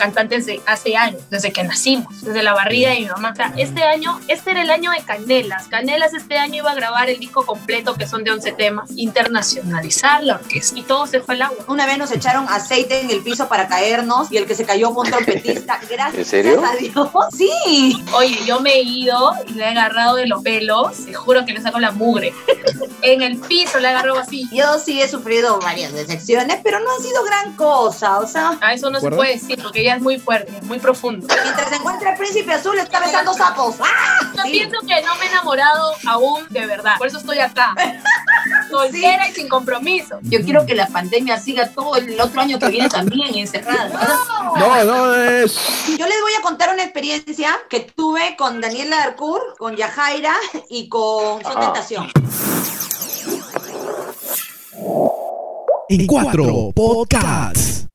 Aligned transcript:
cantantes 0.00 0.46
de 0.46 0.60
hace 0.66 0.96
años, 0.96 1.20
desde 1.30 1.52
que 1.52 1.62
nacimos, 1.62 2.22
desde 2.22 2.42
la 2.42 2.54
barriga 2.54 2.90
de 2.90 3.00
mi 3.00 3.06
mamá. 3.06 3.30
O 3.32 3.36
sea, 3.36 3.52
este 3.56 3.82
año, 3.84 4.18
este 4.28 4.50
era 4.52 4.62
el 4.62 4.70
año 4.70 4.90
de 4.90 5.02
Canelas. 5.04 5.68
Canelas 5.68 6.14
este 6.14 6.38
año 6.38 6.56
iba 6.56 6.70
a 6.70 6.74
grabar 6.74 7.10
el 7.10 7.20
disco 7.20 7.44
completo, 7.44 7.94
que 7.94 8.06
son 8.08 8.24
de 8.24 8.30
11 8.32 8.52
temas, 8.52 8.90
internacionalizar 8.96 10.22
la 10.24 10.34
orquesta. 10.36 10.78
Y 10.78 10.82
todo 10.82 11.06
se 11.06 11.20
fue 11.20 11.34
al 11.34 11.42
agua. 11.42 11.64
Una 11.68 11.86
vez 11.86 11.98
nos 11.98 12.10
echaron 12.10 12.46
aceite 12.48 13.00
en 13.00 13.10
el 13.10 13.22
piso 13.22 13.48
para 13.48 13.68
caernos 13.68 14.32
y 14.32 14.38
el 14.38 14.46
que 14.46 14.54
se 14.54 14.64
cayó 14.64 14.92
fue 14.92 15.04
un 15.04 15.10
trompetista. 15.10 15.78
Gracias 15.90 16.14
¿En 16.18 16.24
serio? 16.24 16.62
a 16.64 16.76
Dios. 16.76 17.08
Sí. 17.36 18.02
Oye, 18.14 18.38
yo 18.46 18.60
me 18.60 18.72
he 18.74 18.82
ido 18.82 19.32
y 19.46 19.52
le 19.54 19.64
he 19.64 19.66
agarrado 19.68 20.16
de 20.16 20.26
los 20.26 20.42
pelos, 20.42 21.04
te 21.04 21.12
juro 21.14 21.44
que 21.44 21.52
le 21.52 21.60
saco 21.60 21.78
la 21.78 21.90
mugre. 21.92 22.32
en 23.02 23.22
el 23.22 23.38
piso 23.38 23.78
le 23.78 23.88
he 23.88 23.90
agarrado 23.90 24.18
así. 24.18 24.48
Yo 24.52 24.78
sí 24.78 25.00
he 25.00 25.08
sufrido 25.08 25.58
varias 25.60 25.92
decepciones, 25.92 26.60
pero 26.64 26.80
no 26.80 26.86
ha 26.90 27.02
sido 27.02 27.22
gran 27.24 27.54
cosa. 27.56 28.18
O 28.18 28.26
sea, 28.26 28.58
A 28.60 28.72
eso 28.74 28.90
no 28.90 29.00
se 29.00 29.10
puede 29.10 29.34
decir, 29.34 29.60
porque 29.62 29.84
ya 29.84 29.89
es 29.96 30.02
muy 30.02 30.18
fuerte, 30.18 30.56
es 30.56 30.62
muy 30.64 30.78
profundo. 30.78 31.26
mientras 31.42 31.68
se 31.68 31.76
encuentra 31.76 32.12
el 32.12 32.18
príncipe 32.18 32.52
azul, 32.52 32.78
está 32.78 33.00
besando 33.00 33.32
sapos. 33.34 33.76
¡Ah! 33.80 34.32
Yo 34.36 34.42
Sí. 34.44 34.50
pienso 34.52 34.78
que 34.80 35.02
no 35.02 35.14
me 35.16 35.24
he 35.24 35.28
enamorado 35.28 35.92
aún 36.06 36.46
de 36.50 36.66
verdad, 36.66 36.96
por 36.98 37.06
eso 37.06 37.18
estoy 37.18 37.38
acá. 37.38 37.74
Soltera 38.70 39.28
y 39.28 39.32
sin 39.32 39.48
compromiso. 39.48 40.18
Yo 40.22 40.40
quiero 40.42 40.64
que 40.64 40.74
la 40.74 40.86
pandemia 40.86 41.38
siga 41.40 41.68
todo 41.70 41.96
el 41.96 42.18
otro 42.20 42.40
año 42.40 42.58
que 42.58 42.68
viene 42.68 42.88
también 42.88 43.34
encerrada. 43.36 43.88
No, 44.56 44.84
no, 44.84 45.14
es. 45.14 45.56
Yo 45.98 46.06
les 46.06 46.20
voy 46.22 46.32
a 46.38 46.42
contar 46.42 46.72
una 46.72 46.82
experiencia 46.84 47.58
que 47.68 47.80
tuve 47.80 48.36
con 48.36 48.60
Daniela 48.60 48.96
Darcourt, 48.98 49.56
con 49.58 49.76
Yajaira 49.76 50.34
y 50.68 50.88
con 50.88 51.42
Son 51.42 51.52
Ajá. 51.58 51.60
Tentación. 51.72 52.10
En 55.88 56.06
cuatro 56.06 56.70
podcasts. 56.74 57.86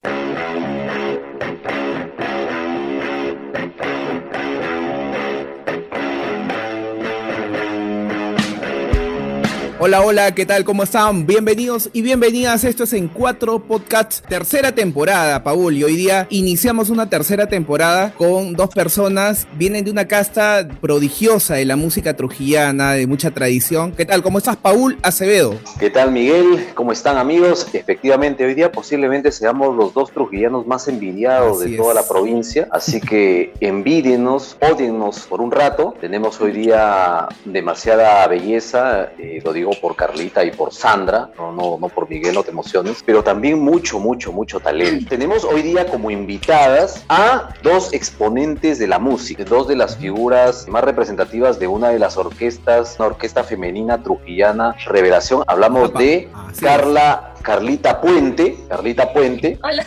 Hola, 9.78 10.02
hola, 10.04 10.34
¿qué 10.34 10.46
tal? 10.46 10.64
¿Cómo 10.64 10.84
están? 10.84 11.26
Bienvenidos 11.28 11.90
y 11.92 12.02
bienvenidas. 12.02 12.64
Esto 12.64 12.86
es 12.86 12.94
En 12.94 13.10
Cuatro 13.10 13.60
Podcasts, 13.60 14.24
tercera 14.26 14.72
temporada, 14.72 15.44
Paul. 15.44 15.76
Y 15.76 15.84
hoy 15.84 15.98
día 15.98 16.28
iniciamos 16.30 16.90
una 16.90 17.10
tercera 17.10 17.48
temporada 17.50 18.14
con 18.14 18.54
dos 18.54 18.70
personas. 18.70 19.46
Vienen 19.58 19.84
de 19.84 19.92
una 19.92 20.08
casta 20.08 20.66
prodigiosa 20.80 21.56
de 21.56 21.66
la 21.66 21.76
música 21.76 22.16
trujillana, 22.16 22.94
de 22.94 23.06
mucha 23.06 23.32
tradición. 23.32 23.92
¿Qué 23.92 24.06
tal? 24.06 24.24
¿Cómo 24.24 24.38
estás, 24.38 24.56
Paul 24.56 24.98
Acevedo? 25.04 25.60
¿Qué 25.78 25.90
tal, 25.90 26.10
Miguel? 26.14 26.68
¿Cómo 26.74 26.94
están, 26.94 27.18
amigos? 27.18 27.68
Efectivamente, 27.74 28.46
hoy 28.46 28.54
día 28.54 28.72
posiblemente 28.72 29.30
seamos 29.34 29.76
los 29.76 29.94
dos 29.94 30.10
trujillanos 30.10 30.66
más 30.66 30.88
envidiados 30.88 31.62
Así 31.62 31.72
de 31.72 31.78
toda 31.78 31.90
es. 31.90 31.96
la 31.96 32.08
provincia. 32.08 32.70
Así 32.72 33.02
que 33.02 33.52
envídienos, 33.60 34.56
odiennos 34.62 35.20
por 35.28 35.42
un 35.42 35.52
rato. 35.52 35.94
Tenemos 36.00 36.40
hoy 36.40 36.54
día 36.54 37.28
demasiada 37.44 38.26
belleza, 38.28 39.10
eh, 39.20 39.42
lo 39.44 39.52
digo 39.52 39.65
por 39.72 39.96
Carlita 39.96 40.44
y 40.44 40.52
por 40.52 40.74
Sandra, 40.74 41.30
no, 41.38 41.52
no, 41.52 41.78
no 41.80 41.90
por 41.90 42.10
Miguel, 42.10 42.34
no 42.36 42.44
te 42.44 42.52
emociones, 42.52 43.04
pero 43.06 43.24
también 43.24 43.60
mucho, 43.60 44.00
mucho, 44.00 44.32
mucho 44.32 44.60
talento. 44.60 45.08
Tenemos 45.10 45.44
hoy 45.44 45.62
día 45.62 45.86
como 45.88 46.12
invitadas 46.12 47.04
a 47.10 47.50
dos 47.64 47.94
exponentes 47.94 48.80
de 48.80 48.88
la 48.88 49.00
música, 49.00 49.44
dos 49.44 49.68
de 49.68 49.76
las 49.76 49.98
figuras 49.98 50.68
más 50.68 50.84
representativas 50.84 51.60
de 51.60 51.68
una 51.68 51.90
de 51.90 52.00
las 52.00 52.18
orquestas, 52.18 52.96
una 53.00 53.08
orquesta 53.08 53.44
femenina 53.44 54.02
trujillana, 54.02 54.76
Revelación. 54.86 55.44
Hablamos 55.48 55.94
de 55.94 56.30
es. 56.52 56.60
Carla, 56.62 57.34
Carlita 57.42 58.00
Puente, 58.02 58.58
Carlita 58.70 59.12
Puente, 59.14 59.60
Hola. 59.62 59.86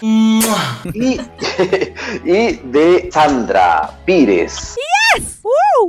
y, 0.95 1.21
y 2.25 2.61
de 2.65 3.09
Sandra 3.13 3.99
Pires. 4.05 4.77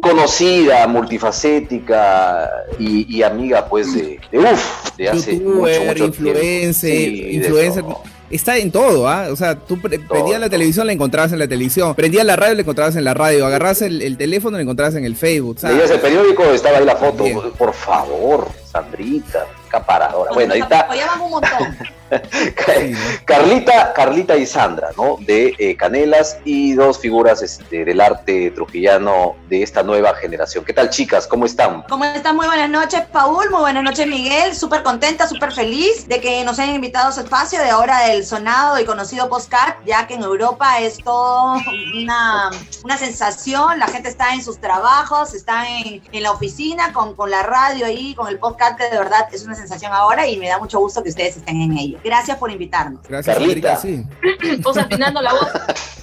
Conocida, 0.02 0.88
multifacética 0.88 2.50
y, 2.78 3.18
y 3.18 3.24
amiga 3.24 3.68
pues 3.68 3.94
de, 3.94 4.20
de 4.32 4.40
uf, 4.40 4.96
de 4.98 5.10
hace 5.10 5.38
Youtuber, 5.40 5.88
mucho 5.88 6.06
influencer, 6.06 6.92
tiempo. 6.92 7.16
Sí, 7.16 7.22
de 7.22 7.34
influencer. 7.34 7.84
Está 8.30 8.58
en 8.58 8.72
todo, 8.72 9.10
¿ah? 9.10 9.28
O 9.32 9.36
sea, 9.36 9.56
tú 9.56 9.82
pre- 9.82 9.98
Todo, 9.98 10.08
prendías 10.10 10.40
la 10.40 10.50
televisión, 10.50 10.86
la 10.86 10.94
encontrabas 10.94 11.32
en 11.34 11.40
la 11.40 11.48
televisión. 11.48 11.96
Prendías 11.96 12.24
la 12.24 12.36
radio, 12.36 12.54
la 12.54 12.62
encontrabas 12.62 12.96
en 12.96 13.04
la 13.04 13.16
radio. 13.16 13.44
Agarrabas 13.48 13.82
el, 13.82 14.04
el 14.04 14.18
teléfono, 14.18 14.56
la 14.56 14.62
encontrabas 14.62 14.94
en 14.96 15.04
el 15.04 15.16
Facebook. 15.16 15.58
¿sabes? 15.60 15.78
Leías 15.78 15.92
el 15.92 16.00
periódico, 16.00 16.44
estaba 16.44 16.78
ahí 16.78 16.86
la 16.86 16.96
foto. 16.96 17.24
Bien. 17.24 17.40
Por 17.58 17.74
favor, 17.74 18.48
Sandrita, 18.72 19.48
caparadora. 19.70 20.32
Bueno, 20.34 20.54
ahí 20.54 20.62
está 20.62 20.82
apoyaban 20.82 21.22
un 21.22 21.32
montón. 21.32 21.78
Carlita, 23.26 23.94
Carlita 23.94 24.36
y 24.36 24.46
Sandra, 24.46 24.90
¿no? 24.98 25.18
De 25.20 25.54
eh, 25.60 25.76
Canelas 25.76 26.38
y 26.44 26.74
dos 26.74 27.00
figuras 27.00 27.42
este, 27.42 27.86
del 27.86 28.02
arte 28.02 28.52
trujillano 28.52 29.36
de 29.48 29.64
esta 29.64 29.84
nueva 29.84 30.16
generación. 30.16 30.66
¿Qué 30.66 30.74
tal, 30.74 30.90
chicas? 30.90 31.28
¿Cómo 31.28 31.46
están? 31.46 31.84
¿Cómo 31.84 32.06
están? 32.06 32.36
Muy 32.36 32.48
buenas 32.48 32.70
noches, 32.70 33.02
Paul. 33.12 33.50
Muy 33.50 33.60
buenas 33.62 33.84
noches, 33.84 34.08
Miguel. 34.08 34.56
Súper 34.56 34.84
contenta, 34.84 35.28
súper 35.28 35.52
feliz 35.52 36.08
de 36.08 36.20
que 36.20 36.44
nos 36.44 36.60
hayan 36.60 36.76
invitado 36.76 37.10
a 37.10 37.12
su 37.12 37.22
espacio 37.22 37.60
de 37.60 37.70
ahora 37.70 38.08
del 38.08 38.26
sonado 38.26 38.80
y 38.80 38.86
conocido 38.86 39.30
postcard, 39.30 39.76
ya 39.86 40.08
que 40.08 40.16
en 40.16 40.24
Europa 40.24 40.80
es 40.80 40.98
todo 40.98 41.58
una, 41.96 42.50
una 42.84 42.98
sensación. 42.98 43.80
La 43.80 43.88
gente 43.88 44.10
está 44.10 44.34
en 44.34 44.44
sus 44.44 44.60
trabajos, 44.60 45.34
está 45.34 45.68
en, 45.68 46.02
en 46.12 46.24
la 46.24 46.32
oficina 46.32 46.92
con, 46.94 47.16
con 47.16 47.30
la 47.30 47.44
radio 47.44 47.86
ahí, 47.86 48.16
con 48.16 48.28
el 48.28 48.40
podcast, 48.40 48.78
que 48.78 48.90
de 48.90 48.98
verdad 48.98 49.28
es 49.32 49.46
una 49.46 49.56
sensación 49.60 49.94
ahora 49.94 50.28
y 50.28 50.38
me 50.38 50.48
da 50.48 50.58
mucho 50.58 50.80
gusto 50.80 51.04
que 51.04 51.10
ustedes 51.10 51.38
estén 51.38 51.62
en 51.62 51.78
ello. 51.78 52.00
Gracias 52.04 52.38
por 52.38 52.52
invitarnos. 52.52 53.02
Gracias, 53.08 53.36
Carlita. 53.36 53.52
Erika, 53.52 53.76
sí. 53.78 54.04
Todos 54.64 54.78
afinando 54.78 55.22
la 55.22 55.34
voz. 55.34 55.48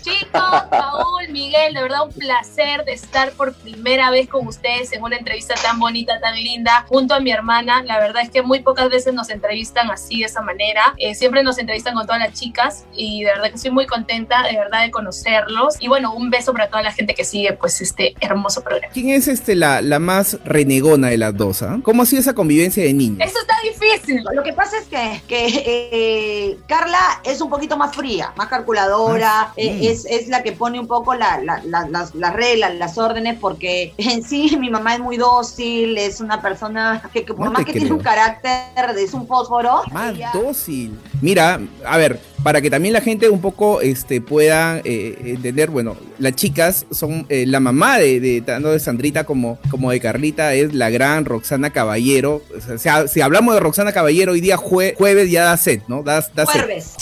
Chicos, 0.03 0.62
Paul, 0.71 1.28
Miguel, 1.31 1.75
de 1.75 1.83
verdad 1.83 2.05
un 2.05 2.12
placer 2.12 2.84
de 2.84 2.93
estar 2.93 3.33
por 3.33 3.55
primera 3.55 4.09
vez 4.11 4.28
con 4.28 4.47
ustedes 4.47 4.93
en 4.93 5.03
una 5.03 5.16
entrevista 5.16 5.55
tan 5.61 5.81
bonita, 5.81 6.21
tan 6.21 6.37
linda, 6.37 6.84
junto 6.89 7.15
a 7.15 7.19
mi 7.19 7.33
hermana. 7.33 7.83
La 7.83 7.99
verdad 7.99 8.22
es 8.22 8.31
que 8.31 8.43
muy 8.43 8.61
pocas 8.61 8.89
veces 8.89 9.15
nos 9.15 9.31
entrevistan 9.31 9.91
así, 9.91 10.21
de 10.21 10.27
esa 10.27 10.43
manera. 10.43 10.95
Eh, 10.99 11.16
siempre 11.16 11.43
nos 11.43 11.59
entrevistan 11.59 11.95
con 11.95 12.06
todas 12.06 12.21
las 12.21 12.39
chicas 12.39 12.84
y 12.95 13.25
de 13.25 13.31
verdad 13.33 13.49
que 13.49 13.56
estoy 13.56 13.72
muy 13.72 13.87
contenta, 13.87 14.45
de 14.45 14.56
verdad, 14.56 14.83
de 14.83 14.93
conocerlos. 14.93 15.75
Y 15.81 15.89
bueno, 15.89 16.15
un 16.15 16.31
beso 16.31 16.53
para 16.53 16.69
toda 16.69 16.83
la 16.83 16.93
gente 16.93 17.15
que 17.15 17.25
sigue 17.25 17.55
pues 17.55 17.81
este 17.81 18.15
hermoso 18.21 18.62
programa. 18.62 18.93
¿Quién 18.93 19.11
es 19.11 19.27
este 19.27 19.56
la, 19.56 19.83
la 19.83 19.99
más 19.99 20.39
renegona 20.45 21.09
de 21.09 21.19
las 21.19 21.37
dos? 21.37 21.62
ah? 21.62 21.81
¿Cómo 21.83 22.03
ha 22.03 22.06
sido 22.06 22.21
esa 22.21 22.34
convivencia 22.34 22.84
de 22.84 22.93
niños? 22.93 23.19
Eso 23.27 23.39
está 23.47 23.57
difícil. 23.62 24.25
Lo 24.34 24.43
que 24.43 24.53
pasa 24.53 24.77
es 24.79 24.87
que, 24.87 25.23
que, 25.29 25.47
eh, 25.91 26.59
Carla 26.67 27.21
es 27.25 27.41
un 27.41 27.49
poquito 27.51 27.77
más 27.77 27.95
fría, 27.95 28.33
más 28.37 28.49
calculadora, 28.49 29.53
eh, 29.57 29.75
mm. 29.75 29.84
es, 29.93 30.05
es 30.07 30.29
la 30.29 30.43
que 30.43 30.53
pone 30.53 30.81
un 30.81 30.87
poco 30.87 31.15
la- 31.15 31.41
la- 31.41 31.62
la- 31.65 31.89
las, 31.89 32.15
las 32.15 32.33
reglas, 32.34 32.75
las 32.75 32.99
órdenes, 32.99 33.39
porque 33.41 33.95
en 33.99 34.23
sí 34.23 34.57
mi 34.59 34.71
mamá 34.71 34.95
es 34.95 35.01
muy 35.01 35.17
dócil, 35.17 35.97
es 35.99 36.21
una 36.21 36.41
persona 36.43 37.03
que, 37.12 37.25
que 37.25 37.34
por 37.34 37.47
No 37.47 37.53
más 37.53 37.65
que 37.65 37.73
tiene 37.73 37.93
un 37.93 38.01
carácter, 38.01 38.62
es 38.99 39.15
un 39.15 39.27
fósforo. 39.27 39.83
Más 39.93 40.15
ella- 40.15 40.31
dócil. 40.34 40.99
Mira, 41.21 41.61
a 41.84 41.97
ver, 41.97 42.21
para 42.42 42.60
que 42.60 42.70
también 42.70 42.92
la 42.92 43.00
gente 43.00 43.28
un 43.28 43.41
poco 43.41 43.80
este, 43.80 44.20
pueda 44.20 44.80
eh, 44.84 45.16
entender, 45.24 45.70
bueno, 45.70 45.97
las 46.19 46.34
chicas 46.36 46.86
son 46.91 47.26
eh, 47.28 47.44
la 47.47 47.60
mamá 47.60 47.98
de, 47.98 48.42
tanto 48.47 48.70
de 48.72 48.78
Sandrita 48.78 49.24
como, 49.24 49.58
como 49.70 49.91
de 49.91 49.98
Carlita, 50.00 50.54
es 50.54 50.72
la 50.74 50.91
gran 50.91 51.24
Roxana 51.24 51.70
Caballero. 51.70 52.42
O 52.56 52.60
sea, 52.60 52.78
si, 52.78 52.88
ha- 52.88 53.08
si 53.08 53.20
hablamos 53.20 53.54
de 53.54 53.60
Roxana 53.60 53.92
Caballero, 53.92 54.32
hoy 54.32 54.41
día 54.41 54.56
jue- 54.56 54.94
jueves 54.97 55.30
ya 55.30 55.44
da 55.44 55.56
sed, 55.56 55.80
¿no? 55.88 56.02
Da, 56.02 56.24
da. 56.34 56.47
Jueves. 56.47 56.94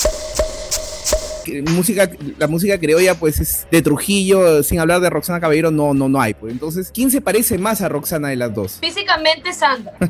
Música, 1.70 2.10
la 2.38 2.46
música 2.46 2.78
criolla, 2.78 3.14
pues 3.14 3.40
es 3.40 3.66
de 3.70 3.82
Trujillo, 3.82 4.62
sin 4.62 4.80
hablar 4.80 5.00
de 5.00 5.10
Roxana 5.10 5.40
Caballero, 5.40 5.70
no, 5.70 5.94
no, 5.94 6.08
no 6.08 6.20
hay. 6.20 6.34
Pues. 6.34 6.52
Entonces, 6.52 6.90
¿quién 6.92 7.10
se 7.10 7.20
parece 7.20 7.58
más 7.58 7.80
a 7.80 7.88
Roxana 7.88 8.28
de 8.28 8.36
las 8.36 8.54
dos? 8.54 8.78
Físicamente 8.80 9.52
Sandra, 9.52 9.92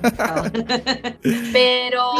pero 1.52 2.12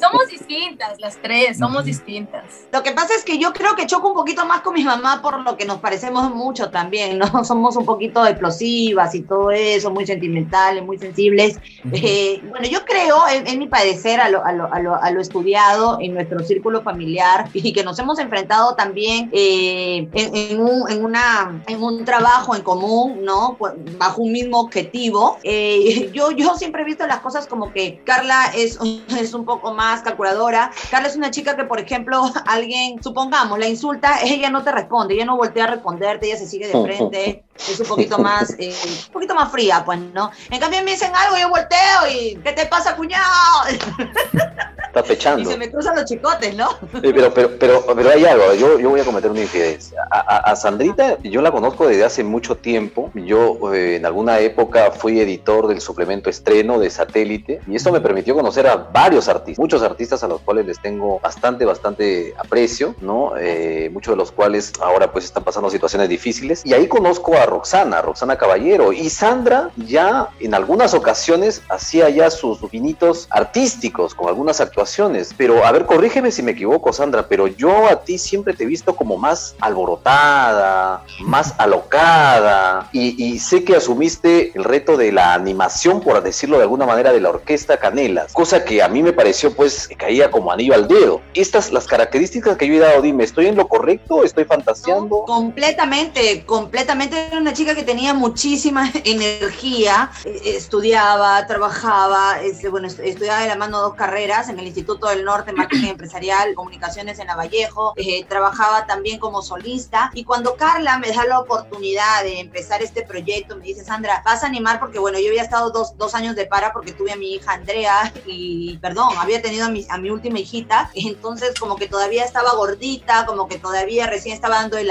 somos 0.00 0.28
distintas 0.30 1.00
las 1.00 1.16
tres, 1.20 1.58
somos 1.58 1.84
distintas. 1.84 2.44
Lo 2.72 2.82
que 2.82 2.92
pasa 2.92 3.14
es 3.16 3.24
que 3.24 3.38
yo 3.38 3.52
creo 3.52 3.74
que 3.76 3.86
choco 3.86 4.08
un 4.08 4.14
poquito 4.14 4.44
más 4.46 4.60
con 4.60 4.74
mi 4.74 4.84
mamá 4.84 5.22
por 5.22 5.40
lo 5.40 5.56
que 5.56 5.64
nos 5.64 5.78
parecemos 5.78 6.34
mucho 6.34 6.70
también, 6.70 7.18
¿no? 7.18 7.44
Somos 7.44 7.76
un 7.76 7.84
poquito 7.84 8.26
explosivas 8.26 9.14
y 9.14 9.22
todo 9.22 9.50
eso, 9.50 9.90
muy 9.90 10.06
sentimentales, 10.06 10.84
muy 10.84 10.98
sensibles. 10.98 11.58
Eh, 11.92 12.40
bueno, 12.48 12.66
yo 12.68 12.84
creo, 12.84 13.28
en, 13.28 13.46
en 13.46 13.58
mi 13.58 13.66
padecer, 13.66 14.20
a 14.20 14.28
lo, 14.28 14.44
a, 14.44 14.52
lo, 14.52 14.72
a, 14.72 14.80
lo, 14.80 14.94
a 14.94 15.10
lo 15.10 15.20
estudiado 15.20 15.98
en 16.00 16.14
nuestro 16.14 16.40
círculo 16.40 16.82
familiar 16.82 17.29
y 17.52 17.72
que 17.72 17.84
nos 17.84 17.98
hemos 17.98 18.18
enfrentado 18.18 18.74
también 18.74 19.30
eh, 19.32 20.08
en, 20.12 20.36
en, 20.36 20.60
un, 20.60 20.90
en, 20.90 21.04
una, 21.04 21.62
en 21.66 21.82
un 21.82 22.04
trabajo 22.04 22.54
en 22.54 22.62
común, 22.62 23.24
¿no? 23.24 23.56
Pues, 23.58 23.74
bajo 23.98 24.22
un 24.22 24.32
mismo 24.32 24.60
objetivo. 24.60 25.38
Eh, 25.42 26.10
yo, 26.12 26.30
yo 26.30 26.54
siempre 26.56 26.82
he 26.82 26.84
visto 26.84 27.06
las 27.06 27.20
cosas 27.20 27.46
como 27.46 27.72
que 27.72 28.00
Carla 28.04 28.46
es, 28.54 28.78
es 29.18 29.34
un 29.34 29.44
poco 29.44 29.72
más 29.74 30.02
calculadora. 30.02 30.70
Carla 30.90 31.08
es 31.08 31.16
una 31.16 31.30
chica 31.30 31.56
que, 31.56 31.64
por 31.64 31.80
ejemplo, 31.80 32.30
alguien, 32.46 33.02
supongamos, 33.02 33.58
la 33.58 33.66
insulta, 33.68 34.20
ella 34.22 34.50
no 34.50 34.62
te 34.62 34.72
responde, 34.72 35.14
ella 35.14 35.24
no 35.24 35.36
voltea 35.36 35.64
a 35.64 35.68
responderte, 35.68 36.26
ella 36.26 36.38
se 36.38 36.46
sigue 36.46 36.68
de 36.68 36.82
frente, 36.82 37.44
es 37.56 37.80
un 37.80 37.86
poquito 37.86 38.18
más, 38.18 38.54
eh, 38.58 38.74
un 39.06 39.12
poquito 39.12 39.34
más 39.34 39.50
fría, 39.50 39.82
pues, 39.84 39.98
¿no? 40.14 40.30
En 40.50 40.60
cambio 40.60 40.82
me 40.82 40.92
dicen 40.92 41.12
algo, 41.14 41.36
yo 41.36 41.48
volteo 41.48 42.08
y 42.10 42.36
¿qué 42.42 42.52
te 42.52 42.66
pasa, 42.66 42.96
cuñado? 42.96 43.24
Estás 44.86 45.04
Y 45.04 45.08
pechando. 45.08 45.48
se 45.50 45.56
me 45.56 45.70
cruzan 45.70 45.94
los 45.94 46.04
chicotes, 46.04 46.54
¿no? 46.56 46.70
Eh, 47.02 47.12
Pero, 47.20 47.34
pero, 47.34 47.50
pero, 47.58 47.84
pero 47.94 48.08
hay 48.10 48.24
algo, 48.24 48.54
yo, 48.54 48.78
yo 48.78 48.88
voy 48.88 49.00
a 49.00 49.04
cometer 49.04 49.30
una 49.30 49.42
infidencia. 49.42 50.00
A, 50.10 50.20
a- 50.20 50.52
a 50.52 50.56
Sandrita 50.56 51.18
yo 51.22 51.42
la 51.42 51.52
conozco 51.52 51.86
desde 51.86 52.02
hace 52.02 52.24
mucho 52.24 52.56
tiempo. 52.56 53.10
Yo 53.14 53.74
eh, 53.74 53.96
en 53.96 54.06
alguna 54.06 54.38
época 54.38 54.90
fui 54.90 55.20
editor 55.20 55.66
del 55.68 55.82
suplemento 55.82 56.30
estreno 56.30 56.78
de 56.78 56.88
satélite 56.88 57.60
y 57.66 57.76
esto 57.76 57.92
me 57.92 58.00
permitió 58.00 58.34
conocer 58.34 58.66
a 58.66 58.76
varios 58.76 59.28
artistas, 59.28 59.58
muchos 59.58 59.82
artistas 59.82 60.22
a 60.24 60.28
los 60.28 60.40
cuales 60.40 60.64
les 60.64 60.80
tengo 60.80 61.20
bastante, 61.20 61.66
bastante 61.66 62.32
aprecio, 62.38 62.94
¿no? 63.02 63.32
Eh, 63.38 63.90
muchos 63.92 64.12
de 64.12 64.16
los 64.16 64.32
cuales 64.32 64.72
ahora 64.80 65.12
pues 65.12 65.26
están 65.26 65.44
pasando 65.44 65.68
situaciones 65.68 66.08
difíciles. 66.08 66.62
Y 66.64 66.72
ahí 66.72 66.88
conozco 66.88 67.34
a 67.36 67.44
Roxana, 67.44 68.00
Roxana 68.00 68.38
Caballero. 68.38 68.94
Y 68.94 69.10
Sandra 69.10 69.68
ya 69.76 70.28
en 70.40 70.54
algunas 70.54 70.94
ocasiones 70.94 71.60
hacía 71.68 72.08
ya 72.08 72.30
sus 72.30 72.60
pinitos 72.70 73.26
artísticos 73.28 74.14
con 74.14 74.28
algunas 74.28 74.62
actuaciones. 74.62 75.34
Pero 75.36 75.66
a 75.66 75.72
ver, 75.72 75.84
corrígeme 75.84 76.30
si 76.30 76.42
me 76.42 76.52
equivoco, 76.52 76.92
Sandra, 76.94 77.09
pero 77.28 77.46
yo 77.46 77.88
a 77.88 78.02
ti 78.02 78.18
siempre 78.18 78.54
te 78.54 78.64
he 78.64 78.66
visto 78.66 78.94
como 78.96 79.16
más 79.16 79.54
alborotada, 79.60 81.02
más 81.20 81.54
alocada. 81.58 82.88
Y, 82.92 83.22
y 83.22 83.38
sé 83.38 83.64
que 83.64 83.76
asumiste 83.76 84.52
el 84.54 84.64
reto 84.64 84.96
de 84.96 85.12
la 85.12 85.34
animación, 85.34 86.00
por 86.00 86.22
decirlo 86.22 86.56
de 86.56 86.62
alguna 86.64 86.86
manera, 86.86 87.12
de 87.12 87.20
la 87.20 87.30
orquesta 87.30 87.76
Canelas. 87.78 88.32
Cosa 88.32 88.64
que 88.64 88.82
a 88.82 88.88
mí 88.88 89.02
me 89.02 89.12
pareció 89.12 89.54
pues 89.54 89.88
que 89.88 89.96
caía 89.96 90.30
como 90.30 90.52
anillo 90.52 90.74
al 90.74 90.88
dedo. 90.88 91.20
Estas, 91.34 91.72
las 91.72 91.86
características 91.86 92.56
que 92.56 92.66
yo 92.66 92.74
he 92.74 92.78
dado, 92.78 93.02
dime, 93.02 93.24
¿estoy 93.24 93.46
en 93.46 93.56
lo 93.56 93.68
correcto? 93.68 94.24
¿Estoy 94.24 94.44
fantaseando? 94.44 95.24
Completamente, 95.26 96.44
completamente. 96.46 97.26
Era 97.28 97.38
una 97.38 97.52
chica 97.52 97.74
que 97.74 97.82
tenía 97.82 98.14
muchísima 98.14 98.90
energía, 99.04 100.10
eh, 100.24 100.40
estudiaba, 100.56 101.46
trabajaba, 101.46 102.40
este, 102.42 102.68
bueno, 102.68 102.86
est- 102.88 103.00
estudiaba 103.00 103.40
de 103.40 103.48
la 103.48 103.56
mano 103.56 103.80
dos 103.80 103.94
carreras 103.94 104.48
en 104.48 104.58
el 104.58 104.66
Instituto 104.66 105.08
del 105.08 105.24
Norte, 105.24 105.52
Marketing 105.52 105.88
Empresarial, 105.88 106.54
Comunicaciones 107.00 107.18
en 107.18 107.36
Vallejo, 107.36 107.94
eh, 107.96 108.24
trabajaba 108.24 108.86
también 108.86 109.18
como 109.18 109.42
solista. 109.42 110.10
Y 110.14 110.24
cuando 110.24 110.56
Carla 110.56 110.98
me 110.98 111.10
da 111.10 111.24
la 111.24 111.40
oportunidad 111.40 112.22
de 112.22 112.40
empezar 112.40 112.82
este 112.82 113.02
proyecto, 113.02 113.56
me 113.56 113.64
dice, 113.64 113.84
Sandra, 113.84 114.22
vas 114.24 114.44
a 114.44 114.46
animar 114.46 114.78
porque, 114.80 114.98
bueno, 114.98 115.18
yo 115.18 115.28
había 115.28 115.42
estado 115.42 115.70
dos, 115.70 115.96
dos 115.96 116.14
años 116.14 116.36
de 116.36 116.46
para 116.46 116.72
porque 116.72 116.92
tuve 116.92 117.12
a 117.12 117.16
mi 117.16 117.34
hija 117.34 117.52
Andrea 117.52 118.12
y, 118.26 118.76
perdón, 118.78 119.14
había 119.18 119.40
tenido 119.40 119.66
a 119.66 119.70
mi, 119.70 119.86
a 119.88 119.98
mi 119.98 120.10
última 120.10 120.38
hijita, 120.38 120.90
entonces 120.94 121.58
como 121.58 121.76
que 121.76 121.88
todavía 121.88 122.24
estaba 122.24 122.54
gordita, 122.54 123.24
como 123.24 123.48
que 123.48 123.58
todavía 123.58 124.06
recién 124.06 124.34
estaba 124.34 124.56
dando 124.56 124.76
el. 124.76 124.90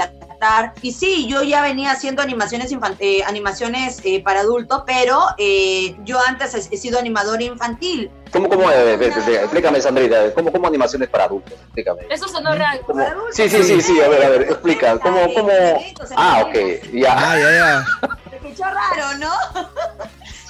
Y 0.80 0.92
sí, 0.92 1.26
yo 1.28 1.42
ya 1.42 1.60
venía 1.60 1.92
haciendo 1.92 2.22
animaciones, 2.22 2.74
eh, 2.98 3.22
animaciones 3.24 4.00
eh, 4.04 4.22
para 4.22 4.40
adultos, 4.40 4.84
pero 4.86 5.20
eh, 5.36 5.94
yo 6.04 6.18
antes 6.26 6.54
he 6.54 6.76
sido 6.78 6.98
animadora 6.98 7.42
infantil. 7.42 8.10
¿Cómo, 8.32 8.48
cómo, 8.48 8.70
eh, 8.70 8.94
eh, 8.94 9.12
eh, 9.28 9.40
explícame, 9.42 9.80
Sandrita, 9.80 10.32
¿cómo, 10.34 10.52
cómo 10.52 10.68
animaciones 10.68 11.08
para 11.08 11.24
adultos? 11.24 11.52
Explícame. 11.52 12.02
Eso 12.08 12.28
sonó 12.28 12.54
raro. 12.54 12.80
Sí, 13.32 13.48
sí, 13.48 13.62
sí, 13.62 13.80
sí, 13.80 14.00
a 14.00 14.08
ver, 14.08 14.24
a 14.24 14.28
ver, 14.28 14.42
explica. 14.42 14.98
¿Cómo, 14.98 15.32
cómo? 15.34 15.50
Ah, 16.16 16.44
ok, 16.46 16.54
ya. 16.92 17.14
Ah, 17.16 17.38
ya, 17.38 17.50
ya. 17.50 17.84
Se 18.30 18.36
escuchó 18.36 18.64
raro, 18.64 19.18
¿no? 19.18 19.32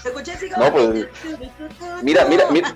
Escuché 0.05 0.33
así 0.33 0.49
como... 0.51 0.65
No, 0.65 0.73
pues, 0.73 1.07
Mira, 2.03 2.25
mira, 2.25 2.45
mira, 2.51 2.75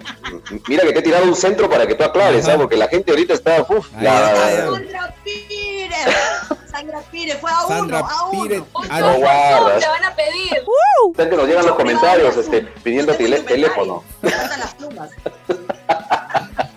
mira 0.68 0.82
que 0.84 0.92
te 0.92 0.98
he 0.98 1.02
tirado 1.02 1.24
un 1.24 1.34
centro 1.34 1.68
para 1.70 1.86
que 1.86 1.94
tú 1.94 2.04
aclares, 2.04 2.44
¿sabes? 2.44 2.60
Porque 2.60 2.76
la 2.76 2.88
gente 2.88 3.10
ahorita 3.10 3.34
está, 3.34 3.62
uf, 3.68 3.88
Ahí 3.96 4.04
la- 4.04 4.34
ya. 4.34 4.66
Sandra 4.66 5.14
Pire. 5.24 5.90
Sandra 6.70 7.00
Pire, 7.10 7.34
fue 7.36 7.50
a 7.50 7.64
uno, 7.66 7.76
Sandra 7.76 7.98
a 8.00 8.26
uno. 8.28 8.42
Pire. 8.42 8.62
Ah, 8.90 9.00
no 9.00 9.14
guardas. 9.18 9.80
te 9.80 9.88
van 9.88 10.04
a 10.04 10.14
pedir. 10.14 10.62
Están 11.10 11.30
que 11.30 11.36
nos 11.36 11.46
llegan 11.48 11.66
los 11.66 11.76
comentarios 11.76 12.36
este, 12.36 12.62
tengo 12.82 13.12
tele- 13.14 13.40
teléfono. 13.42 14.04
Me 14.22 14.30
las 14.30 14.74
plumas. 14.74 15.10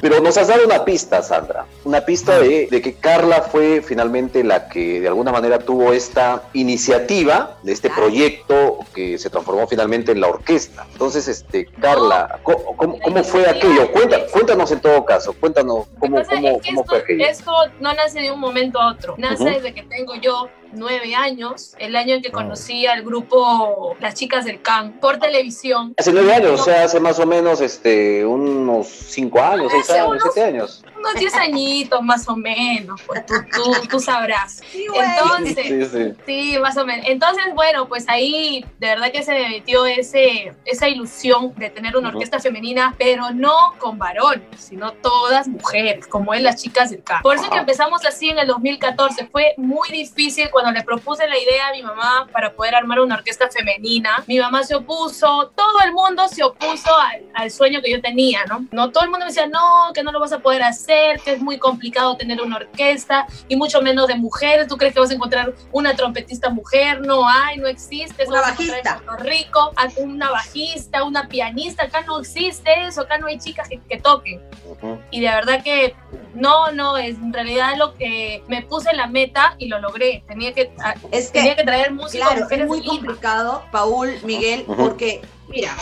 Pero 0.00 0.20
nos 0.20 0.36
has 0.36 0.48
dado 0.48 0.64
una 0.64 0.84
pista, 0.84 1.22
Sandra. 1.22 1.66
Una 1.84 2.00
pista 2.02 2.38
de, 2.38 2.68
de 2.70 2.80
que 2.82 2.94
Carla 2.94 3.42
fue 3.42 3.82
finalmente 3.82 4.42
la 4.44 4.68
que 4.68 5.00
de 5.00 5.08
alguna 5.08 5.32
manera 5.32 5.58
tuvo 5.58 5.92
esta 5.92 6.42
iniciativa 6.52 7.58
de 7.62 7.72
este 7.72 7.88
Claro. 7.88 8.02
proyecto 8.04 8.78
que 8.94 9.18
se 9.18 9.28
transformó 9.30 9.66
finalmente 9.66 10.12
en 10.12 10.20
la 10.20 10.28
orquesta. 10.28 10.86
Entonces, 10.92 11.28
este, 11.28 11.66
Carla, 11.66 12.38
¿cómo, 12.42 12.76
cómo- 12.76 12.98
cómo 13.00 13.24
fue 13.24 13.48
aquello? 13.48 13.90
Cuenta- 13.92 14.26
cuéntanos 14.32 14.70
en 14.72 14.80
todo 14.80 15.04
caso, 15.04 15.34
cuéntanos 15.38 15.86
cómo, 15.98 16.00
cómo, 16.00 16.18
es 16.20 16.28
que 16.28 16.34
cómo 16.36 16.48
esto, 16.62 16.84
fue 16.86 16.98
aquello. 16.98 17.24
esto 17.26 17.52
no 17.80 17.92
nace 17.94 18.20
de 18.20 18.30
un 18.30 18.40
momento 18.40 18.80
a 18.80 18.92
otro. 18.92 19.14
Nace 19.18 19.44
desde 19.44 19.74
que 19.74 19.82
tengo 19.82 20.14
yo 20.16 20.48
nueve 20.72 21.14
años, 21.14 21.74
el 21.78 21.96
año 21.96 22.14
en 22.14 22.22
que 22.22 22.28
Ah. 22.28 22.32
conocí 22.32 22.86
al 22.86 23.02
grupo 23.02 23.96
Las 24.00 24.14
Chicas 24.14 24.44
del 24.44 24.60
Can 24.62 24.92
por 25.00 25.18
televisión. 25.18 25.94
Hace 25.98 26.12
nueve 26.12 26.32
años, 26.34 26.60
o 26.60 26.64
sea, 26.64 26.84
hace 26.84 27.00
más 27.00 27.18
o 27.18 27.26
menos 27.26 27.60
este, 27.60 28.24
unos 28.24 28.86
cinco 28.88 29.40
años, 29.40 29.70
seis 29.72 29.90
años, 29.90 30.08
unos- 30.08 30.22
siete 30.34 30.48
años. 30.48 30.84
Unos 31.00 31.14
10 31.14 31.34
añitos 31.34 32.02
más 32.02 32.28
o 32.28 32.36
menos, 32.36 33.00
pues 33.06 33.24
tú, 33.24 33.32
tú, 33.54 33.72
tú 33.88 34.00
sabrás. 34.00 34.60
Sí. 34.70 34.84
Entonces, 34.94 35.66
Sí, 35.66 35.84
sí. 35.86 36.12
Sí, 36.26 36.58
más 36.60 36.76
o 36.76 36.84
menos. 36.84 37.06
Entonces, 37.08 37.42
bueno, 37.54 37.88
pues 37.88 38.06
ahí 38.06 38.66
de 38.78 38.86
verdad 38.88 39.10
que 39.10 39.22
se 39.22 39.32
me 39.32 39.48
metió 39.48 39.86
ese, 39.86 40.52
esa 40.66 40.88
ilusión 40.90 41.54
de 41.56 41.70
tener 41.70 41.96
una 41.96 42.10
orquesta 42.10 42.38
femenina, 42.38 42.94
pero 42.98 43.30
no 43.30 43.54
con 43.78 43.96
varones, 43.98 44.42
sino 44.58 44.92
todas 44.92 45.48
mujeres, 45.48 46.06
como 46.06 46.34
es 46.34 46.42
las 46.42 46.62
chicas 46.62 46.90
del 46.90 47.02
campo. 47.02 47.22
Por 47.22 47.36
eso 47.36 47.44
que 47.44 47.52
Ajá. 47.52 47.60
empezamos 47.60 48.04
así 48.04 48.28
en 48.28 48.38
el 48.38 48.46
2014. 48.46 49.26
Fue 49.32 49.54
muy 49.56 49.88
difícil 49.88 50.50
cuando 50.50 50.59
le 50.72 50.82
propuse 50.84 51.26
la 51.28 51.38
idea 51.38 51.68
a 51.68 51.72
mi 51.72 51.82
mamá 51.82 52.26
para 52.32 52.52
poder 52.52 52.74
armar 52.74 53.00
una 53.00 53.14
orquesta 53.16 53.48
femenina. 53.48 54.22
Mi 54.26 54.38
mamá 54.38 54.62
se 54.64 54.74
opuso, 54.74 55.52
todo 55.56 55.80
el 55.84 55.92
mundo 55.92 56.28
se 56.28 56.42
opuso 56.42 56.94
al, 56.96 57.22
al 57.34 57.50
sueño 57.50 57.80
que 57.82 57.90
yo 57.90 58.00
tenía, 58.00 58.44
¿no? 58.46 58.66
No, 58.70 58.90
todo 58.90 59.04
el 59.04 59.10
mundo 59.10 59.24
me 59.26 59.32
decía, 59.32 59.46
no, 59.46 59.92
que 59.94 60.02
no 60.02 60.12
lo 60.12 60.20
vas 60.20 60.32
a 60.32 60.38
poder 60.40 60.62
hacer, 60.62 61.20
que 61.20 61.32
es 61.32 61.40
muy 61.40 61.58
complicado 61.58 62.16
tener 62.16 62.40
una 62.42 62.56
orquesta 62.56 63.26
y 63.48 63.56
mucho 63.56 63.80
menos 63.82 64.06
de 64.08 64.16
mujeres. 64.16 64.68
¿Tú 64.68 64.76
crees 64.76 64.92
que 64.94 65.00
vas 65.00 65.10
a 65.10 65.14
encontrar 65.14 65.54
una 65.72 65.94
trompetista 65.96 66.50
mujer? 66.50 67.00
No 67.00 67.28
hay, 67.28 67.56
no 67.58 67.66
existe. 67.66 68.22
Eso 68.22 68.32
Una 68.32 68.40
vas 68.42 68.50
a 68.50 68.52
encontrar 68.62 68.82
bajista. 68.84 68.98
En 68.98 69.04
Puerto 69.06 69.24
Rico, 69.24 69.72
a- 69.76 69.88
una 70.02 70.30
bajista, 70.30 71.04
una 71.04 71.28
pianista. 71.28 71.84
Acá 71.84 72.02
no 72.02 72.18
existe 72.20 72.70
eso, 72.86 73.02
acá 73.02 73.18
no 73.18 73.26
hay 73.26 73.38
chicas 73.38 73.68
que, 73.68 73.80
que 73.88 73.98
toquen. 73.98 74.40
Y 75.10 75.20
de 75.20 75.28
verdad 75.28 75.62
que 75.62 75.94
no, 76.34 76.70
no, 76.72 76.96
es 76.96 77.16
en 77.16 77.32
realidad 77.32 77.76
lo 77.76 77.94
que 77.96 78.42
me 78.48 78.62
puse 78.62 78.90
en 78.90 78.96
la 78.96 79.06
meta 79.06 79.54
y 79.58 79.66
lo 79.68 79.78
logré. 79.80 80.24
Tenía 80.28 80.49
que, 80.54 80.72
a- 80.82 80.94
Es 81.10 81.32
tenía 81.32 81.54
que, 81.54 81.62
que 81.62 81.66
traer 81.66 81.92
claro, 82.10 82.40
mujeres 82.42 82.62
es 82.62 82.68
muy 82.68 82.84
complicado, 82.84 83.62
Paul, 83.70 84.18
Miguel, 84.22 84.64
porque, 84.66 85.22
mira, 85.48 85.76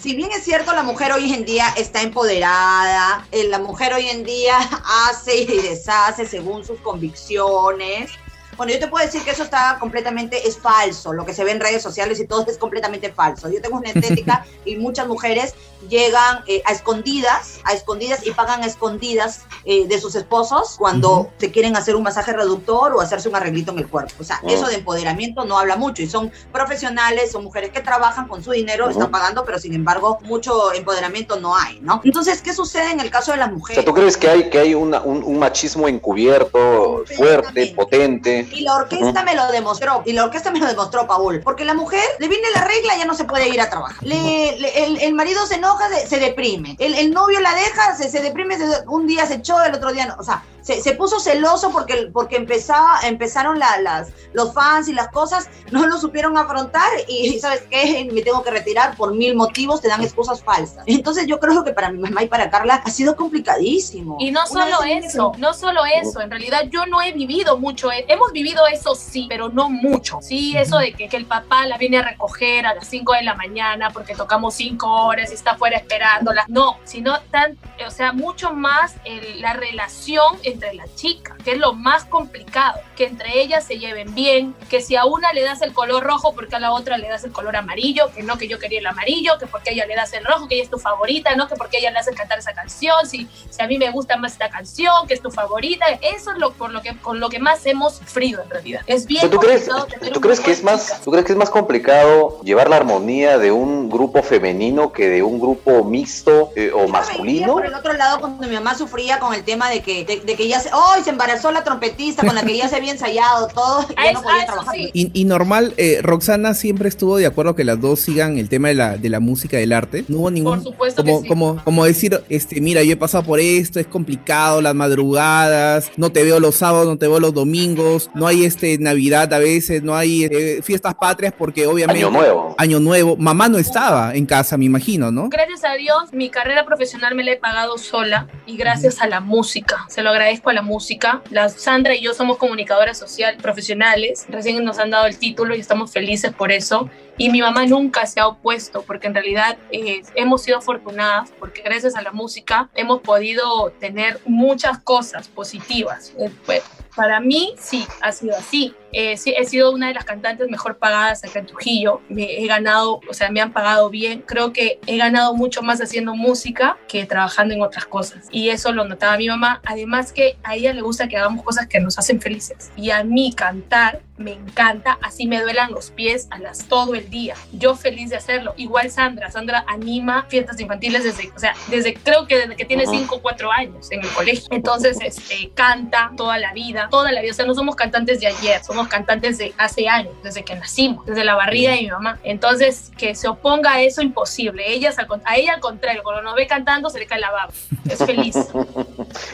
si 0.00 0.14
bien 0.14 0.30
es 0.32 0.44
cierto, 0.44 0.72
la 0.74 0.82
mujer 0.82 1.12
hoy 1.12 1.32
en 1.32 1.44
día 1.44 1.68
está 1.76 2.02
empoderada, 2.02 3.26
eh, 3.32 3.44
la 3.48 3.58
mujer 3.58 3.94
hoy 3.94 4.08
en 4.08 4.24
día 4.24 4.58
hace 5.08 5.36
y 5.36 5.46
deshace 5.46 6.26
según 6.26 6.64
sus 6.64 6.78
convicciones. 6.80 8.10
Bueno, 8.56 8.72
yo 8.72 8.78
te 8.78 8.88
puedo 8.88 9.04
decir 9.04 9.22
que 9.22 9.30
eso 9.32 9.42
está 9.42 9.76
completamente, 9.78 10.48
es 10.48 10.56
falso, 10.58 11.12
lo 11.12 11.24
que 11.26 11.34
se 11.34 11.44
ve 11.44 11.50
en 11.52 11.60
redes 11.60 11.82
sociales 11.82 12.18
y 12.20 12.26
todo 12.26 12.44
es 12.48 12.56
completamente 12.58 13.12
falso. 13.12 13.48
Yo 13.50 13.60
tengo 13.60 13.76
una 13.76 13.90
estética 13.90 14.46
y 14.64 14.76
muchas 14.76 15.06
mujeres 15.06 15.54
llegan 15.90 16.40
eh, 16.46 16.62
a 16.64 16.72
escondidas, 16.72 17.60
a 17.64 17.72
escondidas 17.74 18.26
y 18.26 18.30
pagan 18.32 18.62
a 18.62 18.66
escondidas 18.66 19.42
eh, 19.66 19.86
de 19.86 20.00
sus 20.00 20.14
esposos 20.14 20.76
cuando 20.78 21.10
Ujú. 21.20 21.30
se 21.38 21.50
quieren 21.52 21.76
hacer 21.76 21.94
un 21.96 22.02
masaje 22.02 22.32
reductor 22.32 22.94
o 22.94 23.00
hacerse 23.00 23.28
un 23.28 23.36
arreglito 23.36 23.72
en 23.72 23.78
el 23.78 23.88
cuerpo. 23.88 24.14
O 24.20 24.24
sea, 24.24 24.40
Mm. 24.42 24.48
eso 24.48 24.66
de 24.68 24.76
empoderamiento 24.76 25.44
no 25.44 25.58
habla 25.58 25.76
mucho 25.76 26.02
y 26.02 26.08
son 26.08 26.32
profesionales, 26.50 27.30
son 27.32 27.44
mujeres 27.44 27.70
que 27.70 27.80
trabajan 27.80 28.26
con 28.26 28.42
su 28.42 28.52
dinero, 28.52 28.88
están 28.88 29.10
pagando, 29.10 29.44
pero 29.44 29.58
sin 29.58 29.74
embargo 29.74 30.18
mucho 30.22 30.72
empoderamiento 30.72 31.38
no 31.38 31.54
hay, 31.56 31.78
¿no? 31.80 32.00
Entonces, 32.04 32.40
¿qué 32.42 32.52
sucede 32.54 32.90
en 32.90 33.00
el 33.00 33.10
caso 33.10 33.32
de 33.32 33.36
las 33.38 33.50
O 33.50 33.52
mujeres? 33.52 33.76
sea, 33.76 33.84
¿tú 33.84 33.94
crees 33.94 34.16
que 34.16 34.28
hay, 34.28 34.48
que 34.50 34.58
hay 34.58 34.74
una- 34.74 35.02
un, 35.02 35.22
un 35.22 35.38
machismo 35.38 35.86
encubierto, 35.88 37.04
fuerte, 37.16 37.72
potente? 37.76 38.45
Y 38.52 38.60
la 38.60 38.74
orquesta 38.76 39.22
me 39.22 39.34
lo 39.34 39.46
demostró, 39.52 40.02
y 40.06 40.12
la 40.12 40.24
orquesta 40.24 40.50
me 40.50 40.58
lo 40.60 40.66
demostró, 40.66 41.06
Paul, 41.06 41.40
porque 41.42 41.64
la 41.64 41.74
mujer 41.74 42.02
le 42.18 42.28
viene 42.28 42.48
la 42.54 42.64
regla, 42.64 42.96
ya 42.96 43.04
no 43.04 43.14
se 43.14 43.24
puede 43.24 43.48
ir 43.48 43.60
a 43.60 43.68
trabajar. 43.70 44.02
Le- 44.06 44.56
le- 44.58 44.84
el, 44.84 45.00
el 45.00 45.14
marido 45.14 45.46
se 45.46 45.56
enoja, 45.56 45.88
se, 45.88 46.06
se 46.06 46.18
deprime. 46.18 46.76
El, 46.78 46.94
el 46.94 47.10
novio 47.12 47.40
la 47.40 47.54
deja, 47.54 47.96
se, 47.96 48.08
se 48.10 48.20
deprime, 48.20 48.56
se- 48.58 48.86
un 48.88 49.06
día 49.06 49.26
se 49.26 49.34
echó, 49.34 49.62
el 49.62 49.74
otro 49.74 49.92
día 49.92 50.06
no. 50.06 50.16
O 50.18 50.22
sea, 50.22 50.44
se, 50.62 50.82
se 50.82 50.92
puso 50.94 51.20
celoso 51.20 51.70
porque, 51.70 52.10
porque 52.12 52.36
empezaba, 52.36 53.00
empezaron 53.04 53.58
la- 53.58 53.78
las, 53.80 54.08
los 54.32 54.52
fans 54.52 54.88
y 54.88 54.92
las 54.92 55.08
cosas, 55.08 55.48
no 55.70 55.86
lo 55.86 55.96
supieron 55.98 56.36
afrontar 56.36 56.88
y, 57.08 57.38
¿sabes 57.38 57.62
qué? 57.70 58.08
Me 58.12 58.22
tengo 58.22 58.42
que 58.42 58.50
retirar 58.50 58.96
por 58.96 59.14
mil 59.14 59.34
motivos, 59.36 59.80
te 59.80 59.88
dan 59.88 60.02
excusas 60.02 60.42
falsas. 60.42 60.82
Entonces 60.86 61.26
yo 61.26 61.38
creo 61.38 61.62
que 61.64 61.72
para 61.72 61.90
mi 61.90 61.98
mamá 62.00 62.22
y 62.22 62.28
para 62.28 62.50
Carla 62.50 62.82
ha 62.84 62.90
sido 62.90 63.14
complicadísimo. 63.16 64.16
Y 64.20 64.30
no 64.30 64.40
Una 64.50 64.64
solo 64.76 64.82
eso, 64.84 65.32
no 65.38 65.54
solo 65.54 65.82
eso, 65.84 66.20
en 66.20 66.30
realidad 66.30 66.62
yo 66.70 66.86
no 66.86 67.00
he 67.02 67.12
vivido 67.12 67.58
mucho, 67.58 67.90
eh, 67.92 68.04
hemos 68.08 68.32
vivido 68.36 68.66
eso 68.66 68.94
sí, 68.94 69.26
pero 69.28 69.48
no 69.48 69.68
mucho. 69.70 70.18
Sí, 70.22 70.56
eso 70.56 70.78
de 70.78 70.92
que, 70.92 71.08
que 71.08 71.16
el 71.16 71.24
papá 71.26 71.66
la 71.66 71.78
viene 71.78 71.98
a 71.98 72.02
recoger 72.02 72.66
a 72.66 72.74
las 72.74 72.86
5 72.86 73.14
de 73.14 73.22
la 73.22 73.34
mañana 73.34 73.90
porque 73.90 74.14
tocamos 74.14 74.54
5 74.54 74.86
horas 75.06 75.30
y 75.30 75.34
está 75.34 75.52
afuera 75.52 75.76
esperándola. 75.78 76.44
No, 76.48 76.78
sino 76.84 77.18
tan, 77.30 77.56
o 77.86 77.90
sea, 77.90 78.12
mucho 78.12 78.52
más 78.52 78.94
el- 79.04 79.40
la 79.40 79.54
relación 79.54 80.36
entre 80.42 80.74
la 80.74 80.84
chica, 80.94 81.36
que 81.44 81.52
es 81.52 81.58
lo 81.58 81.72
más 81.72 82.04
complicado, 82.04 82.78
que 82.96 83.06
entre 83.06 83.40
ellas 83.40 83.64
se 83.64 83.78
lleven 83.78 84.14
bien, 84.14 84.54
que 84.68 84.80
si 84.80 84.96
a 84.96 85.04
una 85.06 85.32
le 85.32 85.42
das 85.42 85.62
el 85.62 85.72
color 85.72 86.04
rojo, 86.04 86.34
porque 86.34 86.56
a 86.56 86.60
la 86.60 86.72
otra 86.72 86.98
le 86.98 87.08
das 87.08 87.24
el 87.24 87.32
color 87.32 87.56
amarillo, 87.56 88.10
que 88.14 88.22
no 88.22 88.36
que 88.38 88.48
yo 88.48 88.58
quería 88.58 88.80
el 88.80 88.86
amarillo, 88.86 89.38
que 89.38 89.46
porque 89.46 89.70
a 89.70 89.72
ella 89.72 89.86
le 89.86 89.94
das 89.96 90.12
el 90.12 90.24
rojo, 90.24 90.46
que 90.48 90.54
ella 90.56 90.64
es 90.64 90.70
tu 90.70 90.78
favorita, 90.78 91.34
no 91.36 91.48
que 91.48 91.56
porque 91.56 91.78
a 91.78 91.80
ella 91.80 91.90
le 91.92 91.98
hace 91.98 92.12
cantar 92.14 92.38
esa 92.38 92.52
canción, 92.52 93.06
si, 93.06 93.28
si 93.50 93.62
a 93.62 93.66
mí 93.66 93.78
me 93.78 93.90
gusta 93.90 94.16
más 94.16 94.32
esta 94.32 94.50
canción, 94.50 95.06
que 95.08 95.14
es 95.14 95.22
tu 95.22 95.30
favorita, 95.30 95.86
eso 96.02 96.32
es 96.32 96.38
lo, 96.38 96.52
por 96.52 96.70
lo 96.72 96.82
que, 96.82 96.96
con 96.98 97.20
lo 97.20 97.28
que 97.28 97.38
más 97.38 97.64
hemos 97.66 98.00
sufrido 98.26 98.42
en 98.42 98.50
realidad. 98.50 98.80
Es 98.86 99.06
bien 99.06 99.30
¿Tú 99.30 99.38
crees, 99.38 99.68
tú 100.12 100.20
crees 100.20 100.40
que 100.40 100.50
es 100.52 100.62
más, 100.62 101.00
tú 101.04 101.10
crees 101.10 101.24
que 101.26 101.32
es 101.32 101.38
más 101.38 101.50
complicado 101.50 102.40
llevar 102.42 102.68
la 102.70 102.76
armonía 102.76 103.38
de 103.38 103.50
un 103.52 103.88
grupo 103.88 104.22
femenino 104.22 104.92
que 104.92 105.08
de 105.08 105.22
un 105.22 105.38
grupo 105.40 105.84
mixto 105.84 106.50
eh, 106.56 106.70
o 106.74 106.86
Yo 106.86 106.88
masculino? 106.88 107.52
por 107.54 107.66
el 107.66 107.74
otro 107.74 107.92
lado 107.92 108.20
cuando 108.20 108.46
mi 108.46 108.54
mamá 108.54 108.74
sufría 108.76 109.18
con 109.18 109.34
el 109.34 109.42
tema 109.44 109.70
de 109.70 109.80
que, 109.82 110.04
de, 110.04 110.20
de 110.20 110.34
que 110.36 110.48
ya 110.48 110.60
se, 110.60 110.70
¡ay! 110.72 111.02
se 111.02 111.10
embarazó 111.10 111.50
la 111.50 111.64
trompetista 111.64 112.24
con 112.26 112.34
la 112.34 112.42
que 112.42 112.56
ya 112.56 112.68
se 112.68 112.76
había 112.76 112.92
ensayado 112.92 113.48
todo 113.48 113.82
y 113.88 113.94
Ah, 113.96 114.04
ya 114.06 114.12
no 114.12 114.22
podía 114.22 114.42
ah, 114.42 114.46
trabajar. 114.46 114.74
sí. 114.74 114.90
Y, 114.92 115.10
y 115.20 115.24
normal, 115.24 115.74
eh, 115.76 116.00
Roxana 116.02 116.54
siempre 116.54 116.88
estuvo 116.88 117.16
de 117.16 117.26
acuerdo 117.26 117.54
que 117.54 117.64
las 117.64 117.80
dos 117.80 118.00
sigan 118.00 118.38
el 118.38 118.48
tema 118.48 118.68
de 118.68 118.74
la, 118.74 118.96
de 118.96 119.08
la 119.08 119.20
música, 119.20 119.56
del 119.56 119.72
arte. 119.72 120.04
No 120.08 120.18
hubo 120.18 120.30
ningún... 120.30 120.54
Por 120.62 120.72
supuesto 120.72 121.02
que 121.04 121.10
como, 121.10 121.22
sí. 121.22 121.28
como, 121.28 121.64
como 121.64 121.84
decir, 121.84 122.20
este, 122.28 122.60
mira, 122.60 122.82
yo 122.82 122.92
he 122.92 122.96
pasado 122.96 123.24
por 123.24 123.40
esto, 123.40 123.80
es 123.80 123.86
complicado, 123.86 124.60
las 124.60 124.74
madrugadas, 124.74 125.90
no 125.96 126.10
te 126.10 126.22
veo 126.24 126.40
los 126.40 126.56
sábados, 126.56 126.86
no 126.86 126.98
te 126.98 127.08
veo 127.08 127.20
los 127.20 127.32
domingos, 127.34 128.10
no 128.16 128.26
hay 128.26 128.44
este 128.44 128.78
Navidad 128.78 129.32
a 129.32 129.38
veces, 129.38 129.82
no 129.82 129.94
hay 129.94 130.24
eh, 130.24 130.60
fiestas 130.62 130.94
patrias 130.94 131.34
porque 131.36 131.66
obviamente... 131.66 132.02
Año 132.02 132.10
nuevo. 132.10 132.54
Año 132.58 132.80
nuevo. 132.80 133.16
Mamá 133.16 133.48
no 133.48 133.58
estaba 133.58 134.14
en 134.14 134.26
casa, 134.26 134.56
me 134.56 134.64
imagino, 134.64 135.10
¿no? 135.10 135.28
Gracias 135.28 135.64
a 135.64 135.74
Dios, 135.74 136.12
mi 136.12 136.30
carrera 136.30 136.64
profesional 136.64 137.14
me 137.14 137.22
la 137.24 137.32
he 137.32 137.36
pagado 137.36 137.78
sola 137.78 138.26
y 138.46 138.56
gracias 138.56 139.00
a 139.02 139.06
la 139.06 139.20
música. 139.20 139.84
Se 139.88 140.02
lo 140.02 140.10
agradezco 140.10 140.50
a 140.50 140.54
la 140.54 140.62
música. 140.62 141.22
La 141.30 141.48
Sandra 141.48 141.94
y 141.94 142.00
yo 142.00 142.14
somos 142.14 142.38
comunicadoras 142.38 142.98
social 142.98 143.36
profesionales. 143.36 144.24
Recién 144.28 144.64
nos 144.64 144.78
han 144.78 144.90
dado 144.90 145.06
el 145.06 145.18
título 145.18 145.54
y 145.54 145.60
estamos 145.60 145.92
felices 145.92 146.32
por 146.32 146.52
eso. 146.52 146.88
Y 147.18 147.30
mi 147.30 147.40
mamá 147.40 147.66
nunca 147.66 148.06
se 148.06 148.20
ha 148.20 148.28
opuesto 148.28 148.82
porque 148.82 149.06
en 149.06 149.14
realidad 149.14 149.56
eh, 149.70 150.02
hemos 150.14 150.42
sido 150.42 150.58
afortunadas 150.58 151.30
porque 151.38 151.62
gracias 151.62 151.96
a 151.96 152.02
la 152.02 152.12
música 152.12 152.68
hemos 152.74 153.00
podido 153.00 153.70
tener 153.80 154.20
muchas 154.26 154.78
cosas 154.78 155.28
positivas. 155.28 156.12
Eh, 156.18 156.30
pues, 156.44 156.62
para 156.96 157.20
mí 157.20 157.54
sí, 157.58 157.86
ha 158.00 158.10
sido 158.10 158.36
así. 158.36 158.74
Eh, 158.98 159.18
sí, 159.18 159.34
he 159.36 159.44
sido 159.44 159.72
una 159.72 159.88
de 159.88 159.92
las 159.92 160.06
cantantes 160.06 160.48
mejor 160.48 160.78
pagadas 160.78 161.22
acá 161.22 161.40
en 161.40 161.46
Trujillo. 161.46 162.00
Me 162.08 162.38
he 162.42 162.46
ganado, 162.46 163.02
o 163.06 163.12
sea, 163.12 163.30
me 163.30 163.42
han 163.42 163.52
pagado 163.52 163.90
bien. 163.90 164.22
Creo 164.22 164.54
que 164.54 164.80
he 164.86 164.96
ganado 164.96 165.34
mucho 165.34 165.60
más 165.60 165.82
haciendo 165.82 166.14
música 166.14 166.78
que 166.88 167.04
trabajando 167.04 167.52
en 167.52 167.60
otras 167.60 167.84
cosas. 167.84 168.26
Y 168.30 168.48
eso 168.48 168.72
lo 168.72 168.86
notaba 168.86 169.18
mi 169.18 169.28
mamá. 169.28 169.60
Además 169.66 170.14
que 170.14 170.38
a 170.42 170.56
ella 170.56 170.72
le 170.72 170.80
gusta 170.80 171.08
que 171.08 171.18
hagamos 171.18 171.44
cosas 171.44 171.66
que 171.66 171.78
nos 171.78 171.98
hacen 171.98 172.22
felices. 172.22 172.72
Y 172.74 172.88
a 172.88 173.04
mí 173.04 173.34
cantar 173.34 174.00
me 174.16 174.32
encanta. 174.32 174.98
Así 175.02 175.26
me 175.26 175.42
duelan 175.42 175.72
los 175.72 175.90
pies 175.90 176.26
a 176.30 176.38
las 176.38 176.66
todo 176.66 176.94
el 176.94 177.10
día. 177.10 177.34
Yo 177.52 177.74
feliz 177.74 178.08
de 178.08 178.16
hacerlo. 178.16 178.54
Igual 178.56 178.90
Sandra. 178.90 179.30
Sandra 179.30 179.64
anima 179.68 180.24
fiestas 180.30 180.58
infantiles 180.58 181.04
desde, 181.04 181.30
o 181.36 181.38
sea, 181.38 181.54
desde 181.68 181.92
creo 181.94 182.26
que 182.26 182.38
desde 182.38 182.56
que 182.56 182.64
tiene 182.64 182.84
Ujú. 182.84 182.94
5 182.94 183.16
o 183.16 183.20
4 183.20 183.52
años 183.52 183.92
en 183.92 184.00
el 184.00 184.08
colegio. 184.08 184.48
Entonces, 184.50 184.96
este, 185.02 185.50
canta 185.54 186.12
toda 186.16 186.38
la 186.38 186.54
vida, 186.54 186.88
toda 186.90 187.12
la 187.12 187.20
vida. 187.20 187.32
O 187.32 187.34
sea, 187.34 187.44
no 187.44 187.54
somos 187.54 187.76
cantantes 187.76 188.20
de 188.20 188.28
ayer, 188.28 188.64
somos 188.64 188.85
cantantes 188.88 189.38
de 189.38 189.54
hace 189.58 189.88
años, 189.88 190.14
desde 190.22 190.44
que 190.44 190.54
nacimos, 190.54 191.04
desde 191.06 191.24
la 191.24 191.34
barriga 191.34 191.72
de 191.72 191.82
mi 191.82 191.88
mamá. 191.88 192.18
Entonces, 192.24 192.90
que 192.96 193.14
se 193.14 193.28
oponga 193.28 193.72
a 193.74 193.82
eso, 193.82 194.02
imposible. 194.02 194.64
Ella, 194.72 194.90
es 194.90 194.98
al 194.98 195.06
con- 195.06 195.22
a 195.24 195.36
ella 195.36 195.54
al 195.54 195.60
contrario, 195.60 196.02
cuando 196.02 196.22
nos 196.22 196.34
ve 196.34 196.46
cantando, 196.46 196.90
se 196.90 196.98
le 196.98 197.06
cae 197.06 197.20
la 197.20 197.30
baba. 197.30 197.52
Es 197.88 197.98
feliz. 198.04 198.36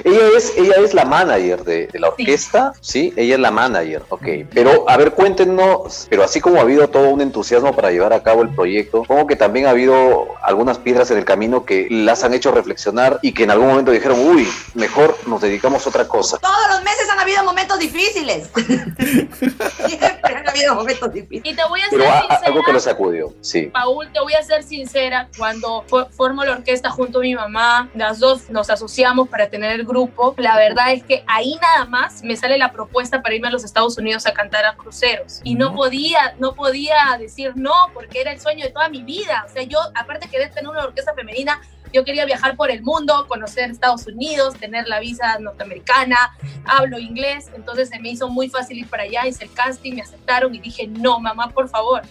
Ella 0.04 0.21
es, 0.37 0.52
ella 0.56 0.75
es 0.78 0.94
la 0.94 1.04
manager 1.04 1.64
de, 1.64 1.87
de 1.88 1.99
la 1.99 2.09
orquesta, 2.11 2.73
¿sí? 2.80 3.12
Ella 3.16 3.35
es 3.35 3.40
la 3.40 3.50
manager, 3.50 4.02
ok. 4.09 4.26
Pero, 4.52 4.88
a 4.88 4.97
ver, 4.97 5.12
cuéntenos, 5.12 6.06
pero 6.11 6.23
así 6.25 6.40
como 6.40 6.59
ha 6.59 6.61
habido 6.62 6.88
todo 6.88 7.09
un 7.11 7.21
entusiasmo 7.21 7.75
para 7.75 7.90
llevar 7.90 8.12
a 8.12 8.23
cabo 8.23 8.42
el 8.42 8.50
proyecto, 8.54 8.99
supongo 8.99 9.26
que 9.26 9.35
también 9.37 9.66
ha 9.66 9.71
habido 9.71 10.26
algunas 10.42 10.78
piedras 10.78 11.11
en 11.11 11.18
el 11.18 11.25
camino 11.25 11.64
que 11.64 11.88
las 11.90 12.23
han 12.25 12.35
hecho 12.35 12.52
reflexionar 12.52 13.18
y 13.23 13.32
que 13.32 13.44
en 13.44 13.50
algún 13.50 13.68
momento 13.68 13.90
dijeron, 13.90 14.18
uy, 14.21 14.47
mejor 14.75 15.16
nos 15.26 15.40
dedicamos 15.40 15.85
a 15.87 15.88
otra 15.88 16.06
cosa. 16.06 16.38
Todos 16.38 16.68
los 16.71 16.82
meses 16.85 17.09
han 17.11 17.18
habido 17.18 17.42
momentos 17.44 17.78
difíciles. 17.78 18.50
Siempre 19.49 20.20
han 20.37 20.49
habido 20.49 20.75
momentos 20.75 21.12
difíciles. 21.12 21.52
Y 21.52 21.56
te 21.56 21.64
voy 21.68 21.80
a 21.80 21.88
ser 21.88 21.99
Pero 21.99 22.11
a- 22.11 22.18
a- 22.18 22.20
sincera. 22.20 22.40
algo 22.46 22.62
que 22.62 22.72
lo 22.72 22.80
sacudió, 22.80 23.34
sí. 23.40 23.62
Paul, 23.72 24.12
te 24.12 24.20
voy 24.20 24.34
a 24.34 24.42
ser 24.42 24.62
sincera, 24.62 25.28
cuando 25.37 25.84
fo- 25.87 26.08
formo 26.11 26.44
la 26.44 26.52
orquesta 26.52 26.90
junto 26.90 27.18
a 27.18 27.22
mi 27.22 27.34
mamá, 27.34 27.90
las 27.94 28.18
dos 28.18 28.50
nos 28.50 28.70
asociamos 28.70 29.28
para 29.28 29.49
tener 29.49 29.72
el 29.72 29.84
grupo, 29.87 30.34
la 30.38 30.56
verdad 30.56 30.92
es 30.92 31.02
que 31.04 31.25
ahí 31.26 31.56
nada 31.61 31.87
más 31.87 32.22
me 32.22 32.37
sale 32.37 32.58
la 32.58 32.72
propuesta 32.72 33.22
para 33.22 33.34
irme 33.34 33.49
a 33.49 33.50
los 33.50 33.64
Estados 33.64 33.99
Unidos 33.99 34.26
a 34.26 34.32
cantar 34.32 34.64
a 34.64 34.75
cruceros. 34.76 35.40
Y 35.44 35.54
no 35.54 35.75
podía, 35.75 36.34
no 36.38 36.54
podía 36.54 37.16
decir 37.18 37.52
no, 37.56 37.72
porque 37.94 38.20
era 38.20 38.32
el 38.32 38.40
sueño 38.40 38.64
de 38.64 38.70
toda 38.72 38.88
mi 38.88 39.02
vida. 39.02 39.44
O 39.49 39.52
sea, 39.52 39.62
yo, 39.62 39.78
aparte 39.94 40.28
que 40.28 40.38
de 40.38 40.49
tener 40.49 40.68
una 40.68 40.84
orquesta 40.84 41.14
femenina, 41.14 41.61
yo 41.92 42.04
quería 42.04 42.25
viajar 42.25 42.56
por 42.56 42.70
el 42.70 42.82
mundo, 42.82 43.26
conocer 43.28 43.70
Estados 43.70 44.06
Unidos, 44.06 44.54
tener 44.56 44.87
la 44.88 45.00
visa 45.00 45.38
norteamericana, 45.38 46.16
hablo 46.64 46.99
inglés, 46.99 47.50
entonces 47.54 47.88
se 47.88 47.99
me 48.00 48.11
hizo 48.11 48.28
muy 48.28 48.49
fácil 48.49 48.78
ir 48.78 48.88
para 48.88 49.02
allá, 49.04 49.26
hice 49.26 49.44
el 49.44 49.52
casting, 49.52 49.94
me 49.94 50.02
aceptaron 50.02 50.54
y 50.54 50.61
dije, 50.61 50.87
no, 50.87 51.20
mamá, 51.20 51.49
por 51.50 51.68
favor. 51.68 52.02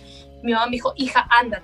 Mi 0.43 0.53
mamá 0.53 0.65
me 0.65 0.71
dijo, 0.73 0.93
hija, 0.95 1.27
ándate. 1.29 1.63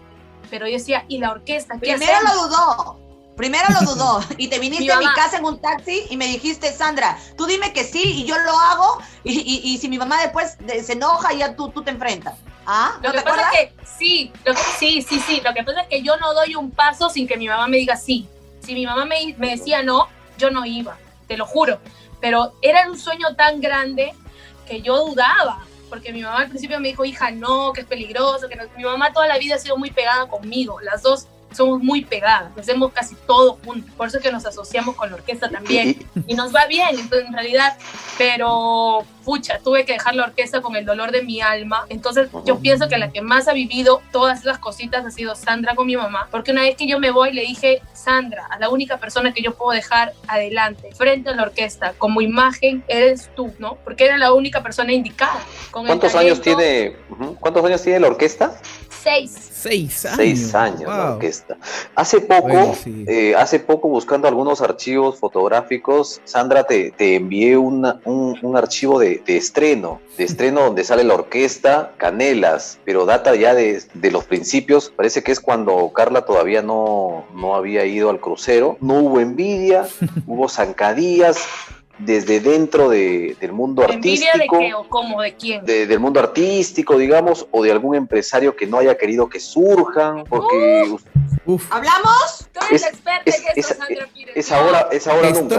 Pero 0.49 0.67
yo 0.67 0.73
decía, 0.73 1.05
¿y 1.07 1.17
la 1.17 1.31
orquesta? 1.31 1.73
¿Qué 1.75 1.79
Primero 1.93 2.13
hacemos? 2.15 2.35
lo 2.35 2.47
dudó. 2.47 2.99
Primero 3.35 3.65
lo 3.71 3.91
dudó. 3.93 4.19
Y 4.37 4.47
te 4.47 4.57
viniste 4.59 4.85
Mi 4.85 4.89
a 4.91 4.97
mi 4.97 5.05
casa 5.13 5.37
en 5.37 5.45
un 5.45 5.59
taxi 5.59 6.03
y 6.09 6.17
me 6.17 6.25
dijiste, 6.27 6.71
Sandra, 6.73 7.17
tú 7.37 7.45
dime 7.45 7.71
que 7.73 7.83
sí 7.83 8.01
y 8.03 8.25
yo 8.25 8.37
lo 8.39 8.57
hago. 8.57 8.99
Y, 9.23 9.31
y- 9.41 9.61
y 9.73 9.77
si 9.77 9.89
mi 9.89 9.97
mamá 9.99 10.19
después 10.21 10.57
de- 10.59 10.81
se 10.83 10.93
enoja, 10.93 11.33
ya 11.33 11.55
tú, 11.55 11.69
tú 11.69 11.83
te 11.83 11.91
enfrentas. 11.91 12.35
¿Ah? 12.67 12.97
Lo 13.01 13.07
¿No 13.09 13.11
que 13.13 13.17
te 13.19 13.23
pasa 13.23 13.47
acuerdas? 13.47 13.53
es 13.63 13.71
que 13.71 13.85
sí, 13.97 14.31
lo 14.45 14.53
que- 14.53 14.59
sí, 14.77 15.01
sí, 15.01 15.19
sí. 15.21 15.41
Lo 15.43 15.53
que 15.53 15.63
pasa 15.63 15.81
es 15.81 15.87
que 15.87 16.01
yo 16.01 16.17
no 16.17 16.33
doy 16.33 16.53
un 16.55 16.69
paso 16.71 17.09
sin 17.09 17.25
que 17.27 17.37
mi 17.37 17.47
mamá 17.47 17.67
me 17.67 17.77
diga 17.77 17.95
sí. 17.95 18.27
Si 18.61 18.73
mi 18.73 18.85
mamá 18.85 19.05
me, 19.05 19.33
me 19.37 19.51
decía 19.51 19.81
no, 19.83 20.07
yo 20.37 20.51
no 20.51 20.65
iba, 20.65 20.97
te 21.27 21.37
lo 21.37 21.45
juro. 21.45 21.79
Pero 22.19 22.53
era 22.61 22.89
un 22.89 22.97
sueño 22.97 23.35
tan 23.35 23.61
grande 23.61 24.13
que 24.67 24.81
yo 24.81 24.97
dudaba. 25.05 25.59
Porque 25.89 26.11
mi 26.11 26.21
mamá 26.21 26.39
al 26.39 26.49
principio 26.49 26.79
me 26.81 26.89
dijo, 26.89 27.05
hija, 27.05 27.31
no, 27.31 27.71
que 27.71 27.81
es 27.81 27.87
peligroso. 27.87 28.49
Que 28.49 28.57
no". 28.57 28.63
Mi 28.75 28.83
mamá 28.83 29.13
toda 29.13 29.27
la 29.27 29.37
vida 29.37 29.55
ha 29.55 29.59
sido 29.59 29.77
muy 29.77 29.89
pegada 29.91 30.27
conmigo. 30.27 30.81
Las 30.81 31.01
dos 31.03 31.27
somos 31.57 31.81
muy 31.81 32.05
pegadas. 32.05 32.51
Hacemos 32.57 32.93
casi 32.93 33.15
todo 33.27 33.57
juntos. 33.65 33.91
Por 33.97 34.07
eso 34.07 34.17
es 34.17 34.23
que 34.23 34.31
nos 34.31 34.45
asociamos 34.45 34.95
con 34.95 35.09
la 35.09 35.15
orquesta 35.15 35.49
también 35.49 35.97
Y- 36.27 36.35
nos 36.35 36.55
va 36.55 36.65
bien, 36.67 36.89
entonces 36.91 37.25
en 37.27 37.33
realidad, 37.33 37.75
pero 38.17 39.03
pucha, 39.25 39.59
tuve 39.59 39.83
que 39.85 39.93
dejar 39.93 40.15
la 40.15 40.23
orquesta 40.25 40.61
con 40.61 40.75
el 40.77 40.85
dolor 40.85 41.11
de 41.11 41.21
mi 41.21 41.41
alma, 41.41 41.85
entonces 41.89 42.29
yo 42.45 42.53
Ujú. 42.53 42.61
pienso 42.63 42.87
que 42.87 42.97
la 42.97 43.11
que 43.11 43.21
más 43.21 43.49
ha 43.49 43.53
vivido 43.53 44.01
todas 44.13 44.39
esas 44.39 44.57
cositas 44.57 45.05
ha 45.05 45.11
sido 45.11 45.35
Sandra 45.35 45.75
con 45.75 45.85
mi 45.85 45.97
mamá, 45.97 46.29
porque 46.31 46.51
una 46.51 46.61
vez 46.61 46.77
que 46.77 46.87
yo 46.87 46.97
me 46.99 47.11
voy 47.11 47.33
le 47.33 47.41
dije, 47.41 47.81
Sandra, 47.91 48.45
a 48.49 48.57
la 48.57 48.69
única 48.69 48.97
persona 48.97 49.33
que 49.33 49.41
yo 49.41 49.53
puedo 49.55 49.71
dejar 49.71 50.13
adelante, 50.27 50.91
frente 50.95 51.29
a 51.29 51.35
la 51.35 51.43
orquesta, 51.43 51.93
como 51.97 52.21
imagen, 52.21 52.83
eres 52.87 53.29
tú, 53.35 53.53
¿no? 53.59 53.75
Porque 53.83 54.05
era 54.05 54.17
la 54.17 54.31
única 54.31 54.63
persona 54.63 54.93
indicada. 54.93 55.41
Con 55.71 55.81
el 55.83 55.87
¿Cuántos 55.87 56.15
años 56.15 56.39
talento, 56.41 56.59
tiene, 56.61 56.95
cuántos 57.41 57.65
años 57.65 57.81
tiene 57.83 57.99
la 57.99 58.07
orquesta? 58.07 58.55
Seis. 59.03 59.35
Seis 59.57 60.05
años. 60.05 60.17
Seis 60.17 60.55
años 60.55 60.81
la 60.83 61.13
orquesta. 61.13 61.57
Hace 61.95 62.21
poco, 62.21 62.47
Bueno, 62.47 62.75
sí. 62.81 63.05
eh, 63.07 63.35
hace 63.35 63.59
poco 63.59 63.87
buscando 63.89 64.27
algunos 64.27 64.61
archivos 64.61 65.17
fotográficos, 65.19 66.21
Sandra, 66.25 66.63
te, 66.65 66.91
te 66.91 67.15
envié 67.15 67.57
una- 67.57 67.99
un, 68.05 68.37
un 68.41 68.55
archivo 68.57 68.99
de, 68.99 69.21
de 69.25 69.37
estreno, 69.37 69.99
de 70.17 70.23
estreno 70.25 70.61
donde 70.61 70.83
sale 70.83 71.03
la 71.03 71.15
orquesta 71.15 71.91
Canelas, 71.97 72.77
pero 72.85 73.05
data 73.05 73.33
ya 73.35 73.53
de, 73.55 73.81
de 73.93 74.11
los 74.11 74.25
principios, 74.25 74.91
parece 74.95 75.23
que 75.23 75.31
es 75.31 75.39
cuando 75.39 75.91
Carla 75.93 76.25
todavía 76.25 76.61
no, 76.61 77.25
no 77.33 77.55
había 77.55 77.85
ido 77.85 78.09
al 78.09 78.19
crucero, 78.19 78.77
no 78.79 78.95
hubo 78.99 79.19
envidia, 79.19 79.87
hubo 80.27 80.47
zancadillas 80.49 81.37
desde 81.99 82.39
dentro 82.39 82.89
de- 82.89 83.35
del 83.39 83.53
mundo 83.53 83.83
¿Envidia 83.87 84.25
de 84.25 84.43
artístico 84.43 84.59
qué 84.59 84.73
o 84.73 84.83
cómo? 84.87 85.21
¿De 85.21 85.33
quién? 85.33 85.65
de- 85.65 85.87
del 85.87 85.99
mundo 85.99 86.19
artístico, 86.19 86.97
digamos, 86.97 87.47
o 87.51 87.63
de 87.63 87.71
algún 87.71 87.95
empresario 87.95 88.55
que 88.55 88.67
no 88.67 88.77
haya 88.77 88.97
querido 88.97 89.27
que 89.29 89.39
surjan, 89.39 90.23
porque 90.25 90.95
Uf. 91.47 91.63
¿Hablamos? 91.71 92.45
Tú 92.53 92.59
eres 92.65 92.73
es- 92.73 92.81
la 92.81 92.87
experta 92.89 93.21
es- 93.25 93.35
en 93.39 93.47
esto, 93.47 93.59
es- 93.73 93.77
Sandra 93.79 94.07
Pires. 94.13 94.35
Esa 94.35 94.61
hora, 94.63 94.87
esa 94.91 95.13
hora 95.13 95.29
nunca. 95.31 95.55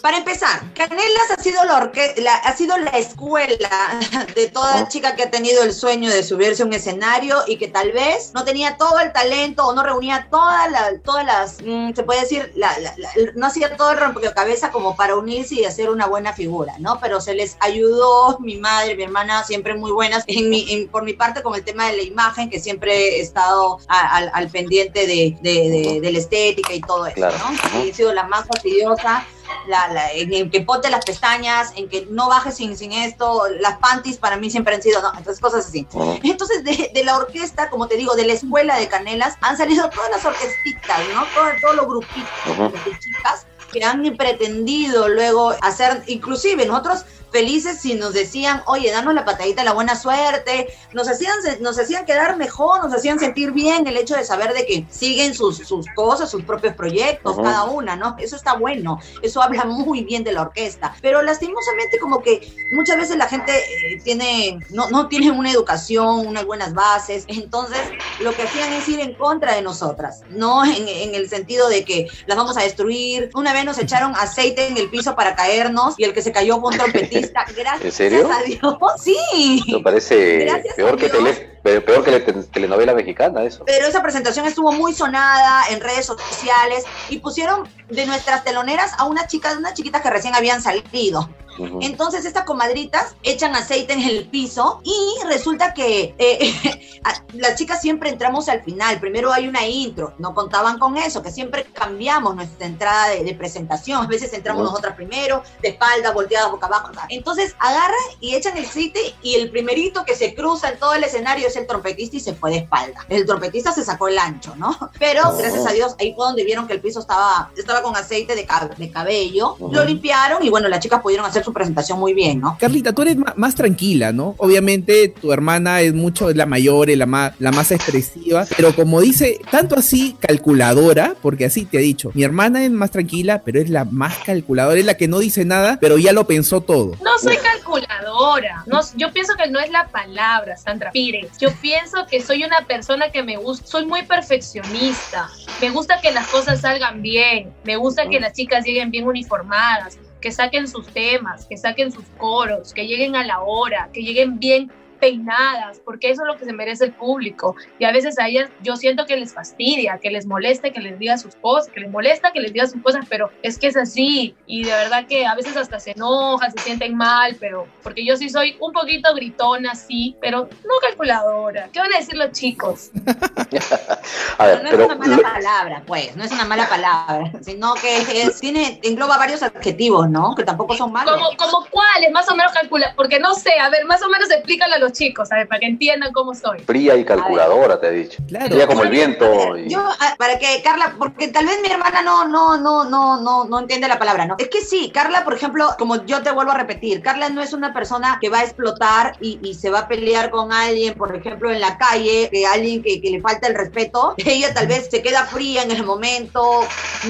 Para 0.00 0.16
empezar, 0.16 0.60
Canelas 0.74 1.30
ha 1.36 1.42
sido 1.42 1.62
la, 1.64 1.76
orque- 1.82 2.14
la- 2.16 2.34
ha 2.36 2.56
sido 2.56 2.76
la 2.78 2.90
escuela 2.98 3.70
de 4.34 4.48
toda 4.48 4.80
Ah. 4.80 4.88
chica 4.88 5.14
que 5.14 5.24
ha 5.24 5.30
tenido 5.30 5.62
el 5.62 5.74
sueño 5.74 6.10
de 6.10 6.22
subirse 6.22 6.62
a 6.62 6.66
un 6.66 6.72
escenario 6.72 7.36
y 7.46 7.58
que 7.58 7.68
tal 7.68 7.92
vez 7.92 8.32
no 8.34 8.44
tenía 8.44 8.76
todo 8.78 8.98
el 9.00 9.12
talento 9.12 9.66
o 9.66 9.74
no 9.74 9.82
reunía 9.82 10.28
todas 10.30 10.70
la- 10.70 10.98
todas 11.04 11.24
las, 11.26 11.58
mm, 11.62 11.92
se 11.94 12.02
puede 12.02 12.20
decir, 12.22 12.50
la- 12.56 12.76
la- 12.78 12.94
la- 12.96 13.10
no 13.34 13.46
hacía 13.46 13.76
todo 13.76 13.90
el 13.92 13.98
rompecabezas 13.98 14.70
como 14.70 14.96
para 14.96 15.14
unirse 15.16 15.56
y 15.56 15.64
hacer 15.66 15.90
una 15.90 16.06
buena 16.06 16.32
figura, 16.32 16.74
¿no? 16.78 16.98
Pero 17.00 17.20
se 17.20 17.34
les 17.34 17.56
ayudó 17.60 18.38
mi 18.40 18.56
madre, 18.56 18.94
mi 18.96 19.02
hermana, 19.02 19.44
siempre 19.44 19.74
muy 19.74 19.92
buenas, 19.92 20.24
en 20.26 20.48
mi, 20.48 20.72
en- 20.72 20.88
por 20.88 21.02
mi 21.02 21.12
parte 21.12 21.42
con 21.42 21.54
el 21.54 21.62
tema 21.64 21.86
de 21.88 21.96
la 21.98 22.02
imagen, 22.02 22.48
que 22.48 22.58
siempre 22.60 23.18
he 23.18 23.20
estado 23.20 23.78
a- 23.88 24.16
al 24.32 24.48
pendiente 24.48 25.01
de, 25.06 25.36
de- 25.40 25.70
de- 25.70 26.00
de 26.00 26.12
la 26.12 26.18
estética 26.18 26.72
y 26.74 26.80
todo 26.80 27.06
eso, 27.06 27.16
Claro. 27.16 27.36
¿no? 27.74 27.82
He 27.82 27.92
sido 27.92 28.12
la 28.12 28.24
más 28.24 28.46
fastidiosa 28.46 29.26
la, 29.68 29.88
la- 29.92 30.10
en, 30.12 30.50
que 30.50 30.60
ponte 30.62 30.88
las 30.90 31.04
pestañas, 31.04 31.72
en 31.76 31.88
que 31.88 32.06
no 32.10 32.28
bajes 32.28 32.56
sin, 32.56 32.76
sin 32.76 32.92
esto, 32.92 33.44
las 33.60 33.78
panties 33.78 34.16
para 34.16 34.36
mí 34.36 34.50
siempre 34.50 34.74
han 34.74 34.82
sido, 34.82 35.00
no, 35.02 35.10
entonces 35.16 35.40
cosas 35.40 35.66
así. 35.66 35.86
Ujú. 35.92 36.18
Entonces, 36.22 36.64
de, 36.64 36.90
de 36.92 37.04
la 37.04 37.16
orquesta, 37.16 37.68
como 37.70 37.86
te 37.86 37.96
digo, 37.96 38.14
de 38.14 38.24
la 38.26 38.32
escuela 38.32 38.76
de 38.78 38.88
Canelas, 38.88 39.36
han 39.40 39.56
salido 39.56 39.88
todas 39.90 40.10
las 40.10 40.24
orquestitas, 40.24 40.98
¿no? 41.14 41.24
Todo- 41.34 41.50
Todos 41.60 41.76
los 41.76 41.86
grupitos 41.86 42.28
Ujú. 42.50 42.62
de 42.90 42.98
chicas 42.98 43.46
que 43.72 43.84
han 43.84 44.02
pretendido 44.16 45.08
luego 45.08 45.54
hacer, 45.62 46.02
inclusive 46.06 46.66
nosotros 46.66 47.04
felices 47.32 47.80
si 47.80 47.94
nos 47.94 48.12
decían, 48.12 48.62
oye, 48.66 48.90
danos 48.90 49.14
la 49.14 49.24
patadita 49.24 49.62
de 49.62 49.66
la 49.66 49.72
buena 49.72 49.96
suerte, 49.96 50.68
nos 50.92 51.08
hacían, 51.08 51.34
nos 51.60 51.78
hacían 51.78 52.04
quedar 52.04 52.36
mejor, 52.36 52.84
nos 52.84 52.94
hacían 52.94 53.18
sentir 53.18 53.52
bien 53.52 53.86
el 53.86 53.96
hecho 53.96 54.14
de 54.14 54.24
saber 54.24 54.52
de 54.52 54.66
que 54.66 54.86
siguen 54.90 55.34
sus, 55.34 55.56
sus 55.58 55.86
cosas, 55.94 56.30
sus 56.30 56.44
propios 56.44 56.74
proyectos, 56.74 57.36
cada 57.36 57.64
una, 57.64 57.96
¿no? 57.96 58.16
Eso 58.18 58.36
está 58.36 58.54
bueno, 58.54 59.00
eso 59.22 59.42
habla 59.42 59.64
muy 59.64 60.04
bien 60.04 60.24
de 60.24 60.32
la 60.32 60.42
orquesta, 60.42 60.94
pero 61.00 61.22
lastimosamente 61.22 61.98
como 61.98 62.22
que 62.22 62.68
muchas 62.72 62.96
veces 62.96 63.16
la 63.16 63.26
gente 63.26 63.52
eh, 63.52 64.00
tiene, 64.04 64.58
no, 64.70 64.90
no 64.90 65.08
tiene 65.08 65.30
una 65.30 65.50
educación, 65.50 66.26
unas 66.26 66.44
buenas 66.44 66.74
bases, 66.74 67.24
entonces 67.28 67.80
lo 68.20 68.32
que 68.34 68.42
hacían 68.42 68.72
es 68.74 68.88
ir 68.88 69.00
en 69.00 69.14
contra 69.14 69.54
de 69.54 69.62
nosotras, 69.62 70.20
no 70.28 70.64
en, 70.64 70.86
en 70.88 71.14
el 71.14 71.28
sentido 71.28 71.68
de 71.68 71.84
que 71.84 72.08
las 72.26 72.36
vamos 72.36 72.56
a 72.56 72.62
destruir. 72.62 73.30
Una 73.34 73.52
vez 73.52 73.64
nos 73.64 73.78
echaron 73.78 74.14
aceite 74.16 74.66
en 74.66 74.76
el 74.76 74.90
piso 74.90 75.14
para 75.14 75.34
caernos 75.34 75.94
y 75.96 76.04
el 76.04 76.12
que 76.12 76.22
se 76.22 76.32
cayó 76.32 76.60
fue 76.60 76.70
un 76.70 76.76
trompetista. 76.78 77.21
Gracias 77.30 77.84
¿En 77.84 77.92
serio? 77.92 78.30
a 78.30 78.42
Dios. 78.42 78.76
Sí. 79.02 79.62
Me 79.72 79.80
parece 79.80 80.44
Gracias 80.44 80.74
peor 80.74 80.96
que, 80.96 81.08
tele- 81.10 81.58
pe- 81.62 81.80
peor 81.80 82.04
que 82.04 82.10
la 82.10 82.24
te- 82.24 82.32
telenovela 82.32 82.94
mexicana, 82.94 83.42
eso. 83.44 83.64
Pero 83.64 83.86
esa 83.86 84.02
presentación 84.02 84.46
estuvo 84.46 84.72
muy 84.72 84.92
sonada 84.94 85.64
en 85.70 85.80
redes 85.80 86.06
sociales 86.06 86.84
y 87.08 87.18
pusieron 87.18 87.68
de 87.88 88.06
nuestras 88.06 88.44
teloneras 88.44 88.92
a 88.98 89.04
unas 89.04 89.26
chicas, 89.28 89.56
unas 89.56 89.74
chiquitas 89.74 90.02
que 90.02 90.10
recién 90.10 90.34
habían 90.34 90.62
salido. 90.62 91.28
Ujú. 91.58 91.78
Entonces 91.82 92.24
estas 92.24 92.44
comadritas 92.44 93.14
echan 93.22 93.54
aceite 93.54 93.92
en 93.92 94.00
el 94.00 94.26
piso 94.28 94.80
y 94.84 95.26
resulta 95.26 95.74
que 95.74 96.14
eh, 96.18 96.54
las 97.34 97.56
chicas 97.56 97.80
siempre 97.80 98.10
entramos 98.10 98.48
al 98.48 98.62
final. 98.62 99.00
Primero 99.00 99.32
hay 99.32 99.48
una 99.48 99.66
intro, 99.66 100.14
no 100.18 100.34
contaban 100.34 100.78
con 100.78 100.96
eso, 100.96 101.22
que 101.22 101.30
siempre 101.30 101.64
cambiamos 101.72 102.34
nuestra 102.34 102.66
entrada 102.66 103.08
de, 103.10 103.24
de 103.24 103.34
presentación. 103.34 104.04
A 104.04 104.08
veces 104.08 104.32
entramos 104.32 104.62
Ujú. 104.62 104.70
nosotras 104.70 104.94
primero, 104.96 105.42
de 105.60 105.68
espalda, 105.70 106.12
volteadas 106.12 106.50
boca 106.50 106.66
abajo. 106.66 106.90
Entonces 107.08 107.54
agarran 107.58 107.94
y 108.20 108.34
echan 108.34 108.56
el 108.56 108.64
aceite 108.66 109.14
y 109.22 109.34
el 109.34 109.50
primerito 109.50 110.04
que 110.04 110.14
se 110.16 110.34
cruza 110.34 110.70
en 110.70 110.78
todo 110.78 110.94
el 110.94 111.04
escenario 111.04 111.48
es 111.48 111.56
el 111.56 111.66
trompetista 111.66 112.16
y 112.16 112.20
se 112.20 112.34
fue 112.34 112.50
de 112.50 112.56
espalda. 112.58 113.04
El 113.08 113.26
trompetista 113.26 113.72
se 113.72 113.84
sacó 113.84 114.08
el 114.08 114.18
ancho, 114.18 114.54
¿no? 114.56 114.76
Pero 114.98 115.22
Oh. 115.24 115.36
gracias 115.36 115.64
a 115.66 115.72
Dios 115.72 115.94
ahí 116.00 116.14
fue 116.14 116.26
donde 116.26 116.42
vieron 116.44 116.66
que 116.66 116.72
el 116.72 116.80
piso 116.80 116.98
estaba, 117.00 117.50
estaba 117.56 117.80
con 117.82 117.94
aceite 117.96 118.34
de, 118.34 118.46
cab- 118.46 118.74
de 118.76 118.90
cabello. 118.90 119.56
Lo 119.70 119.84
limpiaron 119.84 120.42
y 120.44 120.50
bueno, 120.50 120.68
las 120.68 120.80
chicas 120.80 121.00
pudieron 121.00 121.24
hacer 121.26 121.41
su 121.42 121.52
presentación 121.52 121.98
muy 121.98 122.14
bien, 122.14 122.40
¿no? 122.40 122.56
Carlita, 122.58 122.92
tú 122.92 123.02
eres 123.02 123.16
más, 123.36 123.54
tranquila, 123.54 124.12
¿no? 124.12 124.34
Obviamente 124.38 125.08
tu 125.08 125.32
hermana 125.32 125.80
es 125.80 125.94
mucho, 125.94 126.30
es 126.30 126.36
la 126.36 126.46
mayor, 126.46 126.90
es 126.90 126.98
la 126.98 127.06
más, 127.06 127.32
la 127.38 127.52
más 127.52 127.70
expresiva, 127.70 128.46
pero 128.56 128.74
como 128.74 129.00
dice, 129.00 129.38
tanto 129.50 129.76
así 129.76 130.16
calculadora, 130.18 131.14
porque 131.20 131.44
así 131.44 131.64
te 131.64 131.78
ha 131.78 131.80
dicho, 131.80 132.10
mi 132.14 132.22
hermana 132.22 132.64
es 132.64 132.70
más 132.70 132.90
tranquila, 132.90 133.42
pero 133.44 133.60
es 133.60 133.70
la 133.70 133.84
más 133.84 134.18
calculadora, 134.18 134.78
es 134.78 134.86
la 134.86 134.96
que 134.96 135.08
no 135.08 135.18
dice 135.18 135.44
nada, 135.44 135.78
pero 135.80 135.98
ya 135.98 136.12
lo 136.12 136.26
pensó 136.26 136.60
todo. 136.60 136.92
No 137.02 137.18
soy 137.18 137.36
calculadora. 137.36 138.64
No, 138.66 138.80
yo 138.96 139.12
pienso 139.12 139.34
que 139.36 139.50
no 139.50 139.58
es 139.60 139.70
la 139.70 139.88
palabra, 139.88 140.56
Sandra 140.56 140.90
Pires. 140.90 141.38
Yo 141.38 141.50
pienso 141.60 142.06
que 142.06 142.22
soy 142.22 142.44
una 142.44 142.66
persona 142.66 143.10
que 143.10 143.22
me 143.22 143.36
gusta, 143.36 143.66
soy 143.66 143.86
muy 143.86 144.02
perfeccionista. 144.02 145.28
Me 145.60 145.70
gusta 145.70 146.00
que 146.00 146.12
las 146.12 146.26
cosas 146.28 146.60
salgan 146.60 147.02
bien. 147.02 147.52
Me 147.64 147.76
gusta 147.76 148.08
que 148.08 148.20
las 148.20 148.32
chicas 148.32 148.64
lleguen 148.64 148.90
bien 148.90 149.06
uniformadas, 149.06 149.98
que 150.22 150.32
saquen 150.32 150.66
sus 150.66 150.86
temas, 150.86 151.44
que 151.46 151.58
saquen 151.58 151.92
sus 151.92 152.06
coros, 152.16 152.72
que 152.72 152.86
lleguen 152.86 153.14
a 153.16 153.24
la 153.24 153.42
hora, 153.42 153.90
que 153.92 154.02
lleguen 154.02 154.38
bien 154.38 154.72
peinadas, 155.02 155.80
porque 155.84 156.10
eso 156.10 156.22
es 156.22 156.28
lo 156.28 156.38
que 156.38 156.44
se 156.44 156.52
merece 156.52 156.84
el 156.84 156.92
público. 156.92 157.56
Y 157.80 157.84
a 157.84 157.90
veces 157.90 158.20
a 158.20 158.28
ellas 158.28 158.48
yo 158.62 158.76
siento 158.76 159.04
que 159.04 159.16
les 159.16 159.34
fastidia, 159.34 159.98
que 160.00 160.10
les 160.12 160.26
molesta 160.26 160.70
que 160.70 160.80
les 160.80 160.96
diga 160.96 161.18
sus 161.18 161.34
cosas, 161.34 161.72
que 161.72 161.80
les 161.80 161.90
molesta 161.90 162.30
que 162.30 162.38
les 162.40 162.52
diga 162.52 162.68
sus 162.68 162.80
cosas, 162.80 163.04
pero 163.08 163.30
es 163.42 163.58
que 163.58 163.66
es 163.66 163.76
así. 163.76 164.36
Y 164.46 164.62
de 164.62 164.70
verdad 164.70 165.06
que 165.08 165.26
a 165.26 165.34
veces 165.34 165.56
hasta 165.56 165.80
se 165.80 165.90
enojan, 165.90 166.52
se 166.52 166.60
sienten 166.62 166.96
mal, 166.96 167.36
pero 167.40 167.66
porque 167.82 168.06
yo 168.06 168.16
sí 168.16 168.28
soy 168.28 168.56
un 168.60 168.72
poquito 168.72 169.12
gritona, 169.12 169.74
sí, 169.74 170.16
pero 170.20 170.42
no 170.64 170.74
calculadora. 170.80 171.68
¿Qué 171.72 171.80
van 171.80 171.92
a 171.92 171.98
decir 171.98 172.14
los 172.16 172.30
chicos? 172.30 172.90
A 174.38 174.46
ver, 174.46 174.62
no 174.62 174.70
pero 174.70 174.82
es 174.84 174.86
una 174.86 174.94
mala 174.96 175.18
palabra, 175.22 175.82
pues, 175.86 176.16
no 176.16 176.24
es 176.24 176.30
una 176.32 176.44
mala 176.44 176.68
palabra, 176.68 177.32
sino 177.42 177.74
que 177.74 178.22
es- 178.22 178.40
tiene, 178.40 178.80
engloba 178.82 179.18
varios 179.18 179.42
adjetivos, 179.42 180.08
¿no? 180.08 180.34
Que 180.34 180.44
tampoco 180.44 180.74
son 180.76 180.92
malos. 180.92 181.14
¿Como, 181.14 181.36
como 181.36 181.66
cuáles? 181.70 182.10
Más 182.12 182.28
o 182.30 182.36
menos 182.36 182.52
calcula, 182.52 182.92
porque 182.96 183.18
no 183.18 183.34
sé, 183.34 183.58
a 183.58 183.68
ver, 183.68 183.84
más 183.86 184.02
o 184.02 184.08
menos 184.08 184.30
explícale 184.30 184.74
a 184.74 184.78
los 184.78 184.91
chicos, 184.92 185.30
a 185.32 185.36
ver, 185.36 185.48
para 185.48 185.60
que 185.60 185.66
entiendan 185.66 186.12
cómo 186.12 186.34
soy. 186.34 186.60
fría 186.60 186.96
y 186.96 187.04
calculadora, 187.04 187.80
te 187.80 187.88
he 187.88 187.92
dicho. 187.92 188.22
Claro. 188.28 188.46
Fría 188.46 188.66
como 188.66 188.82
el 188.84 188.90
viento. 188.90 189.56
Y- 189.56 189.68
Yo, 189.68 189.80
ah, 190.00 190.14
para 190.18 190.38
que 190.38 190.60
Carla, 190.62 190.94
porque 190.98 191.28
tal 191.28 191.46
vez 191.46 191.58
mi 191.62 191.68
hermana 191.70 192.02
no, 192.02 192.26
no, 192.28 192.56
no, 192.58 192.84
no, 192.84 193.20
no, 193.20 193.44
no 193.44 193.58
entiende 193.60 193.88
la 193.88 193.98
palabra, 193.98 194.26
¿no? 194.26 194.36
Es 194.38 194.48
que 194.48 194.60
sí, 194.60 194.90
Carla, 194.92 195.24
por 195.24 195.34
ejemplo, 195.34 195.68
como 195.78 196.04
yo 196.04 196.22
te 196.22 196.30
vuelvo 196.30 196.52
a 196.52 196.58
repetir, 196.58 197.02
Carla 197.02 197.28
no 197.28 197.42
es 197.42 197.52
una 197.52 197.72
persona 197.72 198.18
que 198.20 198.28
va 198.28 198.40
a 198.40 198.44
explotar 198.44 199.16
y, 199.20 199.38
y 199.42 199.54
se 199.54 199.70
va 199.70 199.80
a 199.80 199.88
pelear 199.88 200.30
con 200.30 200.52
alguien, 200.52 200.94
por 200.94 201.14
ejemplo, 201.14 201.50
en 201.50 201.60
la 201.60 201.78
calle, 201.78 202.28
que 202.30 202.46
alguien 202.46 202.82
que, 202.82 203.00
que 203.00 203.10
le 203.10 203.20
falta 203.20 203.48
el 203.48 203.54
respeto. 203.54 204.14
Ella 204.24 204.52
tal 204.54 204.66
vez 204.66 204.88
se 204.90 205.02
queda 205.02 205.24
fría 205.24 205.62
en 205.62 205.70
el 205.70 205.84
momento. 205.84 206.42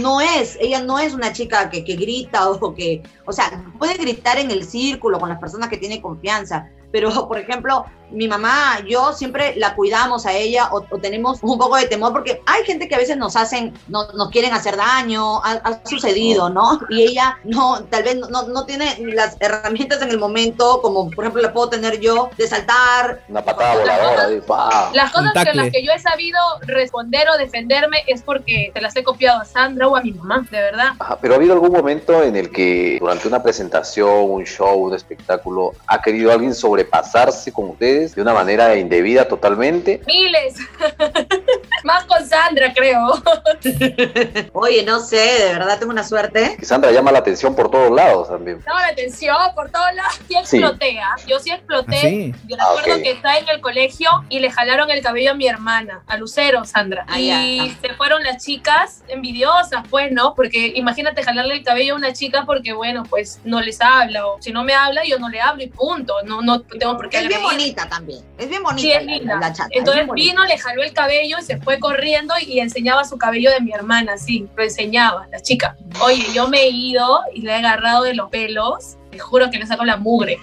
No 0.00 0.20
es, 0.20 0.56
ella 0.60 0.80
no 0.82 0.98
es 0.98 1.12
una 1.14 1.32
chica 1.32 1.68
que, 1.70 1.84
que 1.84 1.96
grita 1.96 2.48
o 2.50 2.74
que, 2.74 3.02
o 3.26 3.32
sea, 3.32 3.62
puede 3.78 3.94
gritar 3.94 4.38
en 4.38 4.50
el 4.50 4.64
círculo 4.64 5.18
con 5.18 5.28
las 5.28 5.38
personas 5.38 5.68
que 5.68 5.76
tiene 5.76 6.00
confianza. 6.00 6.68
Pero, 6.92 7.10
por 7.28 7.38
ejemplo, 7.38 7.86
mi 8.12 8.28
mamá, 8.28 8.80
yo 8.86 9.12
siempre 9.12 9.54
la 9.56 9.74
cuidamos 9.74 10.26
a 10.26 10.32
ella 10.32 10.68
o, 10.72 10.84
o 10.88 10.98
tenemos 10.98 11.38
un 11.42 11.58
poco 11.58 11.76
de 11.76 11.86
temor 11.86 12.12
porque 12.12 12.42
hay 12.46 12.64
gente 12.64 12.88
que 12.88 12.94
a 12.94 12.98
veces 12.98 13.16
nos 13.16 13.36
hacen, 13.36 13.74
no, 13.88 14.06
nos 14.12 14.30
quieren 14.30 14.52
hacer 14.52 14.76
daño, 14.76 15.42
ha, 15.44 15.52
ha 15.52 15.86
sucedido, 15.86 16.50
¿no? 16.50 16.80
Y 16.88 17.02
ella 17.02 17.38
no, 17.44 17.84
tal 17.84 18.02
vez 18.02 18.16
no, 18.16 18.42
no 18.48 18.64
tiene 18.64 18.96
las 19.14 19.36
herramientas 19.40 20.02
en 20.02 20.10
el 20.10 20.18
momento, 20.18 20.80
como 20.82 21.10
por 21.10 21.24
ejemplo 21.24 21.42
la 21.42 21.52
puedo 21.52 21.70
tener 21.70 22.00
yo, 22.00 22.30
de 22.36 22.46
saltar. 22.46 23.22
Una 23.28 23.44
patada 23.44 23.76
voladora. 23.76 24.28
de 24.28 24.42
pa. 24.42 24.90
Las 24.94 25.12
cosas 25.12 25.32
que 25.32 25.44
tacle. 25.44 25.62
las 25.62 25.72
que 25.72 25.84
yo 25.84 25.92
he 25.92 25.98
sabido 25.98 26.38
responder 26.62 27.28
o 27.28 27.38
defenderme 27.38 27.98
es 28.06 28.22
porque 28.22 28.70
te 28.74 28.80
las 28.80 28.94
he 28.96 29.02
copiado 29.02 29.40
a 29.40 29.44
Sandra 29.44 29.88
o 29.88 29.96
a 29.96 30.02
mi 30.02 30.12
mamá, 30.12 30.46
de 30.50 30.60
verdad. 30.60 30.92
Ajá, 30.98 31.18
pero 31.20 31.34
ha 31.34 31.36
habido 31.36 31.52
algún 31.52 31.72
momento 31.72 32.22
en 32.22 32.36
el 32.36 32.50
que 32.50 32.98
durante 33.00 33.28
una 33.28 33.42
presentación, 33.42 34.30
un 34.30 34.44
show, 34.44 34.74
un 34.74 34.94
espectáculo, 34.94 35.72
ha 35.86 36.00
querido 36.00 36.32
alguien 36.32 36.54
sobrepasarse 36.54 37.52
con 37.52 37.70
ustedes 37.70 38.01
de 38.14 38.22
una 38.22 38.34
manera 38.34 38.76
indebida 38.76 39.26
totalmente. 39.28 40.00
Miles. 40.06 40.54
Más 41.84 42.04
con 42.04 42.24
Sandra, 42.26 42.72
creo. 42.74 43.22
Oye, 44.52 44.84
no 44.84 45.00
sé, 45.00 45.16
de 45.16 45.52
verdad 45.54 45.78
tengo 45.78 45.92
una 45.92 46.04
suerte. 46.04 46.56
Que 46.58 46.64
Sandra 46.64 46.90
llama 46.92 47.10
la 47.12 47.18
atención 47.20 47.54
por 47.56 47.70
todos 47.70 47.90
lados 47.90 48.28
también. 48.28 48.60
Llama 48.66 48.82
la 48.82 48.88
atención 48.88 49.36
por 49.54 49.70
todos 49.70 49.94
lados. 49.94 50.14
Sí 50.28 50.34
Sí. 50.44 50.58
exploté, 50.58 50.98
¿ah? 51.00 51.16
Yo 51.26 51.38
sí 51.38 51.50
exploté. 51.50 51.96
¿Ah, 51.96 52.00
sí? 52.00 52.34
Yo 52.46 52.56
Ah, 52.60 52.74
recuerdo 52.76 52.96
ok. 52.98 53.02
que 53.02 53.10
estaba 53.12 53.38
en 53.38 53.48
el 53.48 53.60
colegio 53.60 54.10
y 54.28 54.38
le 54.40 54.50
jalaron 54.50 54.90
el 54.90 55.02
cabello 55.02 55.32
a 55.32 55.34
mi 55.34 55.46
hermana, 55.46 56.02
a 56.06 56.16
Lucero, 56.16 56.64
Sandra. 56.64 57.04
Ah, 57.08 57.18
y 57.20 57.56
ya. 57.68 57.74
se 57.80 57.94
fueron 57.94 58.22
las 58.22 58.44
chicas 58.44 59.02
envidiosas, 59.08 59.82
pues, 59.90 60.12
¿no? 60.12 60.34
Porque 60.34 60.72
imagínate 60.76 61.22
jalarle 61.22 61.54
el 61.54 61.64
cabello 61.64 61.94
a 61.94 61.96
una 61.96 62.12
chica 62.12 62.44
porque, 62.46 62.72
bueno, 62.72 63.02
pues 63.08 63.40
no 63.44 63.60
les 63.60 63.80
habla. 63.80 64.26
O 64.26 64.40
si 64.40 64.52
no 64.52 64.64
me 64.64 64.74
habla, 64.74 65.04
yo 65.04 65.18
no 65.18 65.28
le 65.28 65.40
hablo 65.40 65.62
y 65.62 65.68
punto. 65.68 66.14
No, 66.24 66.42
no 66.42 66.60
tengo 66.62 66.96
por 66.96 67.08
qué 67.08 67.18
Es 67.18 67.28
bien 67.28 67.40
agredir. 67.40 67.58
Bonita 67.82 67.96
también. 67.96 68.24
Es 68.38 68.48
bien 68.48 68.62
bonita. 68.62 68.80
Sí, 68.82 68.92
es 68.92 69.04
la- 69.04 69.12
linda. 69.12 69.36
la 69.40 69.52
chata, 69.52 69.68
es 69.72 69.78
Entonces 69.78 70.06
vino, 70.14 70.44
le 70.44 70.58
jaló 70.58 70.82
el 70.82 70.92
cabello 70.92 71.36
y 71.38 71.42
se 71.42 71.58
fue 71.58 71.78
corriendo 71.78 72.34
y 72.40 72.60
enseñaba 72.60 73.04
su 73.04 73.18
cabello 73.18 73.50
de 73.50 73.60
mi 73.60 73.72
hermana, 73.72 74.16
sí, 74.18 74.48
lo 74.56 74.62
enseñaba, 74.62 75.26
la 75.30 75.40
chica. 75.40 75.76
Oye, 76.02 76.24
yo 76.34 76.48
me 76.48 76.62
he 76.62 76.70
ido 76.70 77.20
y 77.34 77.42
le 77.42 77.52
he 77.52 77.56
agarrado 77.56 78.02
de 78.04 78.14
los 78.14 78.30
pelos 78.30 78.96
te 79.12 79.18
juro 79.18 79.50
que 79.50 79.58
le 79.58 79.66
saco 79.66 79.84
la 79.84 79.96
mugre. 79.96 80.38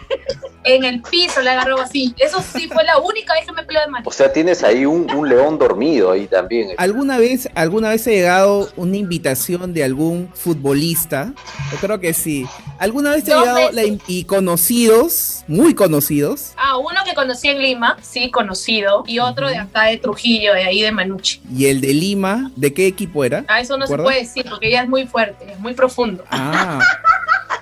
En 0.64 0.84
el 0.84 1.02
piso 1.02 1.42
le 1.42 1.50
agarró 1.50 1.80
así. 1.80 2.14
Eso 2.18 2.42
sí 2.42 2.68
fue 2.68 2.84
la 2.84 3.00
única 3.00 3.34
vez 3.34 3.46
que 3.46 3.52
me 3.52 3.64
peleó 3.64 3.82
de 3.82 3.88
mano. 3.88 4.04
O 4.08 4.12
sea, 4.12 4.32
tienes 4.32 4.64
ahí 4.64 4.86
un, 4.86 5.10
un 5.12 5.28
león 5.28 5.58
dormido 5.58 6.12
ahí 6.12 6.28
también. 6.28 6.70
¿Alguna 6.78 7.18
vez, 7.18 7.50
¿Alguna 7.56 7.90
vez 7.90 8.06
ha 8.08 8.12
llegado 8.12 8.70
una 8.76 8.98
invitación 8.98 9.74
de 9.74 9.84
algún 9.84 10.30
futbolista? 10.34 11.34
Yo 11.72 11.78
creo 11.80 12.00
que 12.00 12.14
sí. 12.14 12.46
¿Alguna 12.78 13.12
vez 13.12 13.24
te 13.24 13.34
ha 13.34 13.40
llegado 13.40 13.72
la 13.72 13.84
y 14.08 14.26
conocidos, 14.26 15.44
muy 15.48 15.74
conocidos? 15.74 16.54
Ah, 16.58 16.78
uno 16.78 17.00
que 17.06 17.16
conocí 17.16 17.50
en 17.50 17.62
Lima, 17.62 17.98
sí, 18.02 18.30
conocido, 18.30 19.04
y 19.08 19.20
otro 19.20 19.50
de 19.50 19.58
acá 19.58 19.86
de 19.86 19.98
Trujillo, 19.98 20.54
de 20.54 20.64
ahí 20.64 20.82
de 20.82 20.92
Manucci. 20.92 21.42
Y 21.56 21.66
el 21.66 21.82
de 21.82 21.94
Lima, 21.94 22.52
¿de 22.56 22.74
qué 22.74 22.86
equipo 22.86 23.24
era? 23.24 23.44
Ah, 23.48 23.60
eso 23.60 23.78
no 23.78 23.88
se 23.88 23.98
puede 23.98 24.20
decir 24.20 24.46
porque 24.50 24.70
ya 24.70 24.84
es 24.84 24.90
muy 24.90 25.08
fuerte, 25.08 25.52
es 25.52 25.60
muy 25.60 25.74
profundo. 25.74 26.24
Ah. 26.30 26.80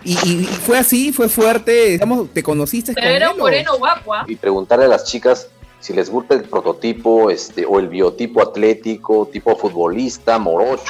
Y, 0.07 0.13
y- 0.41 0.45
fue 0.45 0.77
así, 0.77 1.11
fue 1.11 1.27
fuerte. 1.27 1.89
Digamos, 1.91 2.33
¿te 2.33 2.41
conociste 2.41 2.93
Pero 2.93 3.05
con 3.07 3.15
era 3.15 3.31
un 3.31 3.37
moreno 3.37 3.77
guapo, 3.77 4.13
¿ah? 4.13 4.23
Y 4.27 4.35
preguntarle 4.37 4.85
a 4.85 4.87
las 4.87 5.03
chicas 5.03 5.49
si 5.79 5.91
les 5.93 6.09
gusta 6.09 6.33
el 6.35 6.43
prototipo 6.43 7.29
este, 7.29 7.65
o 7.65 7.77
el 7.79 7.87
biotipo 7.89 8.41
atlético, 8.41 9.27
tipo 9.31 9.55
futbolista, 9.57 10.39
morochos, 10.39 10.87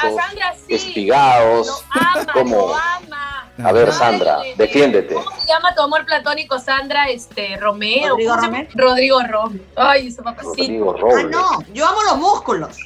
sí. 0.67 0.75
espigados. 0.75 1.67
Lo 1.67 1.73
ama, 2.01 2.25
¿Cómo? 2.34 2.56
lo 2.67 2.75
ama. 2.75 3.51
A 3.63 3.71
ver, 3.71 3.91
Sandra, 3.91 4.38
de- 4.39 4.49
de- 4.49 4.56
defiéndete. 4.56 5.15
¿Cómo 5.15 5.32
se 5.39 5.47
llama 5.47 5.73
tu 5.75 5.82
amor 5.82 6.06
platónico, 6.06 6.60
Sandra? 6.60 7.10
Este, 7.10 7.58
Romeo. 7.58 8.10
Rodrigo. 8.10 8.36
Romero. 8.36 8.69
Rodrigo 8.75 9.19
Romero. 9.23 9.63
Ay, 9.75 10.08
ese 10.10 10.21
papacito. 10.21 10.53
Rodrigo 10.56 10.91
Ah, 10.95 11.01
Robles. 11.01 11.27
no, 11.32 11.63
yo 11.73 11.88
amo 11.88 12.03
los 12.03 12.17
músculos. 12.17 12.77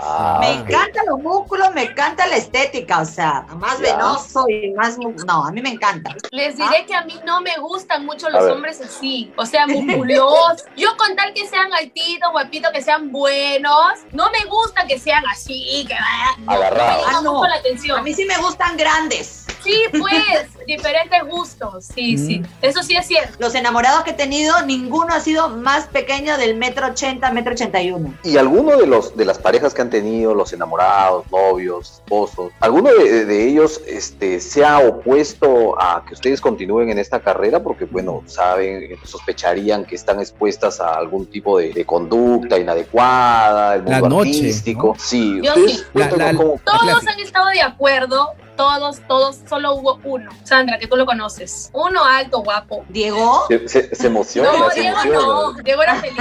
Ah, 0.00 0.38
me 0.40 0.52
ok. 0.60 0.68
encantan 0.68 1.06
los 1.06 1.20
músculos, 1.20 1.72
me 1.74 1.82
encanta 1.84 2.26
la 2.26 2.36
estética, 2.36 3.00
o 3.00 3.04
sea, 3.04 3.42
más 3.56 3.78
Ya. 3.78 3.94
venoso 3.96 4.48
y 4.48 4.70
más... 4.72 4.96
No, 5.26 5.44
a 5.44 5.50
mí 5.52 5.60
me 5.60 5.70
encanta. 5.70 6.14
Les 6.30 6.56
diré 6.56 6.86
que 6.86 6.94
a 6.94 7.02
mí 7.04 7.14
no 7.24 7.40
me 7.40 7.56
gustan 7.58 8.04
mucho 8.06 8.28
A 8.28 8.30
los 8.30 8.44
ver. 8.44 8.52
hombres 8.52 8.80
así, 8.80 9.32
o 9.36 9.44
sea, 9.46 9.66
musculosos. 9.68 10.64
Yo 10.76 10.96
con 10.96 11.14
tal 11.16 11.32
que 11.34 11.46
sean 11.46 11.72
altitos, 11.72 12.30
guapitos, 12.32 12.70
que 12.72 12.82
sean 12.82 13.10
buenos, 13.12 13.92
no 14.12 14.30
me 14.30 14.44
gusta 14.48 14.86
que 14.86 14.98
sean 14.98 15.24
así, 15.30 15.86
que 15.88 15.94
no, 16.38 16.52
me 16.52 16.58
llama 16.58 16.96
Ah, 17.06 17.20
no. 17.22 17.34
mucho 17.34 17.48
la 17.48 17.54
A 17.54 17.58
atención. 17.58 18.04
mí 18.04 18.14
sí 18.14 18.24
me 18.24 18.36
gustan 18.38 18.76
grandes. 18.76 19.44
Sí, 19.62 19.82
pues, 19.98 20.46
diferentes 20.66 21.20
gustos. 21.26 21.86
Sí, 21.94 22.16
Mm. 22.16 22.26
sí. 22.26 22.42
Eso 22.62 22.82
sí 22.82 22.96
es 22.96 23.06
cierto. 23.06 23.34
Los 23.38 23.54
enamorados 23.54 24.04
que 24.04 24.10
he 24.10 24.14
tenido, 24.14 24.62
ninguno 24.62 25.12
ha 25.12 25.20
sido 25.20 25.48
más 25.48 25.86
pequeño 25.86 26.36
del 26.38 26.56
metro 26.56 26.86
ochenta, 26.86 27.30
metro 27.32 27.52
ochenta 27.52 27.80
y 27.82 27.90
uno. 27.90 28.14
Y 28.22 28.36
alguno 28.36 28.76
de 28.76 28.86
los 28.86 29.16
de 29.18 29.24
las 29.24 29.36
parejas 29.38 29.74
que 29.74 29.82
han 29.82 29.90
tenido, 29.90 30.32
los 30.34 30.52
enamorados, 30.52 31.24
novios, 31.30 31.90
esposos, 32.04 32.52
alguno 32.60 32.90
de, 32.94 33.26
de 33.26 33.48
ellos 33.48 33.80
este, 33.86 34.40
se 34.40 34.64
ha 34.64 34.78
opuesto 34.78 35.78
a 35.80 36.04
que 36.06 36.14
ustedes 36.14 36.40
continúen 36.40 36.88
en 36.90 36.98
esta 36.98 37.20
carrera 37.20 37.60
porque, 37.62 37.84
bueno, 37.84 38.22
saben, 38.26 38.96
sospecharían 39.04 39.84
que 39.84 39.96
están 39.96 40.20
expuestas 40.20 40.80
a 40.80 40.94
algún 40.94 41.26
tipo 41.26 41.58
de, 41.58 41.72
de 41.72 41.84
conducta 41.84 42.58
inadecuada, 42.58 43.74
el 43.74 43.84
La 43.84 44.00
mundo 44.00 44.16
noche, 44.18 44.30
artístico. 44.38 44.94
¿no? 44.96 45.02
Sí, 45.02 45.40
Yo 45.42 45.54
sí. 45.54 45.82
La- 45.94 46.10
la- 46.10 46.34
cómo- 46.34 46.60
Todos 46.64 47.06
han 47.06 47.18
estado 47.20 47.48
de 47.48 47.60
acuerdo. 47.60 48.34
Todos, 48.58 48.98
todos, 49.06 49.38
solo 49.48 49.72
hubo 49.76 50.00
uno. 50.02 50.30
Sandra, 50.42 50.78
que 50.80 50.86
tú 50.88 50.96
lo 50.96 51.06
conoces. 51.06 51.70
Uno 51.72 52.04
alto, 52.04 52.40
guapo. 52.42 52.84
Diego, 52.88 53.44
se, 53.48 53.68
se- 53.68 53.94
se 53.94 54.06
emociona, 54.08 54.50
No, 54.52 54.68
se 54.70 54.80
Diego 54.80 54.96
emociona. 55.00 55.18
no, 55.26 55.52
Diego 55.62 55.82
era 55.84 55.94
feliz. 55.94 56.18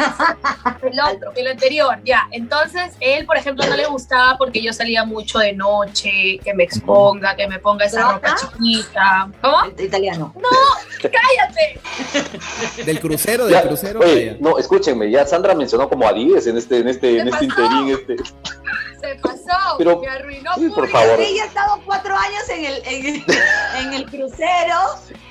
El 0.84 1.00
otro, 1.00 1.32
el 1.36 1.47
anterior, 1.47 1.97
ya. 2.06 2.28
Entonces, 2.32 2.93
él, 3.00 3.26
por 3.26 3.38
ejemplo, 3.38 3.65
no 3.67 3.76
le 3.76 3.88
gustaba 3.88 4.38
porque 4.38 4.62
yo 4.62 4.71
salía 4.71 5.04
mucho 5.04 5.39
de 5.39 5.54
noche, 5.54 6.39
que 6.43 6.54
me 6.54 6.63
exponga, 6.63 7.36
que 7.36 7.47
me 7.47 7.58
ponga 7.58 7.86
esa 7.86 8.13
ropa 8.13 8.36
chiquita. 8.36 9.30
¿Cómo? 9.41 9.58
el 9.76 9.86
italiano. 9.86 10.32
¡Cállate! 11.02 11.80
Del 12.86 13.00
crucero, 13.00 13.45
del 13.45 13.54
Ya, 13.56 13.63
crucero. 13.63 14.00
oye, 14.00 14.38
no, 14.39 14.58
escúchenme, 14.60 15.10
ya 15.10 15.26
Sandra 15.26 15.56
mencionó 15.56 15.89
como 15.89 16.08
a 16.08 16.13
10 16.13 16.45
en 16.47 16.58
este, 16.58 16.78
en 16.78 16.88
este, 16.88 17.15
¿Qué 17.15 17.19
en 17.21 17.28
este 17.30 17.47
pasó? 17.47 17.62
interín, 17.63 17.89
este. 17.89 18.15
Se 19.02 19.16
pasó, 19.16 19.78
Pero- 19.78 20.00
me 20.00 20.08
arruinó. 20.08 20.52
Sí, 20.56 20.70
por 20.70 20.90
favor. 20.90 21.20
Ella 21.20 21.44
ha 21.44 21.46
estado 21.48 21.82
cuatro 21.86 22.16
años 22.16 22.50
en 22.50 22.66
el, 22.66 22.82
en, 22.86 23.26
en 23.78 23.94
el 23.94 24.06
crucero. 24.06 24.76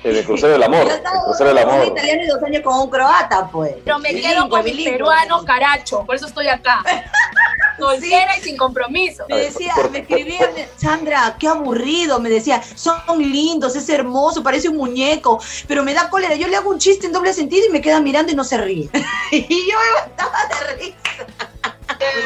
En 0.03 0.15
el 0.15 0.25
crucero 0.25 0.53
del 0.53 0.63
amor, 0.63 0.83
Yo 0.85 0.89
he 0.89 0.91
el 0.93 0.97
estado 0.97 1.23
crucero 1.25 1.53
del 1.53 1.65
con 1.65 1.79
un 1.79 1.87
italiano 1.87 2.23
y 2.23 2.27
dos 2.27 2.43
años 2.43 2.61
con 2.63 2.79
un 2.79 2.89
croata, 2.89 3.49
pues. 3.51 3.75
Pero 3.83 3.99
me 3.99 4.09
Bilingüe, 4.13 4.31
quedo 4.33 4.49
con 4.49 4.63
mi 4.63 4.83
peruano 4.83 5.43
caracho, 5.43 6.03
por 6.05 6.15
eso 6.15 6.27
estoy 6.27 6.47
acá. 6.47 6.83
Soltera 7.77 8.35
y 8.37 8.41
sin 8.41 8.57
compromiso. 8.57 9.23
Me 9.29 9.37
decía, 9.37 9.73
por- 9.75 9.91
me 9.91 9.99
escribía, 9.99 10.49
Sandra, 10.77 11.35
qué 11.39 11.47
aburrido, 11.47 12.19
me 12.19 12.29
decía, 12.29 12.61
son 12.75 12.97
lindos, 13.19 13.75
es 13.75 13.87
hermoso, 13.89 14.41
parece 14.41 14.67
un 14.69 14.77
muñeco, 14.77 15.39
pero 15.67 15.83
me 15.83 15.93
da 15.93 16.09
cólera, 16.09 16.33
yo 16.35 16.47
le 16.47 16.55
hago 16.55 16.71
un 16.71 16.79
chiste 16.79 17.05
en 17.05 17.11
doble 17.13 17.33
sentido 17.33 17.67
y 17.67 17.69
me 17.71 17.81
queda 17.81 17.99
mirando 18.01 18.31
y 18.31 18.35
no 18.35 18.43
se 18.43 18.57
ríe. 18.57 18.89
y 19.31 19.41
yo 19.69 19.77
me 19.77 20.01
mataba 20.09 20.39
de 20.47 20.75
risa. 20.75 20.97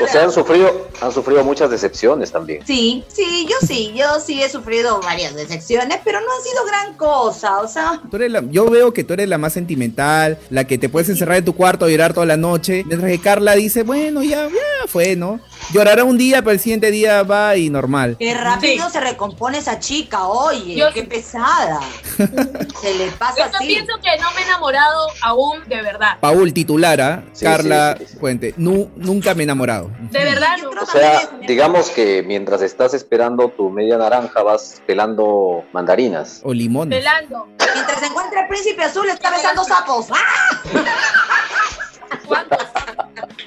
O 0.03 0.07
sea, 0.07 0.23
han 0.23 0.31
sufrido, 0.31 0.87
han 1.01 1.11
sufrido 1.11 1.43
muchas 1.43 1.69
decepciones 1.69 2.31
también. 2.31 2.65
Sí, 2.65 3.03
sí, 3.07 3.47
yo 3.49 3.55
sí, 3.65 3.93
yo 3.95 4.19
sí 4.19 4.41
he 4.41 4.49
sufrido 4.49 4.99
varias 5.01 5.35
decepciones, 5.35 5.99
pero 6.03 6.19
no 6.19 6.27
han 6.35 6.43
sido 6.43 6.65
gran 6.65 6.97
cosa, 6.97 7.59
o 7.61 7.67
sea, 7.67 8.01
Tú 8.09 8.17
eres 8.17 8.31
la- 8.31 8.43
yo 8.49 8.65
veo 8.69 8.93
que 8.93 9.03
tú 9.03 9.13
eres 9.13 9.27
la 9.29 9.37
más 9.37 9.53
sentimental, 9.53 10.37
la 10.49 10.65
que 10.65 10.77
te 10.77 10.89
puedes 10.89 11.09
encerrar 11.09 11.37
en 11.37 11.45
tu 11.45 11.55
cuarto 11.55 11.87
y 11.87 11.91
llorar 11.91 12.13
toda 12.13 12.25
la 12.25 12.37
noche, 12.37 12.83
mientras 12.85 13.11
que 13.11 13.19
Carla 13.19 13.53
dice, 13.55 13.83
bueno, 13.83 14.23
ya, 14.23 14.47
ya 14.47 14.87
fue, 14.87 15.15
¿no? 15.15 15.39
Llorará 15.73 16.03
un 16.03 16.17
día, 16.17 16.41
pero 16.41 16.51
el 16.51 16.59
siguiente 16.59 16.91
día 16.91 17.23
va 17.23 17.55
y 17.55 17.69
normal. 17.69 18.15
qué 18.19 18.33
rápido 18.33 18.85
Sí. 18.87 18.91
se 18.93 18.99
recompone 18.99 19.57
esa 19.59 19.79
chica, 19.79 20.27
oye, 20.27 20.75
Yo 20.75 20.91
qué 20.93 21.03
pesada. 21.03 21.79
se 22.81 22.93
le 22.95 23.11
pasa 23.17 23.49
Yo 23.49 23.57
así. 23.57 23.67
pienso 23.67 23.93
que 24.03 24.19
no 24.21 24.31
me 24.31 24.41
he 24.41 24.43
enamorado 24.45 25.07
aún 25.21 25.63
de 25.67 25.81
verdad. 25.81 26.17
Paul 26.19 26.53
titulara, 26.53 27.23
Sí, 27.33 27.45
Carla 27.45 27.95
sí, 27.97 28.05
sí, 28.05 28.11
sí. 28.13 28.17
Puente, 28.19 28.53
nu- 28.57 28.91
nunca 28.95 29.33
me 29.33 29.43
he 29.43 29.45
enamorado. 29.45 29.89
De 30.11 30.23
verdad, 30.23 30.57
Yo 30.61 30.69
creo 30.71 30.83
O 30.83 30.85
sea, 30.85 31.29
digamos 31.47 31.89
que 31.89 32.23
mientras 32.23 32.61
estás 32.61 32.93
esperando 32.93 33.49
tu 33.49 33.69
media 33.69 33.97
naranja, 33.97 34.41
vas 34.43 34.81
pelando 34.85 35.63
mandarinas. 35.71 36.41
O 36.43 36.53
limones. 36.53 36.97
Pelando. 36.99 37.47
Mientras 37.73 37.99
se 37.99 38.05
encuentra 38.07 38.41
el 38.41 38.47
príncipe 38.47 38.83
azul, 38.83 39.07
está 39.09 39.29
besando 39.31 39.63
sapos. 39.63 40.07
¡Ah! 40.11 40.61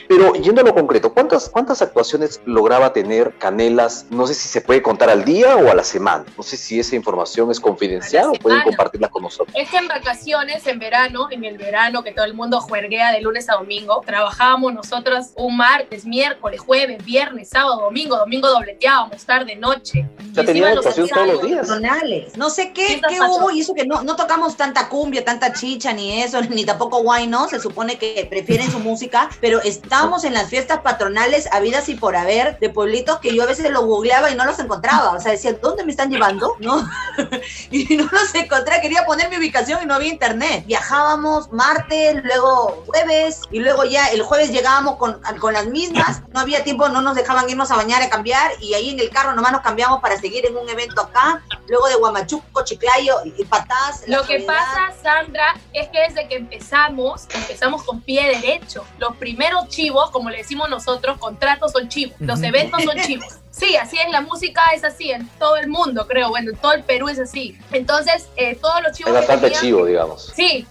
Pero 0.08 0.34
yendo 0.34 0.60
a 0.60 0.64
lo 0.64 0.74
concreto, 0.74 1.12
¿cuántas, 1.12 1.48
¿cuántas 1.48 1.82
actuaciones 1.82 2.40
lograba 2.44 2.92
tener 2.92 3.34
Canelas? 3.38 4.06
No 4.10 4.26
sé 4.26 4.34
si 4.34 4.48
se 4.48 4.60
puede 4.60 4.82
contar 4.82 5.08
al 5.08 5.24
día 5.24 5.56
o 5.56 5.70
a 5.70 5.74
la 5.74 5.84
semana. 5.84 6.24
No 6.36 6.42
sé 6.42 6.56
si 6.56 6.78
esa 6.78 6.94
información 6.94 7.50
es 7.50 7.58
confidencial 7.58 8.28
o 8.28 8.32
pueden 8.34 8.62
compartirla 8.62 9.08
con 9.08 9.22
nosotros. 9.22 9.54
Es 9.58 9.70
que 9.70 9.78
en 9.78 9.88
vacaciones, 9.88 10.66
en 10.66 10.78
verano, 10.78 11.28
en 11.30 11.44
el 11.44 11.58
verano 11.58 12.02
que 12.02 12.12
todo 12.12 12.24
el 12.26 12.34
mundo 12.34 12.60
juerguea 12.60 13.12
de 13.12 13.22
lunes 13.22 13.48
a 13.48 13.54
domingo, 13.54 14.02
trabajábamos 14.04 14.74
nosotros 14.74 15.28
un 15.36 15.56
martes, 15.56 16.04
miércoles, 16.04 16.60
jueves, 16.60 17.04
viernes, 17.04 17.48
sábado, 17.48 17.80
domingo, 17.80 18.16
domingo 18.16 18.48
dobleteábamos, 18.48 19.24
tarde, 19.24 19.56
noche. 19.56 20.08
Ya 20.32 20.42
los 20.42 20.78
actuación 20.78 21.08
todos 21.08 21.26
los 21.26 21.42
días. 21.42 21.60
patronales. 21.66 22.36
No 22.36 22.50
sé 22.50 22.72
qué, 22.72 23.00
qué 23.08 23.20
hubo 23.20 23.50
y 23.50 23.60
eso 23.60 23.74
que 23.74 23.86
no, 23.86 24.02
no 24.02 24.16
tocamos 24.16 24.56
tanta 24.56 24.88
cumbia, 24.88 25.24
tanta 25.24 25.52
chicha, 25.52 25.92
ni 25.92 26.22
eso, 26.22 26.40
ni 26.50 26.64
tampoco 26.64 27.02
guay, 27.02 27.26
¿no? 27.26 27.48
Se 27.48 27.58
supone 27.58 27.96
que 27.96 28.26
prefieren 28.54 28.70
su 28.70 28.88
música, 28.88 29.30
pero 29.40 29.60
estamos 29.62 30.22
en 30.22 30.32
las 30.32 30.48
fiestas 30.48 30.78
patronales 30.78 31.48
habidas 31.50 31.88
y 31.88 31.96
por 31.96 32.14
haber 32.14 32.56
de 32.60 32.70
pueblitos 32.70 33.18
que 33.18 33.34
yo 33.34 33.42
a 33.42 33.46
veces 33.46 33.68
los 33.68 33.84
googleaba 33.84 34.30
y 34.30 34.36
no 34.36 34.44
los 34.44 34.60
encontraba. 34.60 35.10
O 35.10 35.20
sea, 35.20 35.32
decía, 35.32 35.54
¿dónde 35.54 35.84
me 35.84 35.90
están 35.90 36.08
llevando? 36.08 36.54
¿No? 36.60 36.88
y 37.72 37.96
no 37.96 38.04
los 38.04 38.32
encontré, 38.36 38.80
quería 38.80 39.04
poner 39.06 39.28
mi 39.28 39.38
ubicación 39.38 39.80
y 39.82 39.86
no 39.86 39.94
había 39.94 40.10
internet. 40.10 40.64
Viajábamos 40.66 41.52
martes, 41.52 42.22
luego 42.22 42.84
jueves, 42.86 43.40
y 43.50 43.58
luego 43.58 43.82
ya 43.86 44.06
el 44.12 44.22
jueves 44.22 44.52
llegábamos 44.52 44.98
con, 44.98 45.20
con 45.40 45.52
las 45.52 45.66
mismas. 45.66 46.22
No 46.32 46.38
había 46.38 46.62
tiempo, 46.62 46.88
no 46.88 47.00
nos 47.00 47.16
dejaban 47.16 47.50
irnos 47.50 47.72
a 47.72 47.76
bañar, 47.76 48.02
a 48.02 48.08
cambiar, 48.08 48.52
y 48.60 48.74
ahí 48.74 48.90
en 48.90 49.00
el 49.00 49.10
carro 49.10 49.34
nomás 49.34 49.50
nos 49.50 49.62
cambiamos 49.62 50.00
para 50.00 50.16
seguir 50.16 50.46
en 50.46 50.56
un 50.56 50.68
evento 50.68 51.00
acá. 51.00 51.42
Luego 51.66 51.88
de 51.88 51.96
Guamachuco, 51.96 52.62
Chiclayo 52.62 53.16
y, 53.24 53.44
Patás. 53.46 54.04
Lo 54.06 54.22
que 54.24 54.40
pasa, 54.40 54.92
Sandra, 55.02 55.56
es 55.72 55.88
que 55.88 55.98
desde 56.08 56.28
que 56.28 56.36
empezamos, 56.36 57.26
empezamos 57.34 57.82
con 57.82 58.00
pie 58.00 58.43
derecho. 58.46 58.84
Los 58.98 59.16
primeros 59.16 59.68
chivos, 59.68 60.10
como 60.10 60.30
le 60.30 60.38
decimos 60.38 60.68
nosotros, 60.68 61.18
contratos 61.18 61.72
son 61.72 61.88
chivos. 61.88 62.14
Los 62.20 62.42
eventos 62.42 62.82
son 62.84 62.96
chivos. 63.06 63.26
Sí, 63.50 63.76
así 63.76 63.96
es, 63.98 64.10
la 64.10 64.20
música 64.20 64.60
es 64.74 64.82
así, 64.82 65.12
en 65.12 65.28
todo 65.38 65.56
el 65.56 65.68
mundo, 65.68 66.08
creo. 66.08 66.28
Bueno, 66.30 66.50
en 66.50 66.56
todo 66.56 66.72
el 66.72 66.82
Perú 66.82 67.08
es 67.08 67.20
así. 67.20 67.56
Entonces, 67.70 68.26
eh, 68.36 68.56
todos 68.56 68.82
los 68.82 68.96
chivos 68.96 69.10
Es 69.12 69.18
bastante 69.18 69.52
chivo, 69.52 69.86
digamos. 69.86 70.32
Sí, 70.34 70.66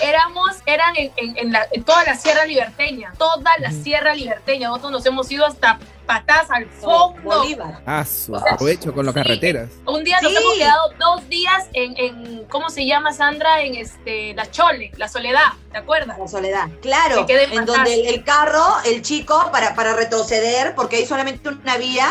éramos, 0.00 0.52
eran 0.66 0.94
en, 0.96 1.12
en- 1.16 1.36
en 1.36 1.52
la- 1.52 1.66
en 1.72 1.82
toda 1.82 2.04
la 2.04 2.14
Sierra 2.16 2.44
Liberteña, 2.46 3.12
toda 3.18 3.50
la. 3.58 3.72
Sierra 3.72 4.14
Liberteña. 4.14 4.68
Nosotros 4.68 4.92
nos 4.92 5.06
hemos 5.06 5.30
ido 5.32 5.44
hasta 5.46 5.78
Patás 6.08 6.50
al 6.50 6.64
fondo. 6.70 7.20
Bolívar. 7.22 7.82
Ah, 7.84 8.02
su 8.02 8.34
aprovecho 8.34 8.94
con 8.94 9.04
las 9.04 9.14
Sí. 9.14 9.20
carreteras. 9.20 9.68
Un 9.84 10.02
día 10.02 10.18
nos 10.22 10.32
Sí. 10.32 10.38
hemos 10.38 10.54
quedado 10.54 10.92
dos 10.98 11.28
días 11.28 11.66
en, 11.74 11.94
en, 11.98 12.44
¿cómo 12.46 12.70
se 12.70 12.86
llama 12.86 13.12
Sandra? 13.12 13.60
En 13.60 13.74
este, 13.74 14.32
la 14.32 14.50
Chole, 14.50 14.90
la 14.96 15.06
Soledad, 15.06 15.52
¿te 15.70 15.76
acuerdas? 15.76 16.18
La 16.18 16.26
soledad, 16.26 16.66
claro, 16.80 17.26
Que 17.26 17.42
en 17.44 17.66
donde 17.66 17.92
el, 17.92 18.06
el 18.06 18.24
carro, 18.24 18.64
el 18.86 19.02
chico, 19.02 19.50
para, 19.52 19.74
para 19.74 19.92
retroceder, 19.92 20.74
porque 20.74 20.96
hay 20.96 21.04
solamente 21.06 21.46
una 21.50 21.76
vía, 21.76 22.08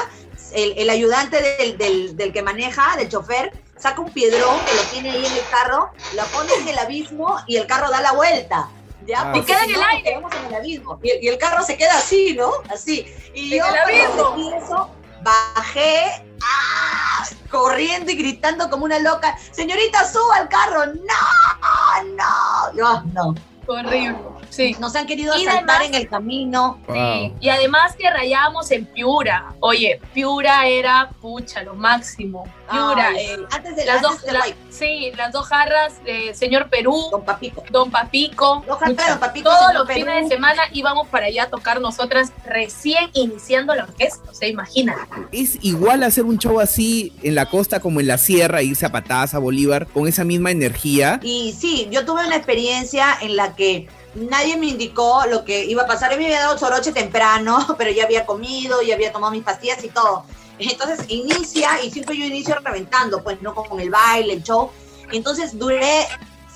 el, 0.54 0.74
el 0.78 0.90
ayudante 0.92 1.42
del, 1.42 1.78
del- 1.80 2.16
del 2.16 2.32
que 2.32 2.44
maneja, 2.44 2.96
del 2.98 3.10
chofer, 3.10 3.52
saca 3.80 4.00
un 4.00 4.12
piedrón 4.12 4.60
que 4.64 4.76
lo 4.76 4.82
tiene 4.92 5.10
ahí 5.10 5.26
en 5.26 5.34
el 5.34 5.44
carro, 5.50 5.90
la 6.14 6.24
pone 6.26 6.54
en 6.62 6.68
el 6.68 6.78
abismo 6.78 7.36
y 7.48 7.58
el 7.58 7.66
carro 7.66 7.90
da 7.90 8.00
la 8.02 8.12
vuelta. 8.12 8.70
¿Ya? 9.08 9.22
Ah. 9.22 9.32
Porque 9.34 9.40
Y 9.40 9.46
queda 9.46 9.60
en 9.64 9.66
si 9.68 9.74
el 9.74 9.80
no, 9.82 9.88
aire. 9.88 10.04
quedamos 10.04 10.32
en 10.36 10.46
el 10.46 10.56
abismo. 10.56 11.00
Y, 11.04 11.26
y 11.26 11.28
el 11.30 11.38
carro 11.38 11.64
se 11.64 11.78
queda 11.78 11.98
así, 11.98 12.36
¿no? 12.38 12.52
Así. 12.72 13.08
Y 13.34 13.54
En 13.54 13.60
yo 13.60 13.66
el 13.66 13.78
abismo. 13.78 14.54
eso, 14.56 14.90
bajé 15.24 16.26
¡ah! 16.44 17.26
corriendo 17.50 18.12
y 18.12 18.16
gritando 18.16 18.70
como 18.70 18.86
una 18.86 19.00
loca, 19.00 19.38
señorita, 19.52 20.06
suba 20.12 20.36
al 20.38 20.50
carro. 20.50 20.86
No, 20.88 22.04
no. 22.16 22.74
Yo, 22.78 22.86
"Ah, 22.88 23.04
no. 23.14 23.36
Horrible. 23.68 24.16
Sí. 24.58 24.76
Nos 24.80 24.96
han 24.96 25.06
querido 25.06 25.38
Y 25.38 25.46
asaltar 25.48 25.78
además- 25.82 25.88
en 25.88 25.96
el 25.96 26.10
camino. 26.10 26.80
Sí, 26.92 27.34
y 27.40 27.50
además 27.50 27.96
que 27.96 28.10
rayábamos 28.10 28.72
en 28.72 28.86
Piura. 28.88 29.54
Oye, 29.60 30.02
Piura 30.14 30.68
era 30.68 31.10
pucha, 31.22 31.62
lo 31.64 31.76
máximo. 31.76 32.44
Piura, 32.70 33.10
Ay, 33.16 33.18
eh, 33.26 33.38
antes 33.52 33.76
de 33.78 33.86
las 33.86 33.98
antes 33.98 34.12
dos, 34.12 34.22
de 34.24 34.34
la- 34.34 34.46
sí, 34.70 35.12
las 35.16 35.32
dos 35.32 35.46
jarras 35.48 36.04
de 36.04 36.34
señor 36.34 36.70
Perú, 36.70 37.08
Don 37.12 37.24
Papico. 37.24 37.64
Don 37.72 37.90
Papico. 37.92 38.64
De 38.68 38.74
pucha, 38.96 39.10
Don 39.12 39.20
Papico, 39.20 39.50
todos 39.50 39.74
los 39.74 39.88
Perú. 39.88 40.00
fines 40.02 40.24
de 40.24 40.36
semana 40.36 40.64
íbamos 40.74 41.08
para 41.08 41.28
allá 41.28 41.44
a 41.44 41.50
tocar 41.50 41.80
nosotras 41.80 42.32
recién 42.46 43.10
iniciando 43.14 43.74
la 43.76 43.84
orquesta. 43.84 44.30
O 44.30 44.34
sea, 44.34 44.48
imagínate. 44.50 45.00
Es 45.32 45.58
igual 45.62 46.04
hacer 46.04 46.24
un 46.26 46.40
show 46.40 46.60
así 46.60 47.14
en 47.24 47.36
la 47.36 47.46
costa 47.46 47.80
como 47.80 48.00
en 48.00 48.08
la 48.08 48.18
sierra, 48.18 48.62
irse 48.64 48.86
a 48.86 48.92
patadas 48.92 49.34
a 49.34 49.40
Bolívar, 49.40 49.88
con 49.88 50.08
esa 50.08 50.24
misma 50.24 50.52
energía. 50.52 51.20
Y 51.24 51.54
sí, 51.58 51.88
yo 51.92 52.06
tuve 52.06 52.26
una 52.26 52.36
experiencia 52.36 53.18
en 53.22 53.36
la 53.38 53.56
que 53.56 53.88
nadie 54.18 54.58
me 54.58 54.68
indicó 54.68 55.24
lo 55.30 55.46
que 55.46 55.66
iba 55.66 55.84
a 55.84 55.88
pasar. 55.88 56.12
Yo 56.12 56.18
me 56.18 56.26
había 56.26 56.42
dado 56.42 56.58
soroche 56.58 56.92
temprano, 56.92 57.66
pero 57.78 57.92
ya 57.92 58.06
había 58.06 58.26
comido, 58.26 58.82
ya 58.82 58.96
había 58.96 59.12
tomado 59.12 59.32
mis 59.32 59.44
pastillas 59.44 59.84
y 59.84 59.90
todo. 59.90 60.26
Entonces 60.60 61.06
inicia, 61.08 61.84
y 61.84 61.92
siempre 61.92 62.18
yo 62.18 62.26
inicio 62.26 62.56
reventando, 62.64 63.24
pues, 63.24 63.42
¿no? 63.42 63.54
Con 63.54 63.80
el 63.80 63.90
baile, 63.90 64.34
el 64.34 64.44
show. 64.44 64.72
Entonces 65.12 65.58
duré 65.58 66.08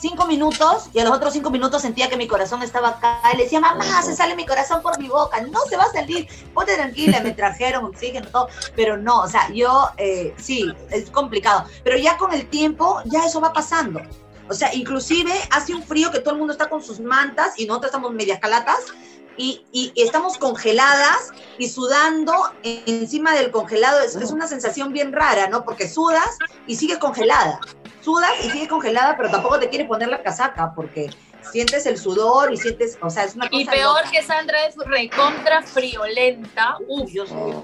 cinco 0.02 0.26
minutos 0.26 0.90
y 0.94 1.00
a 1.00 1.04
los 1.04 1.14
otros 1.14 1.32
cinco 1.32 1.52
minutos 1.52 1.84
sentía 1.84 2.10
que 2.10 2.18
mi 2.18 2.28
corazón 2.28 2.64
estaba 2.64 2.90
acá. 2.90 3.22
Y 3.34 3.38
le 3.38 3.44
decía, 3.44 3.60
mamá, 3.60 4.02
se 4.02 4.16
sale 4.16 4.36
mi 4.36 4.46
corazón 4.46 4.82
por 4.82 5.00
mi 5.00 5.08
boca. 5.08 5.40
No 5.42 5.60
se 5.70 5.78
va 5.78 5.84
a 5.84 5.92
salir. 5.92 6.28
Ponte 6.54 6.76
tranquila. 6.76 7.22
Me 7.22 7.32
trajeron 7.32 7.86
oxígeno, 7.86 8.28
todo. 8.30 8.48
Pero 8.76 8.98
no, 8.98 9.22
o 9.22 9.28
sea, 9.28 9.50
yo, 9.54 9.90
eh, 9.98 10.34
sí, 10.38 10.74
es 10.90 11.12
complicado. 11.12 11.66
Pero 11.84 11.98
ya 11.98 12.18
con 12.18 12.34
el 12.34 12.48
tiempo, 12.48 13.02
ya 13.06 13.26
eso 13.26 13.40
va 13.40 13.54
pasando. 13.54 14.02
O 14.52 14.54
sea, 14.54 14.74
inclusive 14.76 15.32
hace 15.50 15.74
un 15.74 15.82
frío 15.82 16.12
que 16.12 16.20
todo 16.20 16.34
el 16.34 16.38
mundo 16.40 16.52
está 16.52 16.68
con 16.68 16.84
sus 16.84 17.00
mantas 17.00 17.58
y 17.58 17.66
nosotros 17.66 17.90
estamos 17.90 18.12
medias 18.12 18.40
calatas 18.40 18.80
y, 19.38 19.64
y 19.72 19.94
estamos 19.96 20.38
congeladas 20.38 21.32
y 21.58 21.70
sudando 21.70 22.34
encima 22.64 23.34
del 23.34 23.50
congelado. 23.50 24.02
Es, 24.02 24.18
es 24.18 24.30
una 24.32 24.48
sensación 24.48 24.92
bien 24.92 25.14
rara, 25.14 25.48
¿no? 25.48 25.64
Porque 25.64 25.88
sudas 25.88 26.38
y 26.68 26.76
sigues 26.76 26.98
congelada. 26.98 27.62
Sudas 28.02 28.32
y 28.44 28.50
sigues 28.50 28.68
congelada, 28.68 29.16
pero 29.16 29.32
tampoco 29.32 29.58
te 29.58 29.70
quieres 29.70 29.88
poner 29.88 30.10
la 30.10 30.22
casaca 30.22 30.74
porque 30.76 31.10
sientes 31.50 31.86
el 31.86 31.98
sudor 31.98 32.52
y 32.52 32.58
sientes, 32.58 32.98
o 33.02 33.10
sea, 33.10 33.24
es 33.24 33.36
una 33.36 33.50
cosa 33.50 33.62
Y 33.62 33.66
peor 33.66 34.00
loca. 34.00 34.12
que 34.12 34.22
Sandra 34.22 34.66
es 34.66 34.76
recontra 34.76 35.62
friolenta. 35.62 36.76
Uf, 36.90 37.10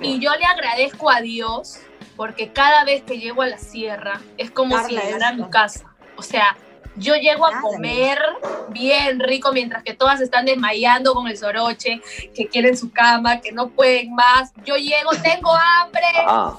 Y 0.01 0.19
yo 0.19 0.31
le 0.35 0.45
agradezco 0.45 1.09
a 1.09 1.19
Dios 1.19 1.79
porque 2.15 2.53
cada 2.53 2.85
vez 2.85 3.03
que 3.03 3.19
llego 3.19 3.41
a 3.41 3.47
la 3.47 3.57
sierra 3.57 4.21
es 4.37 4.51
como 4.51 4.77
si 4.77 4.95
Carla, 4.95 5.03
llegara 5.03 5.27
a 5.27 5.33
mi 5.33 5.49
casa. 5.49 5.85
O 6.15 6.23
sea, 6.23 6.57
yo 6.97 7.15
llego 7.15 7.45
a 7.45 7.61
comer 7.61 8.19
bien 8.69 9.19
rico 9.19 9.51
mientras 9.51 9.83
que 9.83 9.93
todas 9.93 10.21
están 10.21 10.45
desmayando 10.45 11.13
con 11.13 11.27
el 11.27 11.37
soroche, 11.37 12.01
que 12.33 12.47
quieren 12.47 12.77
su 12.77 12.91
cama, 12.91 13.41
que 13.41 13.51
no 13.51 13.69
pueden 13.69 14.13
más. 14.13 14.51
Yo 14.65 14.75
llego, 14.75 15.11
tengo 15.23 15.51
hambre, 15.51 16.05
Ah, 16.25 16.57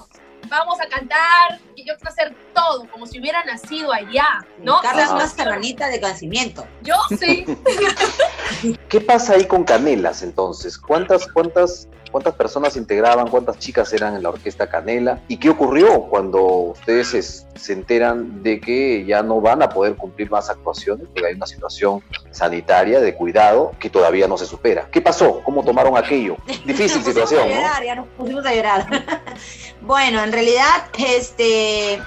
vamos 0.49 0.81
a 0.81 0.89
cantar, 0.89 1.61
y 1.75 1.85
yo 1.85 1.95
quiero 1.97 2.11
hacer 2.11 2.35
todo 2.55 2.87
como 2.91 3.07
si 3.07 3.21
hubiera 3.21 3.45
nacido 3.45 3.93
allá, 3.93 4.45
¿no? 4.63 4.81
Carla 4.81 5.13
una 5.13 5.29
serranita 5.29 5.89
de 5.89 6.01
nacimiento. 6.01 6.67
Yo 6.83 6.95
sí. 7.19 7.45
¿Qué 8.89 9.01
pasa 9.01 9.35
ahí 9.35 9.45
con 9.47 9.65
Canelas 9.65 10.23
entonces? 10.23 10.79
¿Cuántas, 10.79 11.31
cuántas, 11.33 11.89
cuántas 12.11 12.35
personas 12.35 12.77
integraban, 12.77 13.29
cuántas 13.29 13.59
chicas 13.59 13.93
eran 13.93 14.15
en 14.17 14.23
la 14.23 14.31
orquesta 14.31 14.69
Canela? 14.69 15.21
¿Y 15.29 15.37
qué 15.37 15.51
ocurrió 15.51 16.03
cuando 16.03 16.43
ustedes 16.43 17.09
se, 17.09 17.23
se 17.23 17.73
enteran 17.73 18.43
de 18.43 18.61
que 18.61 19.05
ya 19.05 19.23
no 19.23 19.41
van 19.41 19.63
a 19.63 19.69
poder 19.69 19.97
cumplir 19.97 20.31
más 20.31 20.51
actuaciones? 20.51 21.07
Porque 21.09 21.27
hay 21.27 21.35
una 21.35 21.47
situación 21.47 22.03
sanitaria 22.31 23.01
de 23.01 23.15
cuidado 23.15 23.73
que 23.79 23.91
todavía 23.91 24.29
no 24.29 24.39
se 24.39 24.47
supera. 24.47 24.89
¿Qué 24.91 25.01
pasó? 25.01 25.43
¿Cómo 25.45 25.65
tomaron 25.65 25.97
aquello? 25.97 26.37
Difícil 26.65 27.03
situación, 27.05 27.51
a 27.51 27.79
¿no? 27.79 27.85
ya 27.85 27.95
nos 27.95 28.07
pusimos 28.09 28.45
a 28.45 28.55
llorar. 28.55 28.87
bueno, 29.81 30.23
en 30.23 30.33
realidad, 30.33 30.87
este, 30.99 32.01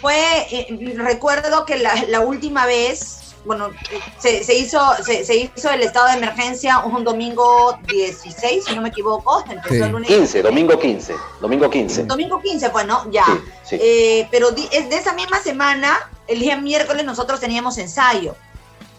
fue, 0.00 0.16
eh, 0.50 0.94
recuerdo 0.96 1.64
que 1.64 1.78
la, 1.78 1.94
la 2.08 2.20
última 2.20 2.66
vez, 2.66 3.21
bueno, 3.44 3.68
eh, 3.90 4.00
se, 4.18 4.44
se 4.44 4.54
hizo, 4.54 4.80
se, 5.04 5.24
se 5.24 5.36
hizo 5.36 5.70
el 5.70 5.82
estado 5.82 6.08
de 6.08 6.14
emergencia 6.14 6.78
un 6.80 7.02
domingo 7.04 7.78
16, 7.88 8.64
si 8.64 8.74
no 8.74 8.82
me 8.82 8.88
equivoco, 8.90 9.42
empezó 9.48 9.74
Sí. 9.74 9.80
el 9.82 9.90
lunes. 9.90 10.08
15, 10.08 10.42
domingo 10.42 10.78
15, 10.78 11.14
domingo 11.40 11.70
15. 11.70 12.04
Domingo 12.04 12.40
15, 12.40 12.68
bueno, 12.68 13.06
ya. 13.10 13.24
Sí, 13.26 13.32
sí. 13.64 13.78
Eh, 13.80 14.28
pero 14.30 14.50
di- 14.52 14.68
es 14.72 14.88
de 14.88 14.96
esa 14.96 15.12
misma 15.12 15.40
semana, 15.40 15.98
el 16.28 16.40
día 16.40 16.56
miércoles, 16.56 17.04
nosotros 17.04 17.40
teníamos 17.40 17.78
ensayo. 17.78 18.36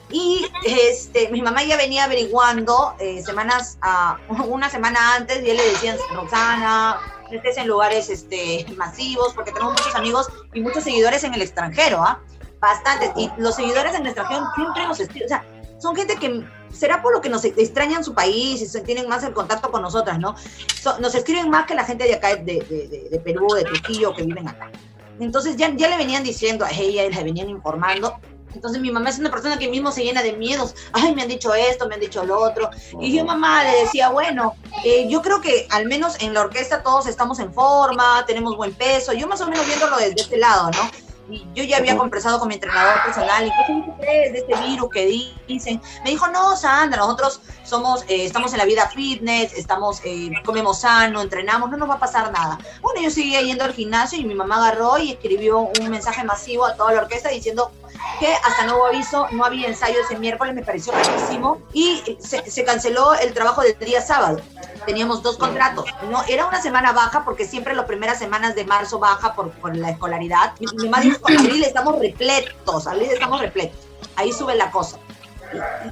Y 0.10 0.46
este, 0.66 1.30
mi 1.30 1.42
mamá 1.42 1.64
ya 1.64 1.76
venía 1.76 2.04
averiguando 2.04 2.94
eh, 3.00 3.24
semanas, 3.26 3.78
a, 3.82 4.18
una 4.48 4.70
semana 4.70 5.16
antes, 5.16 5.42
y 5.44 5.50
él 5.50 5.58
le 5.58 5.66
decían, 5.70 5.98
Roxana, 6.14 7.00
estés 7.32 7.58
en 7.58 7.68
lugares 7.68 8.10
este, 8.10 8.66
masivos, 8.78 9.34
porque 9.34 9.52
tenemos 9.52 9.74
muchos 9.74 9.96
amigos 9.96 10.28
y 10.54 10.62
muchos 10.62 10.84
seguidores 10.84 11.24
en 11.24 11.34
el 11.34 11.42
extranjero, 11.42 12.04
¿ah? 12.04 12.20
Bastantes. 12.64 13.12
Y 13.18 13.30
los 13.38 13.56
seguidores 13.56 13.94
en 13.94 14.02
el 14.04 14.08
extranjero 14.08 14.46
siempre 14.56 14.88
nos 14.88 15.00
escriben, 15.00 15.26
o 15.26 15.30
sea, 15.30 15.46
son 15.80 15.96
gente 15.98 16.16
que 16.16 16.46
será 16.72 17.02
por 17.02 17.14
lo 17.14 17.20
que 17.20 17.28
nos 17.30 17.44
extrañan 17.44 18.04
su 18.06 18.14
país 18.14 18.62
y 18.62 18.66
se 18.66 18.80
tienen 18.82 19.10
más 19.10 19.22
el 19.24 19.34
contacto 19.34 19.70
con 19.70 19.82
nosotras, 19.82 20.18
¿no? 20.18 20.36
So- 20.82 20.98
nos 21.00 21.14
escriben 21.14 21.50
más 21.50 21.66
que 21.68 21.76
la 21.76 21.84
gente 21.84 22.06
de 22.06 22.14
acá, 22.16 22.30
de, 22.30 22.42
de- 22.42 22.88
de- 22.88 23.08
de 23.12 23.20
Perú, 23.20 23.48
de 23.54 23.64
Trujillo, 23.66 24.14
que 24.16 24.24
viven 24.24 24.48
acá. 24.48 24.72
Entonces 25.20 25.58
ya, 25.58 25.70
ya 25.76 25.90
le 25.90 25.98
venían 25.98 26.24
diciendo 26.24 26.64
a 26.64 26.72
ella 26.72 27.04
y 27.04 27.12
le 27.14 27.24
venían 27.24 27.50
informando. 27.50 28.16
Entonces 28.56 28.82
mi 28.82 28.92
mamá 28.92 29.10
es 29.10 29.20
una 29.20 29.30
persona 29.32 29.58
que 29.58 29.68
mismo 29.68 29.92
se 29.92 30.04
llena 30.04 30.22
de 30.24 30.34
miedos. 30.34 30.74
Ay, 30.94 31.14
me 31.14 31.24
han 31.24 31.28
dicho 31.28 31.54
esto, 31.54 31.88
me 31.88 31.96
han 31.96 32.00
dicho 32.02 32.24
lo 32.24 32.40
otro. 32.40 32.70
Y 33.00 33.14
yo 33.16 33.26
mamá 33.26 33.64
le 33.64 33.82
decía, 33.82 34.10
bueno, 34.10 34.56
eh, 34.86 35.08
yo 35.10 35.22
creo 35.22 35.42
que 35.42 35.68
al 35.72 35.86
menos 35.88 36.16
en 36.22 36.34
la 36.34 36.42
orquesta 36.42 36.82
todos 36.82 37.08
estamos 37.08 37.40
en 37.40 37.54
forma, 37.54 38.24
tenemos 38.26 38.56
buen 38.56 38.74
peso. 38.74 39.12
Yo 39.12 39.28
más 39.28 39.42
o 39.42 39.48
menos 39.48 39.66
viéndolo 39.68 39.98
desde 39.98 40.22
este 40.22 40.38
lado, 40.38 40.72
¿no? 40.72 40.90
Y 41.30 41.46
yo 41.54 41.64
ya 41.64 41.78
había 41.78 41.98
conversado 41.98 42.40
con 42.40 42.48
mi 42.50 42.56
entrenador 42.56 43.02
personal. 43.04 43.48
¿Y 43.48 43.50
qué 43.50 43.92
crees 44.00 44.34
de 44.34 44.40
este 44.40 44.56
virus 44.68 44.90
que 44.92 45.34
dicen? 45.48 45.82
Me 46.04 46.12
dijo, 46.12 46.28
no, 46.28 46.56
Sandra, 46.56 47.00
nosotros 47.00 47.42
somos, 47.64 48.04
eh, 48.04 48.26
estamos 48.26 48.52
en 48.52 48.60
la 48.60 48.66
vida 48.66 48.90
fitness, 48.90 49.54
estamos, 49.54 50.02
eh, 50.04 50.32
comemos 50.44 50.82
sano, 50.82 51.22
entrenamos, 51.22 51.70
no 51.70 51.78
nos 51.78 51.90
va 51.90 51.96
a 51.96 52.00
pasar 52.00 52.32
nada. 52.32 52.60
Bueno, 52.82 53.02
yo 53.02 53.10
seguía 53.10 53.42
yendo 53.42 53.64
al 53.64 53.74
gimnasio 53.74 54.20
y 54.20 54.26
mi 54.26 54.36
mamá 54.36 54.58
agarró 54.58 54.98
y 54.98 55.12
escribió 55.12 55.60
un 55.60 55.90
mensaje 55.90 56.24
masivo 56.24 56.66
a 56.66 56.76
toda 56.76 56.94
la 56.94 57.02
orquesta 57.02 57.30
diciendo 57.30 57.72
que 58.20 58.34
hasta 58.34 58.66
nuevo 58.66 58.86
aviso 58.86 59.28
no 59.32 59.46
había 59.46 59.68
ensayo 59.68 60.00
ese 60.00 60.18
miércoles, 60.18 60.54
me 60.54 60.64
pareció 60.64 60.94
rarísimo. 60.94 61.60
Y 61.74 62.18
se, 62.20 62.64
canceló 62.64 63.14
el 63.16 63.34
trabajo 63.34 63.62
del 63.62 63.78
día 63.80 64.02
sábado. 64.02 64.40
Teníamos 64.86 65.24
dos 65.24 65.38
contratos. 65.38 65.86
No, 66.10 66.24
era 66.24 66.46
una 66.46 66.62
semana 66.62 66.92
baja 66.92 67.24
porque 67.24 67.46
siempre 67.46 67.74
las 67.74 67.86
primeras 67.86 68.20
semanas 68.20 68.56
de 68.56 68.66
marzo 68.66 69.00
baja 69.00 69.34
por, 69.34 69.76
la 69.76 69.90
escolaridad. 69.90 70.54
Mi, 70.60 70.68
mi 70.78 70.90
mamá 70.90 71.02
dijo, 71.02 71.20
abril 71.28 71.64
estamos 71.64 72.00
repletos, 72.00 72.88
abril 72.88 73.10
estamos 73.12 73.42
repletos. 73.42 73.80
Ahí 74.16 74.32
sube 74.32 74.56
la 74.56 74.72
cosa. 74.72 74.98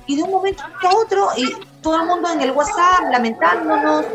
Y, 0.07 0.17
de 0.17 0.23
un 0.23 0.31
momento 0.31 0.63
a 0.63 0.95
otro, 0.95 1.29
todo 1.81 1.99
el 2.01 2.07
mundo 2.07 2.29
en 2.29 2.41
el 2.41 2.51
WhatsApp 2.51 3.09
lamentándonos. 3.11 4.05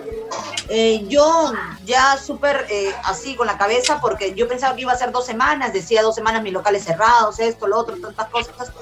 Eh, 0.68 1.06
yo 1.08 1.52
ya 1.84 2.16
súper 2.16 2.66
eh, 2.68 2.92
así 3.04 3.36
con 3.36 3.46
la 3.46 3.56
cabeza 3.56 4.00
porque 4.00 4.34
yo 4.34 4.48
pensaba 4.48 4.74
que 4.74 4.82
iba 4.82 4.92
a 4.92 4.96
ser 4.96 5.12
dos 5.12 5.24
semanas, 5.24 5.72
decía 5.72 6.02
dos 6.02 6.14
semanas 6.14 6.42
mis 6.42 6.52
locales 6.52 6.84
cerrados, 6.84 7.38
esto, 7.38 7.66
lo 7.66 7.78
otro, 7.78 7.96
tantas 7.96 8.28
cosas. 8.28 8.72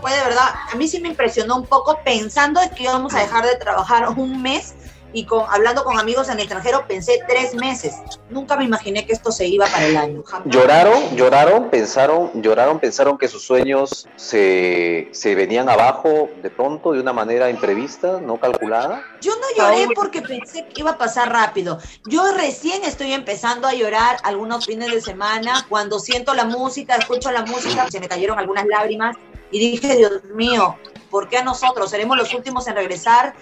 Fue 0.00 0.12
de 0.12 0.20
verdad, 0.24 0.48
a 0.72 0.74
mí 0.76 0.88
sí 0.88 1.00
me 1.00 1.08
impresionó 1.08 1.56
un 1.56 1.66
poco 1.66 2.00
pensando 2.04 2.60
que 2.76 2.84
íbamos 2.84 3.14
a 3.14 3.20
dejar 3.20 3.46
de 3.46 3.56
trabajar 3.56 4.08
un 4.10 4.42
mes 4.42 4.74
y 5.12 5.24
con, 5.24 5.44
hablando 5.48 5.84
con 5.84 5.98
amigos 5.98 6.28
en 6.28 6.34
el 6.34 6.40
extranjero 6.40 6.86
pensé 6.86 7.20
tres 7.26 7.54
meses. 7.54 7.94
Nunca 8.28 8.56
me 8.56 8.64
imaginé 8.64 9.06
que 9.06 9.12
esto 9.12 9.32
se 9.32 9.46
iba 9.46 9.66
para 9.66 9.86
el 9.86 9.96
año. 9.96 10.22
jamás. 10.24 10.48
Lloraron, 10.48 11.16
lloraron, 11.16 11.70
pensaron, 11.70 12.30
lloraron, 12.42 12.78
pensaron 12.78 13.16
que 13.18 13.28
sus 13.28 13.42
sueños 13.42 14.08
se, 14.16 15.08
se 15.12 15.34
venían 15.34 15.68
abajo 15.68 16.28
de 16.42 16.50
pronto, 16.50 16.92
de 16.92 17.00
una 17.00 17.12
manera 17.12 17.50
imprevista, 17.50 18.20
no 18.20 18.38
calculada. 18.38 19.02
Yo 19.20 19.32
no 19.36 19.46
lloré 19.56 19.88
porque 19.94 20.22
pensé 20.22 20.66
que 20.66 20.80
iba 20.80 20.92
a 20.92 20.98
pasar 20.98 21.32
rápido. 21.32 21.78
Yo 22.06 22.32
recién 22.32 22.84
estoy 22.84 23.12
empezando 23.12 23.66
a 23.66 23.74
llorar 23.74 24.18
algunos 24.22 24.66
fines 24.66 24.90
de 24.90 25.00
semana 25.00 25.64
cuando 25.68 25.98
siento 25.98 26.34
la 26.34 26.44
música, 26.44 26.96
escucho 26.96 27.30
la 27.30 27.42
música, 27.42 27.90
se 27.90 28.00
me 28.00 28.08
cayeron 28.08 28.38
algunas 28.38 28.66
lágrimas 28.66 29.16
y 29.50 29.58
dije, 29.58 29.96
Dios 29.96 30.24
mío, 30.34 30.76
¿por 31.10 31.28
qué 31.28 31.38
a 31.38 31.44
nosotros? 31.44 31.90
¿Seremos 31.90 32.16
los 32.16 32.32
últimos 32.34 32.66
en 32.68 32.74
regresar? 32.74 33.34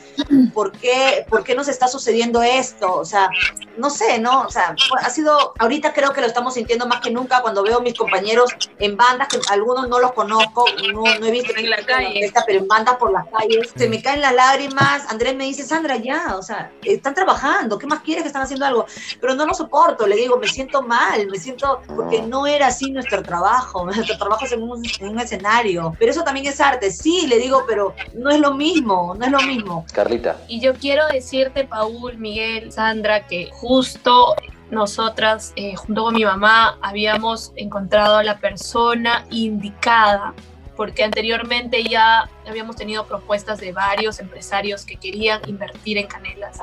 ¿Por 0.52 0.72
qué, 0.72 1.26
¿Por 1.28 1.44
qué 1.44 1.54
nos 1.54 1.68
está 1.68 1.88
sucediendo 1.88 2.42
esto? 2.42 2.94
O 2.94 3.04
sea, 3.04 3.28
no 3.76 3.90
sé, 3.90 4.18
¿no? 4.18 4.42
O 4.42 4.50
sea, 4.50 4.74
ha 5.00 5.10
sido, 5.10 5.54
ahorita 5.58 5.92
creo 5.92 6.12
que 6.12 6.20
lo 6.20 6.26
estamos 6.26 6.54
sintiendo 6.54 6.86
más 6.86 7.00
que 7.00 7.10
nunca 7.10 7.42
cuando 7.42 7.62
veo 7.62 7.78
a 7.78 7.80
mis 7.80 7.94
compañeros 7.94 8.50
en 8.78 8.96
bandas, 8.96 9.28
que 9.28 9.38
algunos 9.50 9.88
no 9.88 9.98
los 9.98 10.12
conozco, 10.12 10.64
no, 10.92 11.02
no 11.02 11.26
he 11.26 11.30
visto 11.30 11.52
En 11.56 11.70
la 11.70 11.84
calle. 11.84 12.32
pero 12.46 12.60
en 12.60 12.68
bandas 12.68 12.96
por 12.96 13.12
las 13.12 13.26
calles, 13.28 13.72
se 13.74 13.88
me 13.88 14.02
caen 14.02 14.20
las 14.20 14.34
lágrimas, 14.34 15.10
Andrés 15.10 15.34
me 15.36 15.44
dice, 15.44 15.64
Sandra, 15.64 15.96
ya, 15.96 16.36
o 16.36 16.42
sea, 16.42 16.72
están 16.82 17.14
trabajando, 17.14 17.78
¿qué 17.78 17.86
más 17.86 18.00
quieres 18.00 18.22
que 18.22 18.28
están 18.28 18.42
haciendo 18.42 18.66
algo? 18.66 18.86
Pero 19.20 19.34
no 19.34 19.46
lo 19.46 19.54
soporto, 19.54 20.06
le 20.06 20.16
digo, 20.16 20.36
me 20.38 20.48
siento 20.48 20.82
mal, 20.82 21.26
me 21.28 21.38
siento, 21.38 21.80
porque 21.94 22.22
no 22.22 22.46
era 22.46 22.68
así 22.68 22.90
nuestro 22.90 23.22
trabajo, 23.22 23.84
nuestro 23.86 24.16
trabajo 24.16 24.44
es 24.44 24.52
en 24.52 24.62
un, 24.62 24.82
en 25.00 25.08
un 25.08 25.20
escenario, 25.20 25.94
pero 25.98 26.10
eso 26.10 26.22
también 26.22 26.46
es 26.46 26.60
arte, 26.60 26.90
sí, 26.90 27.26
le 27.26 27.38
digo, 27.38 27.53
pero 27.66 27.94
no 28.14 28.30
es 28.30 28.40
lo 28.40 28.54
mismo, 28.54 29.14
no 29.18 29.24
es 29.24 29.30
lo 29.32 29.40
mismo. 29.42 29.86
Carlita. 29.92 30.36
Y 30.48 30.60
yo 30.60 30.74
quiero 30.74 31.06
decirte, 31.08 31.64
Paul, 31.64 32.18
Miguel, 32.18 32.72
Sandra, 32.72 33.26
que 33.26 33.50
justo 33.52 34.34
nosotras, 34.70 35.52
eh, 35.56 35.76
junto 35.76 36.04
con 36.04 36.14
mi 36.14 36.24
mamá, 36.24 36.78
habíamos 36.82 37.52
encontrado 37.56 38.16
a 38.16 38.24
la 38.24 38.38
persona 38.38 39.24
indicada, 39.30 40.34
porque 40.76 41.04
anteriormente 41.04 41.84
ya 41.84 42.28
habíamos 42.48 42.74
tenido 42.74 43.06
propuestas 43.06 43.60
de 43.60 43.70
varios 43.70 44.18
empresarios 44.18 44.84
que 44.84 44.96
querían 44.96 45.40
invertir 45.46 45.98
en 45.98 46.08
Canelas, 46.08 46.58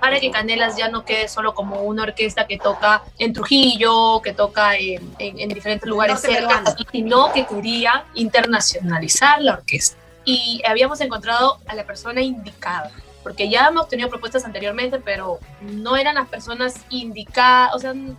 para 0.00 0.18
que 0.18 0.32
Canelas 0.32 0.76
ya 0.76 0.88
no 0.88 1.04
quede 1.04 1.28
solo 1.28 1.54
como 1.54 1.82
una 1.82 2.02
orquesta 2.02 2.48
que 2.48 2.58
toca 2.58 3.04
en 3.20 3.32
Trujillo, 3.32 4.20
que 4.22 4.32
toca 4.32 4.74
en, 4.74 5.08
en- 5.20 5.38
en 5.38 5.48
diferentes 5.50 5.88
lugares 5.88 6.20
cerca, 6.20 6.48
peruano. 6.48 6.74
sino 6.90 7.32
que 7.32 7.46
quería 7.46 8.04
internacionalizar 8.14 9.40
la 9.40 9.52
orquesta. 9.54 9.96
Y 10.24 10.62
habíamos 10.66 11.00
encontrado 11.00 11.58
a 11.66 11.74
la 11.74 11.84
persona 11.84 12.20
indicada 12.22 12.90
porque 13.22 13.48
ya 13.48 13.68
hemos 13.68 13.88
tenido 13.88 14.10
propuestas 14.10 14.44
anteriormente, 14.44 14.98
pero 14.98 15.38
no 15.62 15.96
eran 15.96 16.14
las 16.16 16.28
personas 16.28 16.74
indicadas, 16.90 17.74
o 17.74 17.78
sea, 17.78 17.90
n- 17.92 18.14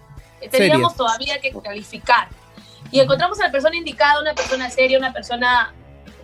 teníamos 0.50 0.96
todavía 0.96 1.40
que 1.40 1.52
calificar. 1.64 2.28
Y 2.92 3.00
encontramos 3.00 3.40
a 3.40 3.46
la 3.46 3.52
persona 3.52 3.76
indicada, 3.76 4.20
una 4.20 4.34
persona 4.34 4.70
seria, 4.70 4.98
una 4.98 5.14
persona 5.14 5.74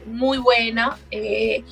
muy 0.05 0.39
buena, 0.39 0.97
eh, 1.11 1.63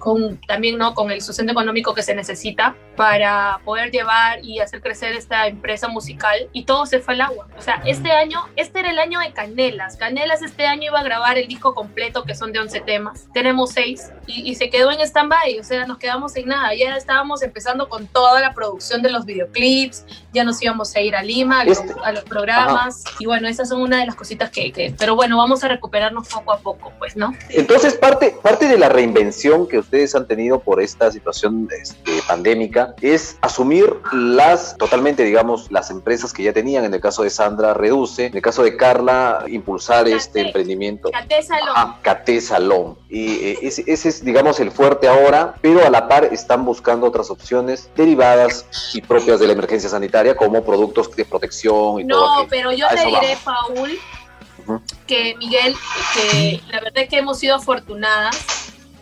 con, 0.00 0.40
también 0.40 0.76
¿no? 0.78 0.94
con 0.94 1.12
el 1.12 1.22
sustento 1.22 1.52
económico 1.52 1.94
que 1.94 2.02
se 2.02 2.16
necesita 2.16 2.74
para 2.96 3.60
poder 3.64 3.92
llevar 3.92 4.44
y 4.44 4.58
hacer 4.58 4.80
crecer 4.80 5.12
esta 5.12 5.46
empresa 5.46 5.86
musical 5.86 6.48
y 6.52 6.64
todo 6.64 6.86
se 6.86 6.98
fue 6.98 7.14
al 7.14 7.20
agua. 7.20 7.46
O 7.56 7.62
sea, 7.62 7.80
este 7.86 8.10
año, 8.10 8.40
este 8.56 8.80
era 8.80 8.90
el 8.90 8.98
año 8.98 9.20
de 9.20 9.32
Canelas. 9.32 9.96
Canelas 9.96 10.42
este 10.42 10.66
año 10.66 10.86
iba 10.86 10.98
a 10.98 11.04
grabar 11.04 11.38
el 11.38 11.46
disco 11.46 11.74
completo 11.74 12.24
que 12.24 12.34
son 12.34 12.52
de 12.52 12.58
11 12.58 12.80
temas. 12.80 13.28
Tenemos 13.32 13.70
6 13.70 14.12
y, 14.36 14.50
y 14.50 14.54
se 14.54 14.70
quedó 14.70 14.90
en 14.90 15.00
stand-by, 15.00 15.58
o 15.58 15.64
sea, 15.64 15.86
nos 15.86 15.98
quedamos 15.98 16.32
sin 16.32 16.48
nada. 16.48 16.74
Ya 16.74 16.96
estábamos 16.96 17.42
empezando 17.42 17.88
con 17.88 18.06
toda 18.06 18.40
la 18.40 18.54
producción 18.54 19.02
de 19.02 19.10
los 19.10 19.24
videoclips, 19.24 20.04
ya 20.32 20.44
nos 20.44 20.62
íbamos 20.62 20.94
a 20.94 21.00
ir 21.00 21.16
a 21.16 21.22
Lima, 21.22 21.60
a 21.60 21.64
los, 21.64 21.78
Este- 21.78 21.94
a 22.04 22.12
los 22.12 22.24
programas 22.24 23.04
y 23.18 23.26
bueno, 23.26 23.48
esas 23.48 23.68
son 23.68 23.82
una 23.82 23.98
de 24.00 24.06
las 24.06 24.14
cositas 24.14 24.50
que, 24.50 24.72
que- 24.72 24.94
pero 24.98 25.14
bueno, 25.16 25.36
vamos 25.36 25.64
a 25.64 25.68
recuperarnos 25.68 26.28
poco 26.28 26.52
a 26.52 26.58
poco, 26.58 26.92
pues, 26.98 27.16
¿no? 27.16 27.34
Entonces, 27.50 27.94
parte, 27.94 28.36
parte 28.42 28.66
de 28.68 28.78
la 28.78 28.88
reinvención 28.88 29.66
que 29.68 29.78
ustedes 29.78 30.14
han 30.14 30.26
tenido 30.26 30.60
por 30.60 30.80
esta 30.80 31.10
situación 31.10 31.68
este, 31.82 32.20
pandémica 32.26 32.94
es 33.00 33.36
asumir 33.40 33.92
las, 34.12 34.76
totalmente, 34.76 35.24
digamos, 35.24 35.70
las 35.70 35.90
empresas 35.90 36.32
que 36.32 36.42
ya 36.42 36.52
tenían. 36.52 36.84
En 36.84 36.94
el 36.94 37.00
caso 37.00 37.22
de 37.22 37.30
Sandra, 37.30 37.74
Reduce. 37.74 38.26
En 38.26 38.36
el 38.36 38.42
caso 38.42 38.62
de 38.62 38.76
Carla, 38.76 39.44
impulsar 39.48 40.06
este 40.08 40.40
Cate. 40.40 40.46
emprendimiento. 40.46 41.10
Cate 41.10 41.42
Salón. 41.42 41.68
Ajá, 41.74 41.98
Cate 42.02 42.40
Salón. 42.40 42.98
Y 43.08 43.32
eh, 43.44 43.58
ese, 43.62 43.84
ese 43.86 44.08
es, 44.08 44.19
digamos, 44.22 44.60
el 44.60 44.70
fuerte 44.70 45.08
ahora, 45.08 45.54
pero 45.60 45.84
a 45.84 45.90
la 45.90 46.08
par 46.08 46.24
están 46.24 46.64
buscando 46.64 47.06
otras 47.06 47.30
opciones 47.30 47.90
derivadas 47.96 48.66
y 48.94 49.00
propias 49.00 49.40
de 49.40 49.46
la 49.46 49.52
emergencia 49.52 49.88
sanitaria, 49.88 50.36
como 50.36 50.64
productos 50.64 51.14
de 51.14 51.24
protección 51.24 52.00
y 52.00 52.06
todo 52.06 52.42
No, 52.42 52.48
pero 52.48 52.72
yo 52.72 52.86
te 52.88 53.06
diré, 53.06 53.36
vamos. 53.44 53.70
Paul, 53.74 53.98
que 55.06 55.34
Miguel, 55.36 55.74
que 56.14 56.60
la 56.68 56.80
verdad 56.80 57.04
es 57.04 57.08
que 57.08 57.18
hemos 57.18 57.38
sido 57.38 57.56
afortunadas, 57.56 58.36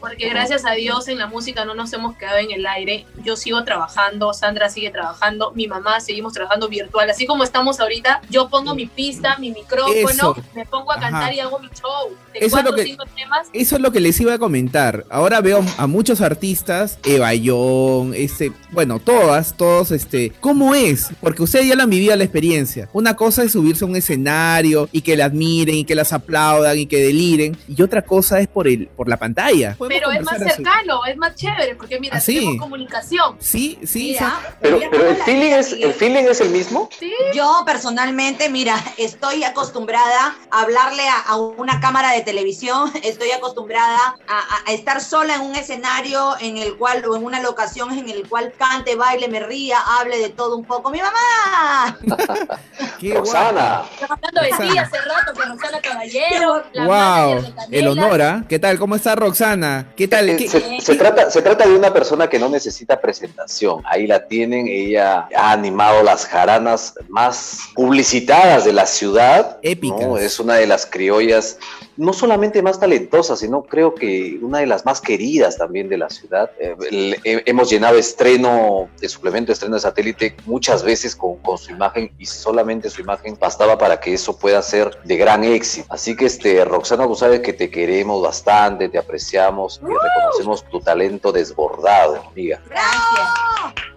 porque 0.01 0.29
gracias 0.29 0.65
a 0.65 0.73
Dios 0.73 1.09
en 1.09 1.19
la 1.19 1.27
música 1.27 1.65
no 1.65 1.75
nos 1.75 1.93
hemos 1.93 2.17
quedado 2.17 2.39
en 2.39 2.51
el 2.51 2.67
aire. 2.67 3.05
Yo 3.25 3.37
sigo 3.37 3.65
trabajando, 3.65 4.33
Sandra 4.33 4.69
sigue 4.71 4.91
trabajando, 4.91 5.53
mi 5.55 5.67
mamá 5.69 6.01
seguimos 6.01 6.33
trabajando 6.33 6.69
virtual. 6.69 7.09
Así 7.11 7.27
como 7.27 7.45
estamos 7.45 7.81
ahorita, 7.81 8.23
yo 8.31 8.49
pongo 8.49 8.75
mi 8.75 8.87
pista, 8.87 9.37
mi 9.39 9.51
micrófono, 9.51 9.95
Eso. 10.11 10.37
me 10.55 10.65
pongo 10.67 10.93
a 10.93 10.97
cantar 11.01 11.23
Ajá. 11.25 11.35
y 11.35 11.41
hago 11.41 11.59
mi 11.59 11.69
show. 11.69 12.11
De 12.33 12.39
Eso 12.39 12.47
es 12.47 12.53
cuatro 12.53 12.71
lo 12.73 12.77
que- 12.77 12.85
cinco 12.85 13.05
temas. 13.17 13.49
Eso 13.53 13.77
es 13.77 13.83
lo 13.83 13.93
que 13.93 14.01
les 14.01 14.21
iba 14.21 14.35
a 14.35 14.39
comentar. 14.39 15.05
Ahora 15.11 15.41
veo 15.41 15.65
a 15.77 15.87
muchos 15.87 16.21
artistas, 16.21 16.99
Evayón, 17.05 18.15
este, 18.15 18.53
bueno, 18.73 18.99
todas, 18.99 19.57
todos, 19.57 19.91
este, 19.91 20.33
¿cómo 20.41 20.75
es? 20.75 21.11
Porque 21.21 21.43
ustedes 21.43 21.67
ya 21.67 21.75
la 21.77 21.85
han 21.85 21.91
vivido 21.91 22.15
la 22.17 22.25
experiencia. 22.25 22.89
Una 22.93 23.15
cosa 23.17 23.43
es 23.43 23.53
subirse 23.53 23.85
a 23.85 23.89
un 23.89 23.97
escenario 23.97 24.89
y 24.93 25.03
que 25.03 25.17
la 25.17 25.27
admiren 25.27 25.75
y 25.77 25.85
que 25.85 25.95
las 25.95 26.13
aplaudan 26.13 26.79
y 26.79 26.87
que 26.87 26.99
deliren, 26.99 27.57
y 27.69 27.83
otra 27.83 28.03
cosa 28.03 28.41
es 28.41 28.49
por 28.49 28.69
el, 28.69 28.89
por 28.89 29.09
la 29.09 29.17
pantalla. 29.19 29.77
Podemos 29.88 30.09
Pero 30.09 30.12
es 30.20 30.24
más 30.24 30.40
así. 30.42 30.51
cercano, 30.62 31.05
es 31.07 31.16
más 31.16 31.35
chévere, 31.35 31.74
porque 31.74 31.98
mira, 32.01 32.16
¿Ah, 32.16 32.20
sí? 32.20 32.35
tenemos 32.38 32.57
comunicación. 32.62 33.37
Sí, 33.40 33.79
sí, 33.85 34.12
Mira, 34.12 34.38
Pero, 34.61 34.79
pero 34.90 35.09
el 35.11 35.16
feeling 35.16 35.51
es, 35.53 35.72
el 35.72 35.92
feeling 35.94 36.24
es 36.24 36.40
el 36.40 36.51
mismo. 36.51 36.88
Sí, 36.98 37.12
Yo 37.35 37.62
personalmente, 37.66 38.48
mira, 38.48 38.77
estoy 38.96 39.44
acostumbrada 39.44 40.37
a 40.51 40.61
hablarle 40.62 41.09
a, 41.09 41.20
a 41.20 41.37
una 41.37 41.81
cámara 41.81 42.12
de 42.12 42.20
televisión, 42.22 42.90
estoy 43.03 43.31
acostumbrada 43.33 44.16
a, 44.29 44.38
a- 44.38 44.62
a 44.66 44.72
estar 44.72 45.01
sola 45.01 45.35
en 45.37 45.40
un 45.42 45.57
escenario 45.57 46.35
en 46.40 46.59
el 46.59 46.77
cual, 46.77 47.05
o 47.07 47.16
en 47.16 47.24
una 47.24 47.40
locación 47.40 47.92
en 47.96 48.09
el 48.09 48.29
cual 48.29 48.53
cante, 48.59 48.96
baile, 48.96 49.29
me 49.29 49.40
ría, 49.40 49.79
hable 49.98 50.18
de 50.18 50.29
todo 50.31 50.57
un 50.57 50.64
poco. 50.64 50.90
¡Mi 50.90 51.01
mamá! 51.01 51.98
Qué 53.01 53.14
Roxana. 53.14 53.83
Estamos 53.94 54.18
hablando 54.22 54.40
de 54.42 54.46
ti 54.48 54.53
Roxana. 54.79 54.83
hace 54.83 54.98
rato, 55.09 55.33
con 55.35 55.48
Roxana 55.51 55.81
Caballero, 55.81 56.64
la 56.72 56.87
Wow, 56.87 57.55
de 57.68 57.79
el 57.79 57.88
honor, 57.88 58.22
¿ah? 58.22 58.44
¿Qué 58.48 58.59
tal? 58.59 58.79
¿Cómo 58.79 58.96
está 58.96 59.14
Roxana? 59.14 59.78
¿Qué 59.97 60.09
tal? 60.09 60.29
Eh, 60.31 60.37
¿Qué- 60.37 60.49
Se, 60.49 60.81
se 60.81 60.95
trata, 60.97 61.31
se 61.31 61.43
trata 61.43 61.67
de 61.67 61.75
una 61.77 61.93
persona 61.93 62.29
que 62.29 62.38
no 62.38 62.49
necesita 62.49 63.01
presentación. 63.01 63.83
Ahí 63.85 64.07
la 64.07 64.27
tienen. 64.27 64.67
Ella 64.69 65.29
ha 65.37 65.53
animado 65.53 66.03
las 66.03 66.27
jaranas 66.27 66.95
más 67.09 67.61
publicitadas 67.75 68.64
de 68.64 68.73
la 68.73 68.87
ciudad. 68.87 69.59
Épicas. 69.62 70.01
¿no? 70.01 70.19
Es 70.19 70.38
una 70.41 70.55
de 70.55 70.67
las 70.67 70.87
criollas, 70.87 71.59
no 71.99 72.13
solamente 72.13 72.63
más 72.63 72.81
talentosas, 72.81 73.41
sino 73.41 73.63
creo 73.65 73.95
que 73.95 74.39
una 74.41 74.61
de 74.61 74.67
las 74.67 74.87
más 74.87 75.01
queridas 75.01 75.59
también 75.59 75.89
de 75.89 75.99
la 75.99 76.09
ciudad. 76.09 76.51
Eh, 76.59 76.75
le- 76.91 77.21
he- 77.25 77.43
hemos 77.45 77.69
llenado 77.69 77.99
estreno 77.99 78.89
de 79.01 79.09
suplemento, 79.09 79.53
estreno 79.53 79.75
de 79.75 79.81
satélite 79.81 80.37
muchas 80.47 80.83
veces 80.83 81.15
con, 81.15 81.37
con 81.39 81.59
su 81.59 81.73
imagen 81.73 82.11
y 82.19 82.25
solamente 82.25 82.89
su 82.89 83.01
imagen 83.03 83.37
bastaba 83.39 83.77
para 83.77 83.99
que 84.01 84.15
eso 84.15 84.39
pueda 84.39 84.63
ser 84.63 84.97
de 85.05 85.17
gran 85.17 85.45
éxito. 85.45 85.87
Así 85.91 86.17
que, 86.17 86.27
este, 86.27 86.65
Roxana, 86.65 87.07
sabes 87.17 87.41
que 87.41 87.53
te 87.53 87.69
queremos 87.69 88.23
bastante, 88.23 88.89
te 88.89 88.97
apreciamos 88.99 89.81
y 89.83 89.87
reconocemos 89.87 90.65
tu 90.71 90.81
talento 90.81 91.33
desbordado, 91.33 92.23
amiga. 92.31 92.63
Gracias. 92.69 93.88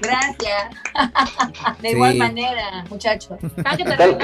Gracias. 0.00 0.74
De 1.80 1.88
Sí. 1.88 1.94
igual 1.94 2.16
manera, 2.16 2.84
muchachos. 2.88 3.38
¿Qué 3.76 3.84
tal, 3.84 4.18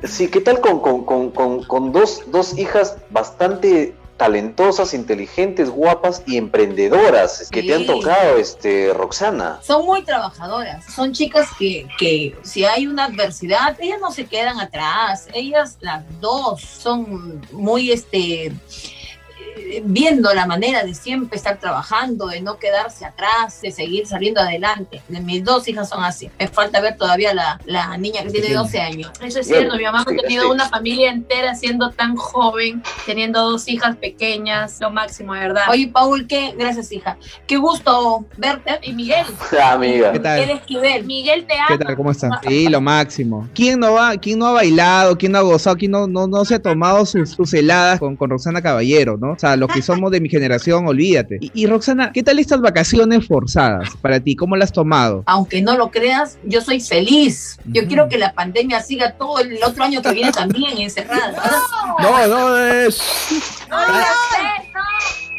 qué 0.00 0.08
sí, 0.08 0.28
¿qué 0.28 0.40
tal 0.40 0.60
con, 0.60 0.80
con- 0.80 1.04
con- 1.04 1.30
con- 1.30 1.64
con 1.64 1.92
dos, 1.92 2.22
dos 2.28 2.56
hijas 2.58 2.96
bastante 3.10 3.94
talentosas, 4.16 4.92
inteligentes, 4.92 5.70
guapas 5.70 6.22
y 6.26 6.36
emprendedoras 6.36 7.48
que 7.50 7.62
te 7.62 7.74
han 7.74 7.86
tocado, 7.86 8.36
este, 8.36 8.92
Roxana? 8.92 9.58
Son 9.62 9.86
muy 9.86 10.02
trabajadoras. 10.02 10.84
Son 10.94 11.12
chicas 11.12 11.48
que, 11.58 11.88
que 11.98 12.36
si 12.42 12.64
hay 12.64 12.86
una 12.86 13.04
adversidad, 13.06 13.76
ellas 13.80 13.98
no 14.00 14.10
se 14.12 14.26
quedan 14.26 14.60
atrás. 14.60 15.26
Ellas, 15.32 15.78
las 15.80 16.02
dos, 16.20 16.60
son 16.60 17.40
muy, 17.52 17.92
este, 17.92 18.52
viendo 19.84 20.32
la 20.34 20.46
manera 20.46 20.82
de 20.84 20.94
siempre 20.94 21.36
estar 21.36 21.58
trabajando, 21.58 22.26
de 22.28 22.40
no 22.40 22.58
quedarse 22.58 23.04
atrás, 23.04 23.60
de 23.60 23.70
seguir 23.70 24.06
saliendo 24.06 24.40
adelante. 24.40 25.02
De 25.08 25.20
mis 25.20 25.44
dos 25.44 25.66
hijas 25.68 25.88
son 25.88 26.04
así. 26.04 26.30
Me 26.38 26.48
falta 26.48 26.80
ver 26.80 26.96
todavía 26.96 27.34
la, 27.34 27.60
la 27.66 27.96
niña 27.96 28.22
que 28.22 28.30
tiene 28.30 28.48
Pequeña. 28.48 28.62
12 28.62 28.80
años. 28.80 29.12
Eso 29.22 29.40
es 29.40 29.46
cierto, 29.46 29.76
mi 29.76 29.84
mamá 29.84 30.02
ha 30.02 30.04
tenido 30.04 30.50
una 30.50 30.68
familia 30.68 31.10
entera 31.10 31.54
siendo 31.54 31.90
tan 31.90 32.16
joven, 32.16 32.82
teniendo 33.06 33.42
dos 33.50 33.68
hijas 33.68 33.96
pequeñas, 33.96 34.78
lo 34.80 34.90
máximo, 34.90 35.34
de 35.34 35.40
verdad. 35.40 35.64
Oye, 35.68 35.88
Paul, 35.88 36.26
¿qué? 36.26 36.54
Gracias, 36.56 36.90
hija. 36.92 37.16
Qué 37.46 37.56
gusto 37.56 38.24
verte. 38.36 38.78
y 38.82 38.92
Miguel, 38.92 39.26
Ah, 39.60 39.72
amiga. 39.72 40.12
¿Qué 40.12 40.20
tal? 40.20 40.40
Miguel 40.40 40.56
Esquivel. 40.58 41.04
Miguel 41.04 41.46
te 41.46 41.54
ama. 41.54 41.66
¿Qué 41.68 41.78
tal? 41.78 41.96
¿Cómo 41.96 42.10
está? 42.10 42.40
Sí, 42.46 42.68
lo 42.68 42.80
máximo. 42.80 43.48
¿Quién 43.54 43.80
no 43.80 43.92
va, 43.92 44.16
quién 44.16 44.38
no 44.38 44.46
ha 44.46 44.52
bailado, 44.52 45.16
quién 45.18 45.32
no 45.32 45.38
ha 45.38 45.42
gozado, 45.42 45.76
quién 45.76 45.90
no, 45.90 46.06
no, 46.06 46.26
no 46.26 46.44
se 46.44 46.54
ha 46.54 46.62
tomado 46.62 47.04
sus, 47.04 47.30
sus 47.30 47.52
heladas 47.52 47.98
con, 47.98 48.16
con 48.16 48.30
Roxana 48.30 48.62
Caballero, 48.62 49.16
¿no? 49.16 49.36
sea, 49.40 49.56
los 49.60 49.70
que 49.70 49.82
somos 49.82 50.10
de 50.10 50.20
mi 50.20 50.28
generación, 50.28 50.86
olvídate. 50.86 51.38
Y, 51.40 51.50
y 51.54 51.66
Roxana, 51.66 52.10
¿qué 52.12 52.22
tal 52.22 52.38
estas 52.38 52.60
vacaciones 52.60 53.26
forzadas 53.26 53.90
para 54.00 54.18
ti? 54.18 54.34
¿Cómo 54.34 54.56
las 54.56 54.70
has 54.70 54.72
tomado? 54.72 55.22
Aunque 55.26 55.62
no 55.62 55.76
lo 55.76 55.90
creas, 55.90 56.38
yo 56.44 56.60
soy 56.60 56.80
feliz. 56.80 57.58
Yo 57.66 57.86
quiero 57.86 58.08
que 58.08 58.18
la 58.18 58.32
pandemia 58.32 58.82
siga 58.82 59.12
todo 59.12 59.38
el 59.40 59.62
otro 59.62 59.84
año 59.84 60.02
que 60.02 60.12
viene 60.12 60.32
también 60.32 60.78
encerrada. 60.78 61.32
No, 62.00 62.26
no, 62.26 62.58
es... 62.58 63.02
No 63.68 63.86
digas 63.86 64.08
eso. 64.58 65.29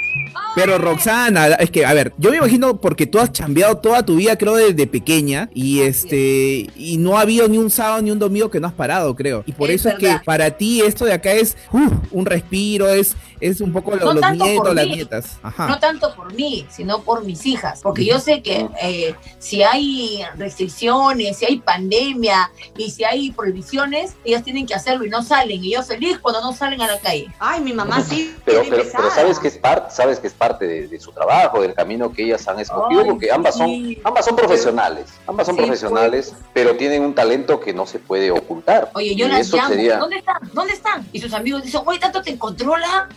Pero 0.56 0.78
Roxana, 0.78 1.48
es 1.48 1.72
que, 1.72 1.86
a 1.86 1.94
ver, 1.94 2.14
yo 2.18 2.30
me 2.32 2.38
imagino 2.38 2.82
porque 2.82 3.08
tú 3.08 3.20
has 3.20 3.32
chambeado 3.32 3.78
toda 3.78 4.04
tu 4.06 4.18
vida, 4.18 4.38
creo, 4.38 4.56
desde 4.56 4.86
pequeña, 4.86 5.50
y 5.54 5.82
este, 5.82 6.70
y 6.76 6.98
no 6.98 7.18
ha 7.18 7.22
habido 7.22 7.48
ni 7.48 7.58
un 7.58 7.70
sábado 7.70 8.02
ni 8.02 8.12
un 8.12 8.20
domingo 8.20 8.50
que 8.52 8.60
no 8.60 8.68
has 8.68 8.74
parado, 8.74 9.16
creo. 9.16 9.44
Y 9.46 9.54
por 9.54 9.70
Es 9.70 9.82
eso 9.82 9.90
es 9.90 9.96
que 9.96 10.20
para 10.26 10.52
ti 10.52 10.82
esto 10.82 11.06
de 11.06 11.14
acá 11.14 11.32
es 11.32 11.56
uf, 11.72 11.92
un 12.12 12.26
respiro, 12.26 12.90
es, 12.90 13.16
es 13.40 13.62
un 13.62 13.72
poco 13.72 13.92
lo- 13.96 14.14
No 14.14 14.20
los 14.20 14.32
nietos, 14.38 14.76
las 14.76 14.86
mí. 14.86 14.96
nietas. 14.96 15.40
Ajá. 15.42 15.68
No 15.68 15.80
tanto 15.80 16.14
por 16.16 16.34
mí, 16.34 16.66
sino 16.70 17.02
por 17.02 17.24
mis 17.24 17.46
hijas. 17.46 17.80
Porque 17.82 18.04
yo 18.06 18.20
sé 18.20 18.42
que 18.42 18.68
eh, 18.82 19.16
si 19.40 19.64
hay 19.64 20.22
restricciones, 20.38 21.38
si 21.38 21.46
hay 21.46 21.60
pandemia 21.60 22.52
y 22.78 22.92
si 22.92 23.04
hay 23.04 23.32
prohibiciones, 23.32 24.14
ellas 24.26 24.44
tienen 24.44 24.66
que 24.66 24.74
hacerlo 24.76 25.06
y 25.06 25.10
no 25.10 25.24
salen. 25.24 25.64
Y 25.64 25.72
yo 25.72 25.84
feliz 25.84 26.20
cuando 26.22 26.42
no 26.42 26.54
salen 26.54 26.82
a 26.82 26.88
la 26.88 27.00
calle. 27.00 27.28
Ay, 27.40 27.62
mi 27.62 27.74
mamá 27.74 28.04
sí. 28.08 28.36
Pero 28.46 28.64
sabes 29.16 29.40
que 29.40 29.48
es 29.48 29.58
parte, 29.58 29.96
sabes 29.96 30.20
que 30.20 30.28
es 30.28 30.34
parte 30.42 30.66
de, 30.66 30.88
de 30.88 31.00
su 31.00 31.12
trabajo, 31.12 31.62
del 31.62 31.76
camino 31.76 32.12
que 32.12 32.24
ellas 32.24 32.48
han 32.48 32.60
escogido, 32.60 33.02
Ay, 33.04 33.10
porque 33.12 33.32
ambas 33.32 33.56
son, 33.56 33.68
sí. 33.68 34.02
ambas 34.04 34.26
son 34.26 34.36
profesionales, 34.36 35.06
ambas 35.28 35.46
son 35.46 35.56
Sí, 35.56 35.62
profesionales, 35.62 36.34
pero 36.52 36.76
tienen 36.76 37.04
un 37.04 37.14
talento 37.14 37.60
que 37.60 37.76
no 37.76 37.86
se 37.86 38.00
puede 38.00 38.32
ocultar. 38.32 38.90
Oye, 38.96 39.14
yo 39.16 39.28
Y 39.28 39.30
las 39.30 39.54
llamo. 39.54 39.70
sería- 39.70 39.98
¿Dónde 39.98 40.18
están? 40.18 40.38
¿Dónde 40.52 40.74
están? 40.74 41.08
Y 41.14 41.22
sus 41.22 41.32
amigos 41.34 41.62
dicen, 41.62 41.82
oye, 41.86 42.00
tanto 42.00 42.24
te 42.24 42.36
controla. 42.40 43.08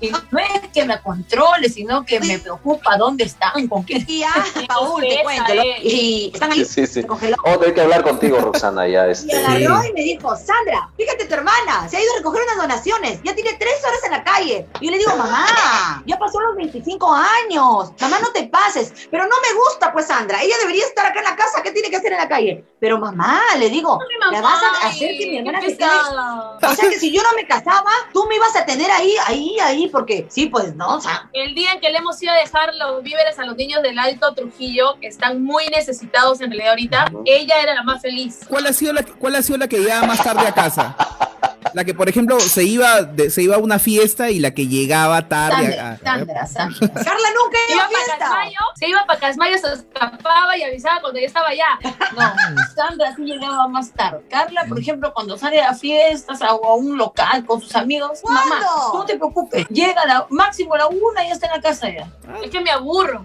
Y 0.00 0.10
no 0.10 0.38
es 0.38 0.68
que 0.72 0.84
me 0.84 1.00
controle, 1.00 1.68
sino 1.68 2.04
que 2.04 2.20
me 2.20 2.38
preocupa 2.38 2.96
dónde 2.96 3.24
están, 3.24 3.66
con 3.68 3.82
quién. 3.82 4.04
Y 4.08 4.22
ah, 4.22 4.44
Paul, 4.68 5.02
te 5.02 5.22
cuento. 5.22 5.52
Y 5.82 6.30
están 6.32 6.52
ahí. 6.52 6.64
Sí, 6.64 6.86
sí. 6.86 7.04
a 7.44 7.58
tener 7.58 7.74
que 7.74 7.80
hablar 7.80 8.02
contigo, 8.02 8.38
Roxana, 8.38 8.86
ya. 8.86 9.08
Y 9.08 9.12
Este, 9.12 9.36
agarró 9.36 9.84
y 9.84 9.92
me 9.92 10.02
dijo, 10.02 10.36
Sandra, 10.36 10.88
fíjate 10.96 11.24
tu 11.24 11.34
hermana, 11.34 11.88
se 11.88 11.96
ha 11.96 12.00
ido 12.00 12.12
a 12.14 12.16
recoger 12.18 12.42
unas 12.42 12.56
donaciones, 12.56 13.20
ya 13.22 13.34
tiene 13.34 13.54
tres 13.54 13.84
horas 13.84 14.00
en 14.04 14.10
la 14.12 14.24
calle. 14.24 14.66
Y 14.80 14.86
yo 14.86 14.90
le 14.90 14.98
digo, 14.98 15.16
mamá, 15.16 16.02
ya 16.06 16.18
pasó 16.18 16.40
los 16.40 16.56
25 16.56 17.12
años, 17.12 17.92
mamá 18.00 18.18
no 18.20 18.30
te 18.32 18.44
pases, 18.44 18.92
pero 19.10 19.24
no 19.24 19.36
me 19.42 19.58
gusta 19.58 19.92
pues 19.92 20.06
Sandra, 20.06 20.42
ella 20.42 20.56
debería 20.60 20.84
estar 20.84 21.06
acá 21.06 21.18
en 21.18 21.24
la 21.24 21.36
casa, 21.36 21.62
¿qué 21.62 21.72
tiene 21.72 21.90
que 21.90 21.96
hacer 21.96 22.12
en 22.12 22.18
la 22.18 22.28
calle? 22.28 22.64
Pero 22.80 22.98
mamá, 22.98 23.40
le 23.58 23.68
digo, 23.68 23.98
¿la 24.30 24.40
vas 24.40 24.62
a 24.62 24.86
hacer 24.86 25.16
que 25.18 25.26
mi 25.26 25.38
hermana 25.38 25.60
qué 25.60 25.70
se 25.70 25.76
quede? 25.76 25.88
O 25.88 26.74
sea 26.74 26.88
que 26.88 26.98
si 26.98 27.12
yo 27.12 27.22
no 27.22 27.32
me 27.34 27.46
casaba, 27.46 27.90
tú 28.12 28.24
me 28.26 28.36
ibas 28.36 28.54
a 28.56 28.64
tener 28.64 28.90
ahí, 28.90 29.14
ahí, 29.26 29.58
ahí, 29.60 29.87
porque 29.88 30.26
sí, 30.28 30.46
pues 30.46 30.74
no, 30.74 30.96
o 30.96 31.00
sea, 31.00 31.28
El 31.32 31.54
día 31.54 31.72
en 31.72 31.80
que 31.80 31.90
le 31.90 31.98
hemos 31.98 32.22
ido 32.22 32.32
a 32.32 32.36
dejar 32.36 32.74
los 32.74 33.02
víveres 33.02 33.38
a 33.38 33.44
los 33.44 33.56
niños 33.56 33.82
del 33.82 33.98
Alto 33.98 34.34
Trujillo, 34.34 34.98
que 35.00 35.08
están 35.08 35.42
muy 35.42 35.66
necesitados 35.68 36.40
en 36.40 36.50
realidad 36.50 36.70
ahorita, 36.70 37.12
ella 37.24 37.60
era 37.62 37.74
la 37.74 37.82
más 37.82 38.02
feliz. 38.02 38.40
¿Cuál 38.48 38.66
ha 38.66 38.72
sido 38.72 38.92
la, 38.92 39.02
cuál 39.02 39.36
ha 39.36 39.42
sido 39.42 39.58
la 39.58 39.68
que 39.68 39.78
llegaba 39.78 40.06
más 40.06 40.22
tarde 40.22 40.46
a 40.46 40.52
casa? 40.52 40.96
La 41.74 41.84
que, 41.84 41.92
por 41.94 42.08
ejemplo, 42.08 42.38
se 42.40 42.64
iba, 42.64 43.02
de- 43.02 43.30
se 43.30 43.42
iba 43.42 43.56
a 43.56 43.58
una 43.58 43.78
fiesta 43.78 44.30
y 44.30 44.38
la 44.38 44.52
que 44.52 44.66
llegaba 44.68 45.28
tarde 45.28 45.76
Sandra, 45.76 45.90
a- 45.92 45.98
Sandra, 45.98 46.46
Sandra. 46.78 46.88
Carla 46.94 47.28
nunca 47.34 47.58
Se 47.66 47.72
iba 47.74 47.82
iba 47.82 47.84
a 47.84 47.88
para 47.88 48.04
fiesta. 48.04 48.18
Casmayo, 48.18 48.58
se 48.76 48.88
iba 48.88 49.06
para 49.06 49.18
Casmayo, 49.20 49.58
se 49.58 49.72
escapaba 49.74 50.56
y 50.56 50.62
avisaba 50.62 51.00
cuando 51.00 51.20
ya 51.20 51.26
estaba 51.26 51.48
allá. 51.48 51.66
No, 52.16 52.32
Sandra 52.74 53.14
sí 53.16 53.22
llegaba 53.24 53.68
más 53.68 53.90
tarde. 53.92 54.20
Carla, 54.30 54.64
por 54.68 54.78
ejemplo, 54.78 55.12
cuando 55.12 55.36
sale 55.36 55.60
a 55.62 55.74
fiestas 55.74 56.40
a, 56.42 56.46
a 56.48 56.74
un 56.74 56.96
local 56.96 57.44
con 57.44 57.60
sus 57.60 57.74
amigos, 57.76 58.20
¿Cuándo? 58.22 58.40
mamá, 58.48 58.66
no 58.94 59.04
te 59.04 59.16
preocupes, 59.16 59.66
llega 59.68 60.00
a 60.02 60.06
la, 60.06 60.26
máximo 60.30 60.74
a 60.74 60.78
la 60.78 60.86
una 60.86 61.24
y 61.24 61.28
ya 61.28 61.34
está 61.34 61.46
en 61.46 61.52
la 61.52 61.60
casa 61.60 61.88
ya. 61.90 62.08
Es 62.42 62.50
que 62.50 62.60
me 62.60 62.70
aburro. 62.70 63.24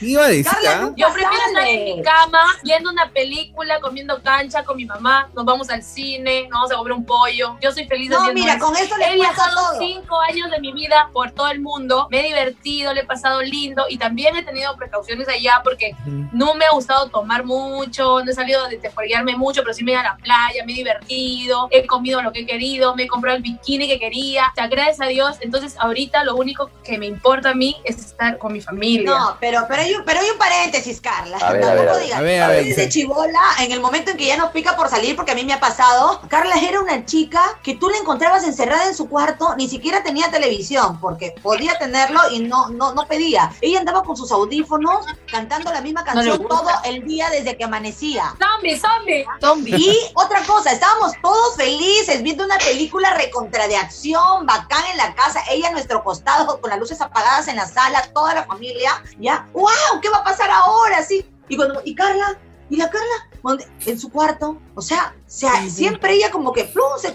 ¿Qué 0.00 0.06
iba 0.06 0.24
a 0.24 0.28
decir? 0.28 0.44
Carla, 0.46 0.70
ah? 0.86 0.92
Yo 0.96 1.06
prefiero 1.12 1.44
estar 1.46 1.66
en 1.66 1.84
mi 1.84 2.02
cama, 2.02 2.40
viendo 2.62 2.90
una 2.90 3.10
película, 3.10 3.80
comiendo 3.80 4.20
cancha 4.22 4.64
con 4.64 4.76
mi 4.76 4.84
mamá, 4.86 5.28
nos 5.34 5.44
vamos 5.44 5.70
al 5.70 5.82
cine, 5.82 6.42
nos 6.42 6.50
vamos 6.50 6.72
a 6.72 6.76
comer 6.76 6.92
un 6.94 7.04
pollo. 7.04 7.56
Yo 7.60 7.72
soy 7.72 7.86
feliz 7.86 8.10
No, 8.10 8.18
haciendo 8.18 8.40
mira, 8.40 8.54
eso. 8.54 8.66
con 8.66 8.76
eso 8.76 8.96
le 8.96 9.12
He 9.12 9.14
viajado 9.14 9.54
todo. 9.72 9.78
cinco 9.78 10.20
años 10.20 10.50
de 10.50 10.58
mi 10.60 10.72
vida 10.72 11.08
por 11.12 11.30
todo 11.30 11.48
el 11.48 11.60
mundo, 11.60 12.08
me 12.10 12.20
he 12.20 12.22
divertido, 12.24 12.92
le 12.92 13.00
he 13.02 13.04
pasado 13.06 13.40
lindo 13.42 13.84
y 13.88 13.98
también 13.98 14.34
he 14.36 14.42
tenido 14.42 14.74
precauciones 14.76 15.28
allá 15.28 15.60
porque 15.62 15.94
no 16.32 16.54
me 16.54 16.64
ha 16.64 16.70
gustado 16.72 17.08
tomar 17.08 17.44
mucho, 17.44 18.22
no 18.24 18.30
he 18.30 18.34
salido 18.34 18.66
de 18.68 18.78
desfoguearme 18.78 19.36
mucho, 19.36 19.62
pero 19.62 19.74
sí 19.74 19.84
me 19.84 19.92
he 19.92 19.94
ido 19.94 20.00
a 20.00 20.04
la 20.04 20.16
playa, 20.16 20.64
me 20.66 20.72
he 20.72 20.76
divertido, 20.76 21.68
he 21.70 21.86
comido 21.86 22.20
lo 22.22 22.32
que 22.32 22.40
he 22.40 22.46
querido, 22.46 22.94
me 22.96 23.04
he 23.04 23.06
comprado 23.08 23.36
el 23.36 23.42
bikini 23.42 23.86
que 23.88 23.98
quería. 23.98 24.48
O 24.50 24.54
sea, 24.54 24.66
gracias 24.66 25.00
a 25.00 25.06
Dios, 25.06 25.36
entonces 25.40 25.76
ahorita 25.78 26.24
lo 26.24 26.34
único 26.36 26.70
que 26.82 26.98
me 26.98 27.06
importa 27.06 27.50
a 27.50 27.54
mí 27.54 27.76
es 27.84 27.98
estar 27.98 28.38
con 28.38 28.52
mi 28.52 28.60
familia. 28.60 29.10
No, 29.10 29.36
pero, 29.40 29.64
pero, 29.68 29.83
hay 29.84 29.94
un, 29.94 30.04
pero 30.04 30.20
hay 30.20 30.30
un 30.30 30.38
paréntesis, 30.38 31.00
Carla. 31.00 31.36
A 31.38 31.52
ver, 31.52 31.60
Tampoco 31.62 31.90
a 31.90 31.92
ver. 31.94 32.02
digas. 32.02 32.18
A 32.18 32.22
ver, 32.22 32.42
a 32.42 32.48
ver. 32.48 32.64
Dice 32.64 32.88
Chibola, 32.88 33.42
en 33.60 33.72
el 33.72 33.80
momento 33.80 34.10
en 34.10 34.16
que 34.16 34.26
ya 34.26 34.36
nos 34.36 34.50
pica 34.50 34.76
por 34.76 34.88
salir, 34.88 35.16
porque 35.16 35.32
a 35.32 35.34
mí 35.34 35.44
me 35.44 35.52
ha 35.52 35.60
pasado, 35.60 36.20
Carla 36.28 36.56
era 36.56 36.80
una 36.80 37.04
chica 37.04 37.58
que 37.62 37.74
tú 37.76 37.88
la 37.88 37.98
encontrabas 37.98 38.44
encerrada 38.44 38.86
en 38.86 38.94
su 38.94 39.08
cuarto, 39.08 39.54
ni 39.56 39.68
siquiera 39.68 40.02
tenía 40.02 40.30
televisión, 40.30 41.00
porque 41.00 41.34
podía 41.42 41.78
tenerlo 41.78 42.20
y 42.30 42.40
no, 42.40 42.68
no, 42.70 42.94
no 42.94 43.06
pedía. 43.06 43.52
Ella 43.60 43.78
andaba 43.80 44.02
con 44.02 44.16
sus 44.16 44.32
audífonos 44.32 45.06
cantando 45.30 45.72
la 45.72 45.80
misma 45.80 46.04
canción 46.04 46.38
gusta. 46.38 46.56
todo 46.56 46.70
el 46.84 47.04
día 47.04 47.30
desde 47.30 47.56
que 47.56 47.64
amanecía. 47.64 48.34
Zombie, 48.38 48.78
zombie. 48.78 49.26
Zombie. 49.40 49.76
Y 49.76 49.98
otra 50.14 50.42
cosa, 50.44 50.72
estábamos 50.72 51.12
todos 51.22 51.56
felices 51.56 52.22
viendo 52.22 52.44
una 52.44 52.58
película 52.58 53.14
recontra 53.14 53.68
de 53.68 53.76
acción, 53.76 54.46
bacán 54.46 54.84
en 54.90 54.96
la 54.96 55.14
casa, 55.14 55.40
ella 55.50 55.68
a 55.68 55.72
nuestro 55.72 56.02
costado 56.02 56.60
con 56.60 56.70
las 56.70 56.78
luces 56.78 57.00
apagadas 57.00 57.48
en 57.48 57.56
la 57.56 57.66
sala, 57.66 58.08
toda 58.14 58.34
la 58.34 58.44
familia, 58.44 59.02
ya, 59.18 59.46
wow, 59.52 59.68
¿qué 60.02 60.08
va 60.08 60.18
a 60.18 60.24
pasar 60.24 60.50
ahora? 60.50 61.02
Sí. 61.02 61.24
Y 61.48 61.56
cuando, 61.56 61.80
y 61.84 61.94
Carla, 61.94 62.38
y 62.70 62.76
la 62.76 62.90
Carla, 62.90 63.30
¿dónde? 63.42 63.66
en 63.86 63.98
su 63.98 64.10
cuarto, 64.10 64.58
o 64.74 64.82
sea, 64.82 65.14
o 65.18 65.30
sea, 65.30 65.68
siempre 65.68 66.14
ella 66.14 66.30
como 66.30 66.52
que, 66.52 66.72
o 66.74 66.98
sea, 66.98 67.14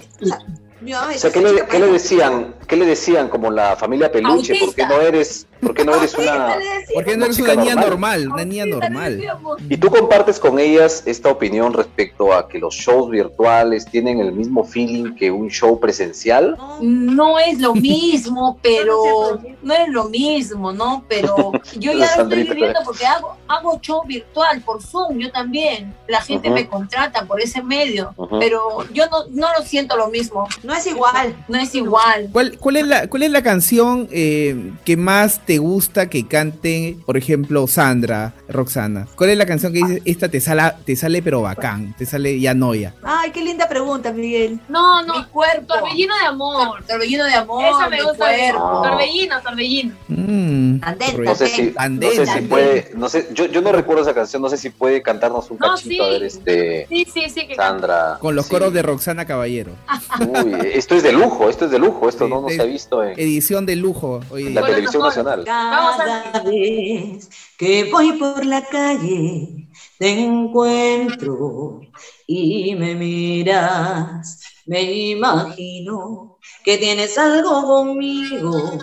mi 0.82 0.92
mamá 0.92 1.08
me 1.08 1.16
O 1.16 1.20
sea, 1.20 1.32
¿qué 1.32 1.42
le, 1.42 1.50
"Chica, 1.52 1.66
qué 1.68 1.74
le 1.80 1.86
pero- 1.86 1.94
decían? 1.94 2.56
¿Qué 2.68 2.76
le 2.76 2.86
decían 2.86 3.30
como 3.30 3.50
la 3.50 3.76
familia 3.76 4.12
peluche? 4.12 4.54
¿Por 4.60 4.76
qué 4.76 4.86
no 4.86 5.02
eres, 5.02 5.48
por 5.60 5.74
qué 5.74 5.84
no 5.84 5.96
eres 5.96 6.14
una... 6.16 6.56
¿Por 6.94 7.04
qué 7.04 7.18
no 7.18 7.26
eres 7.26 7.40
una 7.40 7.56
niña 7.56 7.74
normal. 7.76 8.26
normal? 8.26 8.28
Una 8.32 8.46
niña 8.46 8.66
normal. 8.68 9.24
¿Y 9.70 9.78
tú 9.78 9.90
compartes 9.90 10.40
con 10.40 10.60
ellas 10.60 11.02
esta 11.08 11.30
opinión 11.30 11.74
respecto 11.74 12.32
a 12.32 12.48
que 12.48 12.60
los 12.60 12.76
shows 12.76 13.10
virtuales 13.10 13.86
tienen 13.86 14.20
el 14.20 14.32
mismo 14.34 14.64
feeling 14.64 15.16
que 15.16 15.32
un 15.32 15.50
show 15.50 15.80
presencial? 15.80 16.56
No, 16.58 16.78
No 16.82 17.40
es 17.40 17.60
lo 17.60 17.74
mismo, 17.90 18.60
pero 18.62 19.40
No, 19.64 19.74
es 19.74 19.90
lo 19.90 20.06
mismo, 20.10 20.72
¿no? 20.72 21.04
Pero 21.10 21.52
yo 21.80 21.92
ya 21.94 22.16
lo 22.18 22.24
estoy 22.24 22.44
viviendo 22.44 22.80
porque 22.86 23.06
hago, 23.08 23.36
hago 23.48 23.80
show 23.82 24.04
virtual 24.06 24.62
por 24.62 24.82
Zoom, 24.84 25.18
yo 25.18 25.32
también. 25.32 25.96
La 26.08 26.22
gente 26.22 26.52
me 26.52 26.68
contrata 26.68 27.26
por 27.26 27.42
ese 27.42 27.64
medio, 27.64 28.14
pero 28.40 28.86
yo 28.94 29.06
no, 29.08 29.26
no 29.32 29.48
lo 29.58 29.64
siento 29.66 29.98
lo 29.98 30.08
mismo, 30.10 30.48
no 30.70 30.76
es 30.76 30.86
igual. 30.86 31.36
no 31.47 31.57
es 31.57 31.74
igual. 31.74 32.30
¿Cuál, 32.32 32.57
cuál, 32.59 32.76
es 32.78 32.86
la, 32.88 33.07
¿Cuál 33.07 33.24
es 33.24 33.32
la 33.32 33.41
canción 33.41 34.07
eh, 34.11 34.72
que 34.86 34.95
más 34.97 35.43
te 35.45 35.57
gusta 35.57 36.09
que 36.09 36.28
cante, 36.28 36.95
por 37.07 37.17
ejemplo, 37.17 37.65
Sandra, 37.65 38.34
Roxana? 38.47 39.07
¿Cuál 39.15 39.32
es 39.32 39.38
la 39.39 39.47
canción 39.47 39.74
que 39.74 39.80
dices, 39.80 40.01
esta 40.05 40.30
te 40.30 40.39
sale, 40.39 40.61
te 40.86 40.95
sale 40.95 41.24
pero 41.24 41.41
bacán, 41.41 41.95
te 41.97 42.05
sale 42.05 42.39
ya 42.39 42.53
noia? 42.53 42.93
Ay, 43.01 43.32
qué 43.32 43.41
linda 43.43 43.67
pregunta, 43.67 44.11
Miguel. 44.13 44.59
No, 44.70 45.03
no. 45.03 45.15
Mi 45.17 45.26
cuerpo. 45.26 45.74
Torbellino 45.74 46.13
de 46.20 46.26
amor. 46.28 46.84
Torbellino 46.88 47.26
de 47.26 47.34
amor, 47.34 47.63
Esa 47.65 47.89
me 47.89 47.97
mi 47.97 48.03
gusta. 48.03 48.17
cuerpo. 48.17 48.82
Torbellino, 48.84 49.41
torbellino. 49.41 49.95
Mm, 50.07 50.84
Andén, 50.84 51.24
No 51.24 51.34
sé 51.36 51.47
si, 51.47 51.74
no 51.89 52.11
sé 52.11 52.26
si 52.28 52.41
puede, 52.41 52.91
no 52.95 53.09
sé, 53.09 53.28
yo, 53.34 53.45
yo 53.47 53.61
no 53.61 53.72
recuerdo 53.72 54.03
esa 54.03 54.13
canción, 54.13 54.41
no 54.41 54.49
sé 54.49 54.57
si 54.57 54.70
puede 54.70 55.01
cantarnos 55.01 55.49
un 55.49 55.57
No, 55.57 55.72
cachito, 55.72 55.89
sí. 55.89 55.99
a 55.99 56.07
ver, 56.11 56.24
este, 56.24 56.86
Sí, 56.89 57.07
sí, 57.11 57.24
sí. 57.34 57.47
Que 57.47 57.55
Sandra. 57.55 58.17
con 58.22 58.36
los 58.36 58.45
sí. 58.45 58.51
coros 58.51 58.72
de 58.72 58.82
Roxana 58.84 59.26
Caballero. 59.26 59.72
Uy, 60.20 60.53
esto 60.74 60.95
es 60.95 61.03
de 61.03 61.12
lujo, 61.12 61.49
esto 61.49 61.66
es 61.66 61.72
de 61.72 61.80
lujo, 61.80 62.10
esto 62.10 62.26
Sí, 62.26 62.30
no, 62.32 62.41
no 62.41 62.47
de- 62.47 62.55
se 62.55 62.62
ha 62.62 62.66
visto 62.66 63.03
en 63.03 63.20
Edición 63.20 63.66
de 63.66 63.76
lujo. 63.76 64.22
Hoy 64.30 64.43
la 64.43 64.49
día. 64.49 64.60
Bueno, 64.62 64.68
televisión 64.76 65.03
nacional. 65.03 65.43
Cada 65.45 66.43
vez 66.43 67.30
que 67.57 67.89
voy 67.91 68.14
por 68.14 68.45
la 68.45 68.64
calle 68.66 69.68
te 69.97 70.10
encuentro 70.20 71.82
y 72.28 72.76
me 72.76 72.95
miras, 72.95 74.41
me 74.66 74.82
imagino 74.84 76.38
que 76.64 76.78
tienes 76.78 77.18
algo 77.18 77.62
conmigo, 77.64 78.78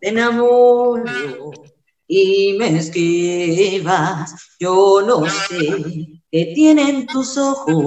te 0.00 0.08
enamoro 0.08 1.04
y 2.06 2.54
me 2.58 2.78
esquivas, 2.78 4.34
yo 4.58 5.02
no 5.02 5.24
sé 5.28 6.21
qué 6.32 6.52
tienen 6.54 7.06
tus 7.06 7.36
ojos, 7.36 7.84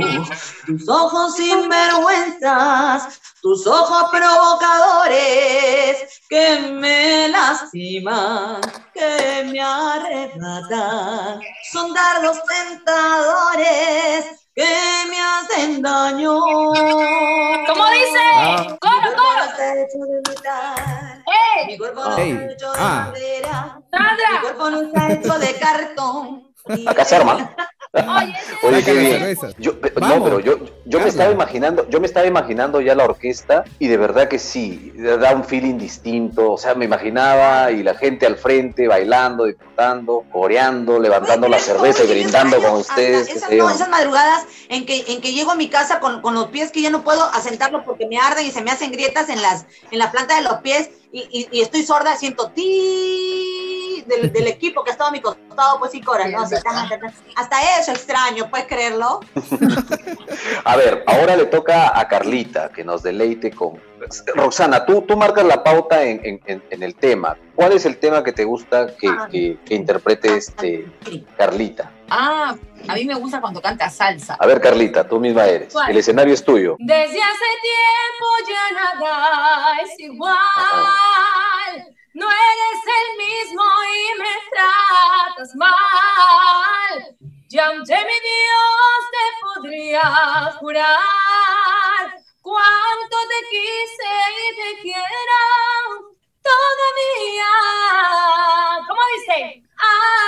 tus 0.68 0.88
ojos 0.88 1.36
sinvergüenzas, 1.36 3.20
tus 3.42 3.66
ojos 3.66 4.04
provocadores 4.12 6.22
que 6.30 6.60
me 6.60 7.28
lastiman, 7.30 8.62
que 8.94 9.50
me 9.52 9.60
arrebatan, 9.60 11.40
son 11.72 11.92
dardos 11.96 12.38
tentadores 12.46 14.26
que 14.54 14.68
me 15.10 15.20
hacen 15.20 15.82
daño. 15.82 16.40
¿Cómo 16.40 17.90
dice? 17.90 18.20
Ah. 18.36 18.78
¡Coro, 18.80 19.16
coro! 19.16 19.44
Está 19.50 19.74
hecho 19.74 19.98
de 19.98 20.22
metal. 20.30 21.24
Mi 21.68 21.78
cuerpo 21.80 22.04
no 22.06 22.18
Ey. 22.18 22.32
está 22.32 22.52
hecho 22.54 22.72
de 22.74 22.78
Ah. 22.80 23.08
madera. 23.12 23.80
Mi 23.92 23.98
Sandra, 23.98 24.42
cuerpo 24.42 24.70
no 24.70 24.82
está 24.84 25.12
hecho 25.14 25.40
de 25.40 25.54
cartón. 25.56 26.54
Arma. 27.12 27.56
Oye, 28.64 28.84
qué 28.86 28.94
bien. 28.94 29.38
Yo, 29.58 29.80
pe- 29.80 29.94
no, 30.02 30.24
pero 30.24 30.40
yo, 30.40 30.58
yo 30.86 31.00
me 31.00 31.10
estaba 31.10 31.32
imaginando, 31.32 31.88
yo 31.90 32.00
me 32.00 32.08
estaba 32.08 32.26
imaginando 32.26 32.82
ya 32.82 32.96
la 32.96 33.06
orquesta 33.06 33.64
y 33.80 33.88
de 33.88 33.98
verdad 33.98 34.28
que 34.28 34.40
sí, 34.40 34.94
da 34.98 35.34
un 35.34 35.44
feeling 35.46 35.78
distinto. 35.78 36.52
O 36.54 36.58
sea, 36.58 36.76
me 36.76 36.86
imaginaba 36.86 37.72
y 37.72 37.84
la 37.84 37.96
gente 37.96 38.26
al 38.26 38.38
frente 38.38 38.88
bailando, 38.88 39.46
disfrutando, 39.46 40.24
coreando, 40.32 41.00
levantando 41.00 41.48
la 41.48 41.60
cerveza 41.60 42.04
y 42.04 42.08
brindando 42.08 42.58
con 42.62 42.80
ustedes. 42.80 43.28
Esas, 43.38 43.50
no, 43.58 43.70
esas 43.76 43.90
madrugadas 43.90 44.46
en 44.70 44.86
que, 44.86 45.04
en 45.08 45.22
que 45.22 45.34
llego 45.34 45.52
a 45.52 45.56
mi 45.56 45.70
casa 45.70 46.00
con, 46.00 46.22
con 46.22 46.34
los 46.34 46.48
pies 46.48 46.72
que 46.72 46.82
ya 46.82 46.90
no 46.90 47.04
puedo 47.04 47.24
asentarlos 47.34 47.84
porque 47.86 48.08
me 48.08 48.18
arden 48.18 48.46
y 48.46 48.52
se 48.52 48.62
me 48.62 48.72
hacen 48.72 48.92
grietas 48.92 49.30
en 49.30 49.42
las 49.42 49.66
en 49.92 50.00
la 50.00 50.12
planta 50.12 50.36
de 50.36 50.42
los 50.44 50.56
pies 50.58 50.90
y, 51.12 51.20
y- 51.32 51.48
y 51.52 51.62
estoy 51.62 51.84
sorda, 51.84 52.16
siento 52.18 52.52
ti 52.52 53.45
del, 54.04 54.32
del 54.34 54.48
equipo 54.48 54.84
que 54.84 54.90
ha 54.92 54.94
estado 54.94 55.10
a 55.10 55.12
mi 55.12 55.22
costado, 55.22 55.80
pues 55.80 55.92
sí, 55.92 56.02
Cora, 56.02 56.28
¿no? 56.28 56.42
Así, 56.42 56.56
tan, 56.64 56.90
tan, 56.90 57.00
tan. 57.00 57.14
Hasta 57.36 57.80
eso 57.80 57.92
extraño, 57.92 58.50
¿puedes 58.50 58.68
creerlo? 58.68 59.20
A 60.66 60.76
ver, 60.76 61.04
ahora 61.08 61.36
le 61.36 61.46
toca 61.46 61.98
a 62.00 62.08
Carlita 62.08 62.70
que 62.70 62.84
nos 62.84 63.04
deleite 63.04 63.52
con. 63.52 63.80
Roxana, 64.36 64.86
tú, 64.86 65.02
tú 65.02 65.18
marcas 65.18 65.46
la 65.46 65.64
pauta 65.64 66.04
en, 66.04 66.22
en- 66.24 66.42
en- 66.46 66.64
en 66.70 66.84
el 66.84 66.96
tema. 66.96 67.36
¿Cuál 67.56 67.72
es 67.74 67.86
el 67.86 67.98
tema 67.98 68.24
que 68.24 68.32
te 68.34 68.44
gusta 68.44 68.88
que, 68.96 69.10
que- 69.32 69.58
que 69.66 69.74
interprete 69.76 70.36
este 70.38 70.86
Carlita? 71.38 71.92
Ah, 72.10 72.56
a 72.88 72.94
mí 72.94 73.06
me 73.06 73.16
gusta 73.16 73.42
cuando 73.42 73.62
canta 73.62 73.90
salsa. 73.90 74.36
A 74.40 74.46
ver, 74.46 74.62
Carlita, 74.62 75.08
tú 75.08 75.20
misma 75.20 75.46
eres. 75.46 75.74
¿Cuál? 75.74 75.90
El 75.90 75.98
escenario 75.98 76.34
es 76.36 76.44
tuyo. 76.44 76.76
Desde 76.78 77.20
hace 77.22 77.46
tiempo 77.64 78.26
ya 78.48 79.00
nada 79.00 79.80
es 79.84 80.00
igual. 80.00 80.36
No 82.16 82.26
eres 82.32 82.82
el 83.00 83.08
mismo 83.18 83.64
y 83.84 84.20
me 84.22 84.34
tratas 84.50 85.54
mal. 85.54 87.18
Ya 87.50 87.68
ante 87.68 87.94
mi 87.94 88.20
Dios 88.30 89.00
te 89.12 89.26
podría 89.42 90.08
jurar 90.58 92.16
cuánto 92.42 93.18
te 93.28 93.40
quise 93.50 94.14
y 94.32 94.56
te 94.56 94.82
quiero 94.82 95.42
todavía. 96.42 97.52
¿Cómo 98.88 99.02
dice? 99.18 99.62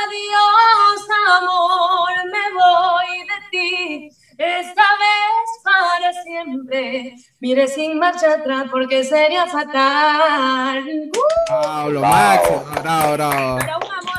Adiós, 0.03 1.07
amor, 1.37 2.11
me 2.33 2.45
voy 2.51 3.11
de 3.29 3.37
ti. 3.49 4.26
Esta 4.37 4.83
vez 4.83 5.63
para 5.63 6.13
siempre. 6.23 7.15
Mire 7.39 7.67
sin 7.67 7.97
marcha 7.97 8.33
atrás 8.33 8.65
porque 8.71 9.03
sería 9.03 9.47
fatal. 9.47 10.83
Uh, 10.87 11.49
Bravo, 11.49 11.89
lo 11.89 11.99
Bravo. 12.01 12.15
máximo. 12.15 12.65
Bravo, 12.83 13.13
bravo. 13.13 13.59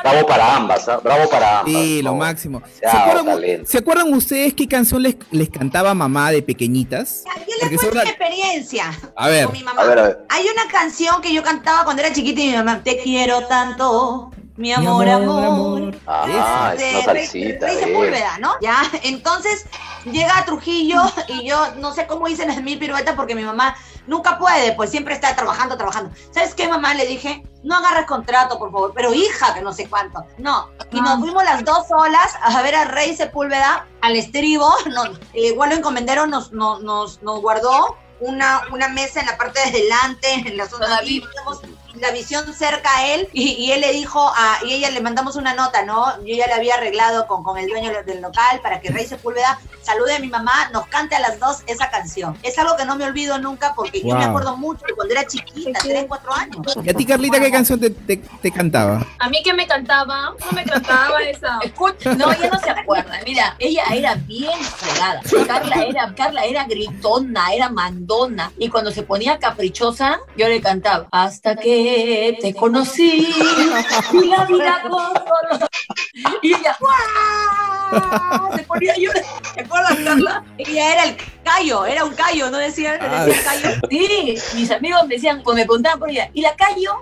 Bravo 0.01 0.27
para 0.27 0.55
ambas, 0.55 0.87
¿ah? 0.87 0.99
bravo 1.03 1.29
para 1.29 1.59
ambas. 1.59 1.73
Sí, 1.73 2.01
lo 2.01 2.11
No, 2.11 2.17
máximo. 2.17 2.61
¿Se 2.79 2.87
acuerdan, 2.87 3.65
se 3.65 3.77
acuerdan 3.77 4.13
ustedes 4.13 4.53
qué 4.53 4.67
canción 4.67 5.01
les, 5.03 5.15
les 5.31 5.49
cantaba 5.49 5.93
mamá 5.93 6.31
de 6.31 6.41
pequeñitas? 6.41 7.23
Yo 7.47 7.69
les 7.69 7.79
cuento 7.79 8.03
mi 8.03 8.09
experiencia 8.09 8.85
A 9.15 9.27
ver, 9.27 9.45
con 9.45 9.53
mi 9.53 9.63
mamá. 9.63 9.81
A 9.81 9.85
ver, 9.85 9.99
a 9.99 10.03
ver. 10.03 10.25
Hay 10.29 10.45
una 10.47 10.71
canción 10.71 11.21
que 11.21 11.33
yo 11.33 11.43
cantaba 11.43 11.83
cuando 11.83 12.01
era 12.01 12.13
chiquita 12.13 12.39
y 12.41 12.47
mi 12.47 12.55
mamá, 12.55 12.81
te 12.83 12.97
quiero 12.99 13.45
tanto, 13.47 14.31
mi 14.59 14.73
amor, 14.73 15.07
amor. 15.07 15.97
Ah, 16.05 16.73
es 16.77 17.03
una 17.03 17.13
Rey- 17.13 17.25
salsita. 17.27 17.65
Rey. 17.67 17.77
Sepúlveda, 17.77 18.37
¿no? 18.39 18.55
Ya, 18.61 18.81
entonces 19.03 19.65
llega 20.03 20.37
a 20.37 20.43
Trujillo 20.45 21.01
y 21.29 21.47
yo 21.47 21.75
no 21.75 21.93
sé 21.93 22.07
cómo 22.07 22.27
hice 22.27 22.45
las 22.45 22.61
mil 22.61 22.77
piruetas 22.77 23.15
porque 23.15 23.35
mi 23.35 23.43
mamá 23.43 23.75
nunca 24.05 24.37
puede, 24.37 24.73
pues 24.73 24.89
siempre 24.89 25.13
está 25.13 25.33
trabajando, 25.35 25.77
trabajando. 25.77 26.11
¿Sabes 26.31 26.53
qué, 26.55 26.67
mamá? 26.67 26.93
Le 26.93 27.05
dije, 27.05 27.41
no 27.63 27.77
agarres 27.77 28.05
contrato, 28.05 28.59
por 28.59 28.71
favor, 28.71 28.91
pero 28.93 29.13
hija, 29.13 29.53
que 29.53 29.61
no 29.61 29.71
sé 29.71 29.87
cuánto. 29.87 30.25
No, 30.37 30.69
y 30.91 30.99
nos 30.99 31.19
fuimos 31.19 31.43
las 31.45 31.63
dos 31.63 31.87
solas 31.87 32.33
a 32.41 32.61
ver 32.61 32.75
a 32.75 32.83
Rey 32.85 33.15
Sepúlveda 33.15 33.87
al 34.01 34.15
estribo. 34.17 34.69
Nos, 34.87 35.19
eh, 35.33 35.53
Vuelo 35.55 35.75
Encomendero 35.75 36.27
nos, 36.27 36.51
nos, 36.51 36.81
nos, 36.81 37.21
nos 37.21 37.41
guardó 37.41 37.95
una, 38.19 38.63
una 38.73 38.89
mesa 38.89 39.21
en 39.21 39.27
la 39.27 39.37
parte 39.37 39.59
de 39.65 39.71
delante, 39.83 40.33
en 40.33 40.57
la 40.57 40.67
zona 40.67 40.87
de 40.99 41.21
la 41.95 42.11
visión 42.11 42.53
cerca 42.53 42.89
a 42.97 43.07
él 43.07 43.27
y, 43.33 43.51
y 43.53 43.71
él 43.71 43.81
le 43.81 43.91
dijo 43.91 44.31
a, 44.35 44.59
y 44.63 44.73
ella 44.73 44.89
le 44.91 45.01
mandamos 45.01 45.35
una 45.35 45.53
nota, 45.53 45.83
¿no? 45.83 46.17
Yo 46.25 46.35
ya 46.35 46.47
le 46.47 46.53
había 46.53 46.75
arreglado 46.75 47.27
con, 47.27 47.43
con 47.43 47.57
el 47.57 47.67
dueño 47.67 47.91
del 48.05 48.21
local 48.21 48.59
para 48.61 48.79
que 48.79 48.89
Rey 48.89 49.05
Sepúlveda 49.05 49.59
salude 49.81 50.15
a 50.15 50.19
mi 50.19 50.27
mamá, 50.27 50.69
nos 50.71 50.87
cante 50.87 51.15
a 51.15 51.19
las 51.19 51.39
dos 51.39 51.57
esa 51.67 51.89
canción. 51.89 52.37
Es 52.43 52.57
algo 52.59 52.75
que 52.77 52.85
no 52.85 52.95
me 52.95 53.05
olvido 53.05 53.37
nunca 53.39 53.73
porque 53.75 54.01
yo 54.01 54.15
me 54.15 54.23
acuerdo 54.25 54.55
mucho 54.57 54.85
de 54.85 54.93
cuando 54.93 55.13
era 55.13 55.25
chiquita, 55.25 55.79
3, 55.81 56.05
4 56.07 56.33
años. 56.33 56.57
¿y 56.83 56.89
a 56.89 56.93
ti 56.93 57.05
Carlita 57.05 57.39
qué 57.39 57.51
canción 57.51 57.79
te, 57.79 57.89
te- 57.89 58.17
te 58.17 58.51
cantaba? 58.51 59.05
A 59.17 59.29
mí 59.29 59.41
que 59.43 59.53
me 59.53 59.65
cantaba, 59.67 60.33
no 60.45 60.51
me 60.53 60.63
cantaba 60.65 61.21
esa. 61.23 61.59
Escucha, 61.63 62.13
no, 62.15 62.31
ella 62.31 62.49
no 62.51 62.59
se 62.59 62.69
acuerda. 62.69 63.19
Mira, 63.25 63.55
ella 63.59 63.83
era 63.93 64.15
bien 64.15 64.59
fregada. 64.59 65.21
Carla 65.47 65.83
era, 65.83 66.13
Carla 66.15 66.45
era 66.45 66.65
gritona, 66.65 67.53
era 67.53 67.69
mandona. 67.69 68.51
Y 68.57 68.69
cuando 68.69 68.91
se 68.91 69.03
ponía 69.03 69.39
caprichosa, 69.39 70.19
yo 70.37 70.47
le 70.47 70.61
cantaba. 70.61 71.07
Hasta 71.11 71.55
que 71.55 71.78
te 72.41 72.53
conocí 72.55 73.27
y 74.13 74.25
la 74.27 74.45
vida 74.45 74.81
con 74.89 75.59
Y 76.41 76.53
ella, 76.53 76.77
¡guau! 76.79 78.55
Se 78.55 78.63
ponía 78.63 78.95
yo. 78.97 79.11
¿Te 79.55 79.61
acuerdas, 79.61 79.97
Carla? 80.03 80.43
Ella 80.57 80.93
era 80.93 81.03
el 81.05 81.17
callo, 81.43 81.85
era 81.85 82.05
un 82.05 82.13
callo, 82.13 82.51
¿no 82.51 82.57
decían? 82.57 82.99
Ah. 83.01 83.25
Decían 83.25 83.43
callo 83.63 83.69
Sí, 83.89 84.35
mis 84.55 84.69
amigos 84.71 85.01
me 85.07 85.15
decían, 85.15 85.41
pues 85.43 85.55
me 85.55 85.63
preguntaban 85.65 85.97
por 85.99 86.09
ella, 86.09 86.29
¿y 86.33 86.41
la 86.41 86.55
callo? 86.55 86.99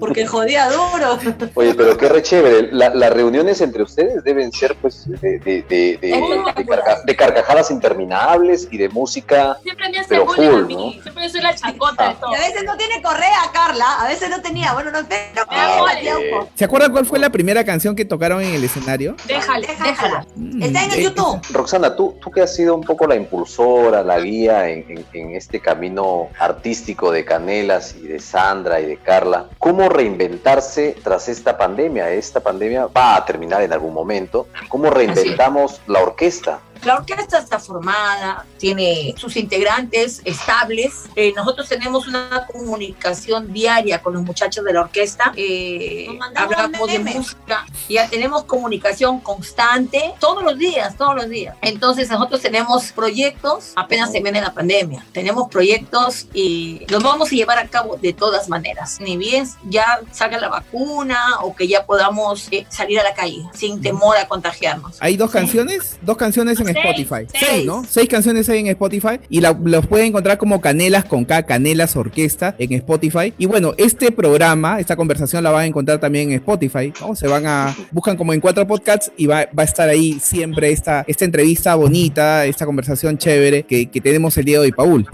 porque 0.00 0.26
jodía 0.26 0.70
duro. 0.70 1.18
Oye, 1.54 1.74
pero 1.74 1.96
qué 1.98 2.08
re 2.08 2.22
chévere. 2.22 2.68
La- 2.72 2.88
las 2.94 3.12
reuniones 3.12 3.60
entre 3.60 3.82
ustedes 3.82 4.24
deben 4.24 4.50
ser, 4.52 4.74
pues, 4.76 5.04
de, 5.20 5.38
de, 5.38 5.62
de, 5.68 5.98
de- 6.00 6.42
de 6.56 6.66
carca- 6.66 7.02
de 7.04 7.16
carcajadas 7.16 7.70
interminables 7.70 8.68
y 8.70 8.78
de 8.78 8.88
música. 8.88 9.58
Siempre 9.62 9.90
me 9.90 9.98
hace 9.98 10.08
Pero 10.08 10.24
bullying 10.26 10.48
a 10.48 10.52
full, 10.52 10.64
mí. 10.64 10.94
¿no? 10.96 11.02
Siempre 11.02 11.24
yo 11.24 11.28
soy 11.30 11.40
la 11.42 11.54
chacota 11.54 12.14
todo. 12.18 12.32
Y 12.32 12.34
a 12.36 12.38
veces 12.38 12.64
no 12.64 12.76
tiene 12.78 13.02
correa, 13.02 13.40
Carla, 13.52 13.79
a 13.86 14.06
veces 14.08 14.30
no 14.30 14.40
tenía, 14.42 14.72
bueno, 14.72 14.90
no 14.90 15.00
sé, 15.00 15.06
pero 15.34 15.44
Ah. 15.50 16.46
¿Se 16.54 16.64
acuerdan 16.64 16.92
cuál 16.92 17.06
fue 17.06 17.18
la 17.18 17.30
primera 17.30 17.64
canción 17.64 17.94
que 17.96 18.04
tocaron 18.04 18.42
en 18.42 18.54
el 18.54 18.62
escenario? 18.64 19.16
Déjale. 19.26 19.66
Déjala. 19.82 20.26
Mm, 20.36 20.62
Está 20.62 20.84
en 20.84 20.90
el 20.92 20.98
eh, 20.98 21.02
YouTube. 21.04 21.40
Roxana, 21.52 21.96
tú, 21.96 22.16
tú 22.20 22.30
que 22.30 22.42
has 22.42 22.54
sido 22.54 22.74
un 22.74 22.82
poco 22.82 23.06
la 23.06 23.14
impulsora, 23.16 24.02
la 24.02 24.18
guía 24.20 24.68
en, 24.68 24.84
en- 24.88 25.06
en 25.12 25.34
este 25.36 25.60
camino 25.60 26.28
artístico 26.38 27.10
de 27.12 27.24
Canelas 27.24 27.94
y 27.96 28.06
de 28.06 28.20
Sandra 28.20 28.80
y 28.80 28.86
de 28.86 28.96
Carla, 28.96 29.46
¿cómo 29.58 29.88
reinventarse 29.88 30.96
tras 31.02 31.28
esta 31.28 31.56
pandemia? 31.56 32.10
Esta 32.10 32.40
pandemia 32.40 32.86
va 32.86 33.16
a 33.16 33.24
terminar 33.24 33.62
en 33.62 33.72
algún 33.72 33.94
momento. 33.94 34.46
¿Cómo 34.68 34.90
reinventamos 34.90 35.80
la 35.86 36.00
orquesta? 36.00 36.60
La 36.84 36.96
orquesta 36.96 37.38
está 37.38 37.58
formada, 37.58 38.46
tiene 38.58 39.14
sus 39.18 39.36
integrantes 39.36 40.22
estables. 40.24 41.04
Eh, 41.14 41.32
nosotros 41.36 41.68
tenemos 41.68 42.08
una 42.08 42.46
comunicación 42.50 43.52
diaria 43.52 44.00
con 44.00 44.14
los 44.14 44.22
muchachos 44.22 44.64
de 44.64 44.72
la 44.72 44.82
orquesta. 44.82 45.32
Eh, 45.36 46.08
hablamos 46.34 46.90
de 46.90 46.98
música. 47.00 47.66
Ya 47.88 48.08
tenemos 48.08 48.44
comunicación 48.44 49.20
constante 49.20 50.14
todos 50.18 50.42
los 50.42 50.56
días, 50.56 50.96
todos 50.96 51.14
los 51.14 51.28
días. 51.28 51.56
Entonces 51.60 52.08
nosotros 52.08 52.40
tenemos 52.40 52.92
proyectos, 52.92 53.72
apenas 53.76 54.10
se 54.10 54.20
viene 54.20 54.40
la 54.40 54.54
pandemia. 54.54 55.04
Tenemos 55.12 55.48
proyectos 55.50 56.28
y 56.32 56.86
los 56.88 57.02
vamos 57.02 57.30
a 57.30 57.34
llevar 57.34 57.58
a 57.58 57.68
cabo 57.68 57.96
de 57.96 58.14
todas 58.14 58.48
maneras. 58.48 58.98
Ni 59.00 59.18
bien 59.18 59.46
ya 59.68 60.00
salga 60.12 60.38
la 60.38 60.48
vacuna 60.48 61.40
o 61.42 61.54
que 61.54 61.68
ya 61.68 61.84
podamos 61.84 62.48
eh, 62.50 62.66
salir 62.70 63.00
a 63.00 63.02
la 63.02 63.14
calle 63.14 63.42
sin 63.52 63.82
temor 63.82 64.16
a 64.16 64.26
contagiarnos. 64.26 64.96
Hay 65.00 65.16
dos 65.16 65.30
canciones, 65.30 65.98
dos 66.00 66.16
canciones 66.16 66.58
en 66.60 66.69
Seis, 66.74 66.84
Spotify. 66.84 67.26
seis. 67.30 67.44
Seis, 67.50 67.66
¿no? 67.66 67.84
Seis 67.88 68.08
canciones 68.08 68.48
hay 68.48 68.60
en 68.60 68.66
Spotify 68.68 69.20
y 69.28 69.40
la- 69.40 69.56
los 69.62 69.86
pueden 69.86 70.06
encontrar 70.06 70.38
como 70.38 70.60
Canelas 70.60 71.04
con 71.04 71.24
K, 71.24 71.44
Canelas 71.44 71.96
Orquesta 71.96 72.54
en 72.58 72.72
Spotify. 72.72 73.32
Y 73.38 73.46
bueno, 73.46 73.74
este 73.76 74.12
programa, 74.12 74.80
esta 74.80 74.96
conversación 74.96 75.42
la 75.44 75.50
van 75.50 75.62
a 75.62 75.66
encontrar 75.66 75.98
también 75.98 76.30
en 76.30 76.36
Spotify, 76.36 76.92
¿no? 77.00 77.14
Se 77.16 77.26
van 77.28 77.46
a, 77.46 77.74
buscan 77.90 78.16
como 78.16 78.32
en 78.32 78.40
cuatro 78.40 78.66
podcasts 78.66 79.10
y 79.16 79.26
va, 79.26 79.46
va 79.56 79.62
a 79.62 79.64
estar 79.64 79.88
ahí 79.88 80.18
siempre 80.20 80.70
esta, 80.70 81.04
esta 81.06 81.24
entrevista 81.24 81.74
bonita, 81.74 82.46
esta 82.46 82.66
conversación 82.66 83.18
chévere 83.18 83.62
que, 83.64 83.90
que 83.90 84.00
tenemos 84.00 84.36
el 84.38 84.44
día 84.44 84.56
de 84.58 84.64
hoy, 84.66 84.72
Paul. 84.72 85.06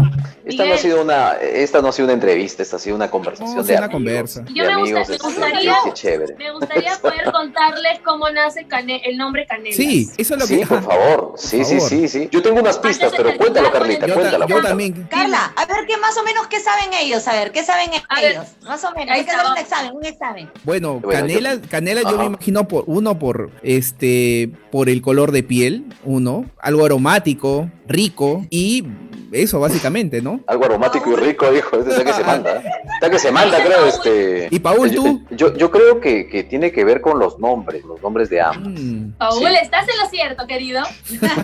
Esta 0.44 0.64
no, 0.64 0.74
ha 0.74 0.78
sido 0.78 1.02
una, 1.02 1.32
esta 1.32 1.82
no 1.82 1.88
ha 1.88 1.92
sido 1.92 2.06
una 2.06 2.14
entrevista, 2.14 2.62
esta 2.62 2.76
ha 2.76 2.78
sido 2.78 2.94
una 2.96 3.10
conversación 3.10 3.56
No, 3.56 3.62
de 3.62 3.66
sí, 3.66 3.72
una 3.72 3.86
amigos. 3.86 3.92
conversa. 3.92 4.40
de 4.42 4.54
Yo 4.54 4.64
me 4.64 4.76
gusta- 4.76 4.80
amigos, 5.00 5.08
me 5.08 5.16
gustaría- 5.18 5.74
qué 5.84 5.92
chévere. 5.92 6.34
Me 6.38 6.52
gustaría 6.52 6.92
poder 7.02 7.32
contarles 7.32 7.98
cómo 8.04 8.30
nace 8.30 8.64
Cane- 8.66 9.02
el 9.04 9.16
nombre 9.16 9.44
Canelas. 9.46 9.76
Sí, 9.76 10.08
eso 10.16 10.34
es 10.34 10.40
lo 10.40 10.46
Sí, 10.46 10.58
que... 10.60 10.66
por 10.66 10.78
ajá. 10.78 10.86
favor. 10.88 11.34
Sí, 11.46 11.64
sí, 11.64 11.80
sí, 11.80 12.08
sí. 12.08 12.28
Yo 12.30 12.42
tengo 12.42 12.60
unas 12.60 12.78
pistas, 12.78 13.12
pero 13.16 13.36
cuéntalo, 13.36 13.70
Carlita, 13.72 14.06
Yo, 14.06 14.14
ta- 14.14 14.20
cuéntalo. 14.20 14.46
yo 14.48 14.62
también. 14.62 15.06
Carla, 15.10 15.52
a 15.56 15.66
ver 15.66 15.86
qué 15.86 15.96
más 15.98 16.16
o 16.18 16.22
menos 16.24 16.46
qué 16.48 16.60
saben 16.60 16.92
ellos, 17.00 17.26
a 17.28 17.32
ver, 17.32 17.52
qué 17.52 17.62
saben 17.62 17.90
A 18.08 18.20
ver, 18.20 18.32
ellos, 18.32 18.46
más 18.64 18.82
o 18.84 18.92
menos, 18.92 19.14
hay 19.16 19.24
que 19.24 19.30
hacer 19.30 19.46
un 19.50 19.58
examen, 19.58 19.92
un 19.96 20.04
examen. 20.04 20.50
Bueno, 20.64 21.00
Bueno, 21.00 21.20
canela, 21.20 21.54
yo- 21.54 21.60
canela 21.70 22.02
yo 22.02 22.18
me 22.18 22.24
imagino 22.26 22.66
por 22.68 22.84
uno 22.86 23.18
por 23.18 23.50
este 23.62 24.50
por 24.70 24.88
el 24.88 25.00
color 25.02 25.32
de 25.32 25.42
piel, 25.42 25.84
uno, 26.04 26.46
algo 26.60 26.84
aromático, 26.84 27.70
rico 27.86 28.44
y 28.50 28.84
eso 29.32 29.58
básicamente, 29.60 30.22
¿no? 30.22 30.40
Algo 30.46 30.64
aromático 30.64 31.10
y 31.12 31.16
rico, 31.16 31.52
hijo. 31.54 31.76
Este 31.78 31.90
está 31.90 32.04
que 32.04 32.12
se 32.12 32.24
manda. 32.24 32.62
Está 32.96 33.10
que 33.10 33.18
se 33.18 33.30
manda, 33.30 33.62
creo, 33.62 33.84
este. 33.86 34.48
Y 34.50 34.58
Paul, 34.60 34.90
yo, 34.90 35.02
tú. 35.02 35.22
Yo, 35.32 35.54
yo 35.54 35.70
creo 35.70 36.00
que, 36.00 36.28
que 36.28 36.44
tiene 36.44 36.72
que 36.72 36.82
ver 36.84 37.02
con 37.02 37.18
los 37.18 37.38
nombres, 37.38 37.84
los 37.84 38.00
nombres 38.00 38.30
de 38.30 38.40
ambos. 38.40 38.72
Mm. 38.80 39.10
Paul, 39.18 39.38
Sí. 39.38 39.44
estás 39.60 39.86
en 39.88 39.98
lo 39.98 40.08
cierto, 40.08 40.46
querido. 40.46 40.82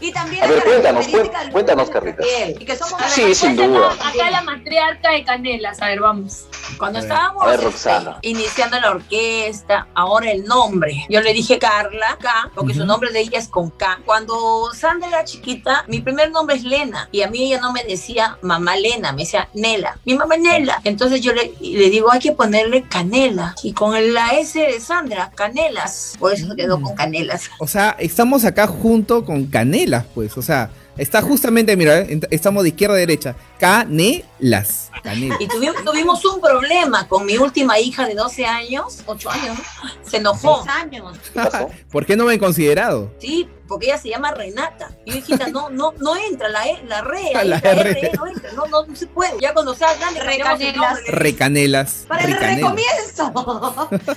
Y 0.00 0.12
también 0.12 0.44
A 0.44 0.46
ver, 0.48 0.62
cuéntanos, 0.64 1.06
cuéntanos, 1.52 1.90
piel, 1.90 2.56
Y 2.60 2.64
que 2.64 2.76
somos 2.76 3.00
Sí, 3.08 3.34
sin 3.34 3.56
duda. 3.56 3.92
Acá, 3.92 4.30
la 4.30 4.42
matriarca 4.42 5.10
de 5.12 5.24
Canelas. 5.24 5.80
A 5.80 5.86
ver, 5.86 6.00
vamos. 6.00 6.46
Cuando 6.78 6.98
estábamos 6.98 7.46
ver, 7.46 7.60
este, 7.62 7.90
iniciando 8.22 8.78
la 8.80 8.90
orquesta, 8.90 9.86
ahora 9.94 10.30
el 10.30 10.44
nombre. 10.44 11.06
Yo 11.08 11.20
le 11.20 11.32
dije 11.32 11.58
Carla, 11.58 12.18
K, 12.20 12.50
porque 12.54 12.74
su 12.74 12.80
Ujú. 12.80 12.88
nombre 12.88 13.12
de 13.12 13.20
ella 13.20 13.38
es 13.38 13.48
con 13.48 13.70
K. 13.70 14.00
Cuando 14.04 14.70
Sandra 14.74 15.08
era 15.08 15.24
chiquita, 15.24 15.84
mi 15.88 16.00
primer 16.00 16.30
nombre 16.30 16.56
es 16.56 16.64
Lena. 16.64 17.08
Y 17.12 17.22
a 17.22 17.28
mí 17.28 17.44
ella 17.44 17.60
no 17.60 17.72
me 17.72 17.84
decía 17.84 18.36
mamá 18.42 18.76
Lena, 18.76 19.12
me 19.12 19.22
decía 19.22 19.48
Nela. 19.54 19.98
Mi 20.04 20.14
mamá 20.14 20.34
es 20.34 20.40
Nela. 20.42 20.80
Entonces 20.84 21.20
yo 21.20 21.32
le, 21.32 21.52
le 21.60 21.90
digo, 21.90 22.10
hay 22.10 22.20
que 22.20 22.32
ponerle 22.32 22.82
Canela. 22.88 23.54
Y 23.62 23.72
con 23.72 23.94
la 24.12 24.30
S 24.30 24.58
de 24.58 24.80
Sandra, 24.80 25.30
Canelas. 25.34 26.14
Por 26.18 26.32
eso 26.32 26.48
se 26.48 26.56
quedó 26.56 26.80
con 26.80 26.94
Canelas. 26.94 27.50
O 27.58 27.66
sea, 27.66 27.96
estamos 27.98 28.44
acá 28.44 28.63
junto 28.66 29.24
con 29.24 29.46
canelas, 29.46 30.04
pues, 30.14 30.36
o 30.36 30.42
sea, 30.42 30.70
está 30.96 31.22
justamente, 31.22 31.76
mira, 31.76 31.98
eh, 32.00 32.20
estamos 32.30 32.62
de 32.62 32.70
izquierda 32.70 32.94
a 32.94 32.98
derecha, 32.98 33.34
canelas, 33.58 34.90
canelas. 35.02 35.40
Y 35.40 35.48
tuvimos, 35.48 35.84
tuvimos 35.84 36.24
un 36.24 36.40
problema 36.40 37.06
con 37.08 37.26
mi 37.26 37.36
última 37.36 37.78
hija 37.78 38.06
de 38.06 38.14
12 38.14 38.44
años, 38.46 39.00
8 39.06 39.30
años. 39.30 39.58
Se 40.02 40.18
enojó. 40.18 40.64
Años. 40.68 41.18
¿Por 41.90 42.06
qué 42.06 42.16
no 42.16 42.24
me 42.26 42.32
han 42.34 42.38
considerado? 42.38 43.12
Sí, 43.18 43.48
porque 43.66 43.86
ella 43.86 43.98
se 43.98 44.10
llama 44.10 44.30
Renata. 44.32 44.90
Y 45.04 45.12
yo, 45.12 45.18
hijita, 45.18 45.48
no, 45.48 45.70
no, 45.70 45.92
no 45.98 46.14
entra 46.16 46.48
la, 46.48 46.66
E- 46.68 46.84
la 46.86 47.00
re, 47.00 47.18
ahí, 47.34 47.48
La 47.48 47.60
la, 47.62 47.70
R. 47.70 47.90
R, 47.90 48.10
no 48.16 48.26
entra, 48.26 48.52
no, 48.52 48.66
no, 48.66 48.86
no 48.86 48.94
se 48.96 49.06
puede. 49.06 49.32
Ya 49.40 49.52
cuando 49.54 49.74
seas 49.74 49.98
grande, 49.98 50.20
el 50.20 50.26
Recanelas. 50.26 50.98
Recanelas. 51.08 52.04
Para 52.06 52.24
el 52.24 52.32
Ricanelas. 52.34 52.56
recomienzo. 52.56 53.32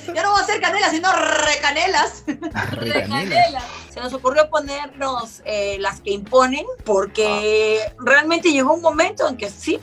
Yo 0.15 0.23
no 0.23 0.31
voy 0.31 0.39
a 0.39 0.43
hacer 0.43 0.61
canelas, 0.61 0.91
sino 0.91 1.09
recanelas. 1.11 2.23
Recanelas. 2.71 3.07
Canela. 3.09 3.61
Se 3.97 4.03
nos 4.03 4.13
ocurrió 4.13 4.47
ponernos 4.51 5.41
eh, 5.43 5.77
las 5.79 6.01
que 6.01 6.11
imponen, 6.11 6.67
porque 6.85 7.81
realmente 7.97 8.51
llegó 8.51 8.75
un 8.75 8.81
momento 8.83 9.27
en 9.27 9.37
que 9.37 9.49
sí, 9.49 9.79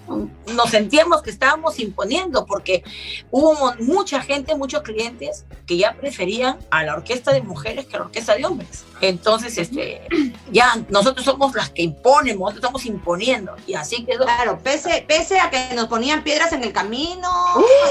nos 0.54 0.70
sentíamos 0.70 1.20
que 1.20 1.30
estábamos 1.30 1.80
imponiendo, 1.80 2.46
porque 2.46 2.84
hubo 3.32 3.74
mucha 3.80 4.22
gente, 4.22 4.54
muchos 4.54 4.82
clientes 4.82 5.44
que 5.66 5.78
ya 5.78 5.94
preferían 5.94 6.58
a 6.70 6.84
la 6.84 6.94
orquesta 6.94 7.32
de 7.32 7.42
mujeres 7.42 7.86
que 7.86 7.96
a 7.96 7.98
la 7.98 8.04
orquesta 8.04 8.36
de 8.36 8.46
hombres. 8.46 8.84
Entonces, 9.00 9.58
este, 9.58 10.06
ya 10.52 10.80
nosotros 10.90 11.24
somos 11.24 11.52
las 11.56 11.70
que 11.70 11.82
imponen, 11.82 12.38
nosotros 12.38 12.58
estamos 12.58 12.86
imponiendo, 12.86 13.56
y 13.66 13.74
así 13.74 14.04
quedó. 14.04 14.26
Claro, 14.26 14.60
pese, 14.62 15.04
pese 15.08 15.40
a 15.40 15.50
que 15.50 15.74
nos 15.74 15.88
ponían 15.88 16.22
piedras 16.22 16.52
en 16.52 16.62
el 16.62 16.72
camino 16.72 17.28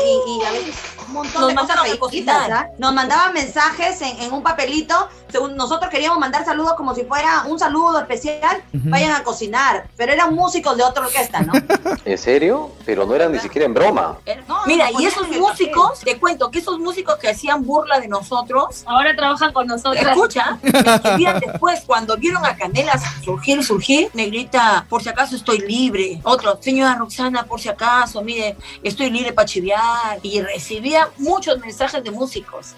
y, 0.05 0.39
y 0.39 0.45
a 0.45 0.51
veces 0.53 0.75
un 1.05 1.13
montón 1.15 1.53
Nos 1.53 1.67
de 1.67 1.99
cosas. 1.99 2.49
¿ah? 2.49 2.69
Nos 2.77 2.93
mandaban 2.93 3.33
mensajes 3.33 4.01
en, 4.01 4.21
en 4.21 4.31
un 4.31 4.41
papelito. 4.41 5.09
Según 5.33 5.55
nosotros 5.57 5.89
queríamos 5.89 6.19
mandar 6.19 6.45
saludos 6.45 6.73
como 6.77 6.93
si 6.93 7.05
fuera 7.05 7.45
un 7.47 7.57
saludo 7.57 7.99
especial. 7.99 8.61
Vayan 8.71 9.13
a 9.13 9.23
cocinar. 9.23 9.87
Pero 9.97 10.13
eran 10.13 10.35
músicos 10.35 10.77
de 10.77 10.83
otra 10.83 11.07
orquesta, 11.07 11.41
¿no? 11.41 11.53
¿En 12.05 12.19
serio? 12.19 12.69
Pero 12.85 13.07
no 13.07 13.15
eran 13.15 13.31
ni 13.31 13.39
siquiera 13.39 13.65
en 13.65 13.73
broma. 13.73 14.19
No, 14.47 14.57
Mira, 14.67 14.91
y 14.91 15.07
esos 15.07 15.27
músicos, 15.29 16.01
te 16.01 16.19
cuento 16.19 16.51
que 16.51 16.59
esos 16.59 16.77
músicos 16.77 17.15
que 17.15 17.29
hacían 17.29 17.65
burla 17.65 17.99
de 17.99 18.07
nosotros, 18.07 18.83
Ahora 18.85 19.15
trabajan 19.15 19.51
con 19.53 19.65
nosotros. 19.65 20.05
escucha, 20.05 20.59
después, 21.41 21.81
cuando 21.87 22.15
vieron 22.15 22.45
a 22.45 22.55
Canelas 22.55 23.01
surgir, 23.23 23.63
surgir, 23.63 24.11
negrita, 24.13 24.85
por 24.87 25.01
si 25.01 25.09
acaso 25.09 25.35
estoy 25.35 25.59
libre. 25.59 26.19
Otro, 26.21 26.59
señora 26.61 26.93
Roxana, 26.93 27.43
por 27.45 27.59
si 27.59 27.69
acaso, 27.69 28.21
mire, 28.21 28.55
estoy 28.83 29.09
libre 29.09 29.33
para 29.33 29.47
chiviar. 29.47 30.19
Y 30.21 30.41
recibía 30.41 31.09
muchos 31.17 31.57
mensajes 31.57 32.03
de 32.03 32.11
músicos. 32.11 32.75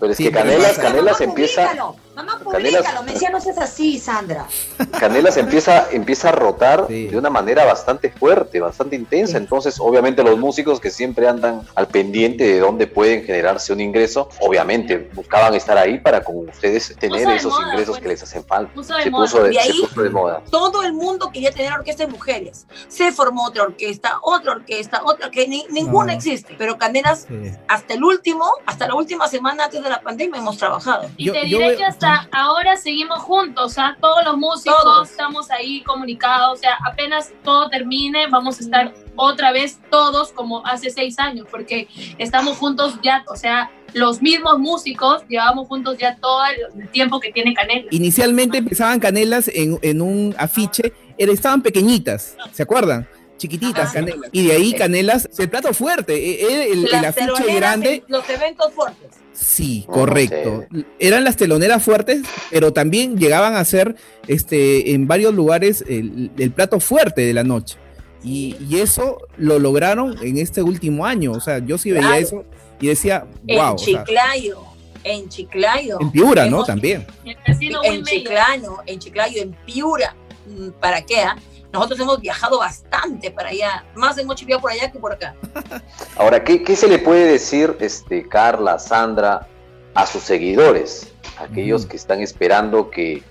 Pero 0.00 0.12
es 0.12 0.16
Sí, 0.16 0.24
que 0.24 0.32
Canelas, 0.32 0.78
Canelas 0.78 1.20
Mamá, 1.20 1.34
empieza, 1.66 1.74
públicalo. 1.74 2.05
Mamá, 2.16 2.40
Canelas- 2.50 2.78
públicalo. 2.80 3.02
Me 3.02 3.12
decía, 3.12 3.30
no 3.30 3.40
seas 3.40 3.58
así, 3.58 3.98
Sandra. 4.00 4.46
Canelas 4.98 5.36
empieza, 5.36 5.86
empieza 5.92 6.30
a 6.30 6.32
rotar 6.32 6.86
Sí. 6.88 7.06
de 7.08 7.16
una 7.18 7.30
manera 7.30 7.64
bastante 7.64 8.10
fuerte, 8.10 8.58
bastante 8.58 8.96
intensa. 8.96 9.32
Sí. 9.32 9.36
Entonces, 9.36 9.76
obviamente, 9.78 10.22
los 10.24 10.38
músicos 10.38 10.80
que 10.80 10.90
siempre 10.90 11.28
andan 11.28 11.62
al 11.74 11.88
pendiente 11.88 12.44
de 12.44 12.58
dónde 12.58 12.86
pueden 12.86 13.22
generarse 13.24 13.72
un 13.72 13.80
ingreso, 13.80 14.28
obviamente 14.40 15.10
buscaban 15.14 15.54
estar 15.54 15.76
ahí 15.76 15.98
para 15.98 16.24
con 16.24 16.48
ustedes 16.48 16.96
tener 16.98 17.28
esos 17.30 17.52
moda, 17.52 17.68
ingresos 17.68 17.96
pues. 17.96 18.02
que 18.02 18.08
les 18.08 18.22
hacen 18.22 18.44
falta. 18.44 18.72
Puso 18.72 18.94
de 18.96 19.02
se, 19.02 19.10
moda. 19.10 19.24
puso 19.24 19.42
de, 19.42 19.48
De 19.50 19.54
se 19.54 19.60
ahí- 19.60 19.80
puso 19.82 20.02
de 20.02 20.10
moda. 20.10 20.42
Todo 20.50 20.82
el 20.82 20.94
mundo 20.94 21.30
quería 21.30 21.50
tener 21.52 21.72
orquesta 21.74 22.06
de 22.06 22.12
mujeres. 22.12 22.66
Se 22.88 23.12
formó 23.12 23.44
otra 23.46 23.64
orquesta, 23.64 24.18
otra 24.22 24.52
orquesta, 24.52 25.02
otra, 25.04 25.30
que 25.30 25.46
ni- 25.46 25.66
ninguna 25.70 26.12
No. 26.12 26.18
existe. 26.18 26.54
Pero 26.56 26.78
Canelas, 26.78 27.26
Sí. 27.28 27.52
hasta 27.68 27.94
el 27.94 28.02
último, 28.02 28.50
hasta 28.64 28.86
la 28.88 28.94
última 28.94 29.28
semana 29.28 29.64
antes 29.64 29.82
de 29.82 29.90
la 29.90 30.00
pandemia 30.00 30.40
hemos 30.40 30.56
trabajado. 30.56 31.10
Y 31.18 31.26
Yo- 31.26 31.32
te 31.34 31.48
yo 31.48 31.58
diré 31.58 31.68
veo- 31.70 31.76
que 31.78 31.84
hasta 31.84 32.05
ahora 32.32 32.76
seguimos 32.76 33.18
juntos, 33.20 33.64
o 33.64 33.68
sea, 33.68 33.96
todos 34.00 34.24
los 34.24 34.36
músicos 34.36 34.82
Todos. 34.82 35.10
estamos 35.10 35.50
ahí 35.50 35.82
comunicados, 35.82 36.58
o 36.58 36.60
sea, 36.62 36.78
apenas 36.86 37.32
todo 37.42 37.68
termine, 37.68 38.26
vamos 38.28 38.58
a 38.58 38.62
estar 38.62 38.94
otra 39.16 39.52
vez 39.52 39.78
todos 39.90 40.32
como 40.32 40.64
hace 40.66 40.90
seis 40.90 41.18
años, 41.18 41.46
porque 41.50 41.88
estamos 42.18 42.56
juntos 42.58 42.98
ya, 43.02 43.24
o 43.28 43.36
sea, 43.36 43.70
los 43.94 44.20
mismos 44.20 44.58
músicos 44.58 45.22
llevamos 45.28 45.68
juntos 45.68 45.96
ya 45.98 46.16
todo 46.16 46.42
el 46.76 46.88
tiempo 46.90 47.18
que 47.20 47.32
tiene 47.32 47.54
Canela. 47.54 47.86
Inicialmente 47.90 48.58
empezaban 48.58 49.00
canelas 49.00 49.48
en, 49.48 49.78
en 49.82 50.02
un 50.02 50.34
afiche, 50.38 50.92
era- 51.16 51.32
estaban 51.32 51.62
pequeñitas, 51.62 52.36
¿se 52.52 52.62
acuerdan? 52.62 53.08
Chiquititas, 53.36 53.92
canelas. 53.92 54.30
Y 54.32 54.46
de 54.46 54.52
ahí 54.54 54.72
canelas, 54.72 55.28
el 55.38 55.50
plato 55.50 55.74
fuerte, 55.74 56.14
e- 56.14 56.42
e- 56.42 56.72
el, 56.72 56.84
el 56.86 56.90
Las 56.90 57.04
afiche 57.18 57.54
grande. 57.54 57.94
en 57.96 58.04
Los 58.08 58.28
eventos 58.30 58.72
fuertes. 58.72 59.08
Sí, 59.34 59.84
Oh, 59.88 59.92
correcto. 59.92 60.64
Eran 60.98 61.22
las 61.24 61.36
teloneras 61.36 61.82
fuertes, 61.82 62.22
pero 62.50 62.72
también 62.72 63.18
llegaban 63.18 63.54
a 63.54 63.64
ser 63.66 63.94
este, 64.26 64.92
en 64.92 65.06
varios 65.06 65.34
lugares 65.34 65.84
el, 65.86 66.30
el 66.38 66.50
plato 66.52 66.80
fuerte 66.80 67.20
de 67.22 67.34
la 67.34 67.44
noche. 67.44 67.76
Y, 68.24 68.56
y 68.68 68.78
eso 68.78 69.18
lo 69.36 69.58
lograron 69.58 70.16
en 70.22 70.38
este 70.38 70.62
último 70.62 71.04
año. 71.04 71.32
O 71.32 71.40
sea, 71.40 71.58
yo 71.58 71.76
sí 71.76 71.90
veía 71.92 72.06
Claro. 72.08 72.16
eso 72.22 72.44
y 72.80 72.86
decía, 72.88 73.26
en 73.46 73.58
wow. 73.58 73.74
o 73.74 73.78
sea, 73.78 74.04
Chiclayo, 74.04 74.62
en 75.04 75.28
Chiclayo. 75.28 75.98
en 76.00 76.10
Piura, 76.10 76.46
¿no? 76.46 76.64
También. 76.64 77.06
El 77.24 77.36
En 77.46 77.76
Wilmeyer. 77.78 78.04
Chiclayo, 78.04 78.76
en 78.86 78.98
Chiclayo, 78.98 79.42
en 79.42 79.52
Piura. 79.66 80.16
Mm, 80.46 80.70
¿Para 80.80 81.02
qué? 81.04 81.20
ah? 81.20 81.36
Nosotros 81.76 82.00
hemos 82.00 82.20
viajado 82.20 82.58
bastante 82.58 83.30
para 83.30 83.50
allá. 83.50 83.84
Más 83.94 84.16
hemos 84.18 84.36
chiviado 84.36 84.62
por 84.62 84.70
allá 84.70 84.90
que 84.90 84.98
por 84.98 85.12
acá. 85.12 85.34
Ahora, 86.16 86.42
¿qué, 86.42 86.62
qué 86.62 86.74
se 86.74 86.88
le 86.88 86.98
puede 86.98 87.26
decir, 87.32 87.76
este, 87.80 88.26
Carla, 88.26 88.78
Sandra, 88.78 89.46
a 89.94 90.06
sus 90.06 90.22
seguidores? 90.22 91.12
Aquellos 91.38 91.82
Ujú. 91.82 91.90
que 91.90 91.96
están 91.96 92.20
esperando 92.22 92.90
que, 92.90 93.22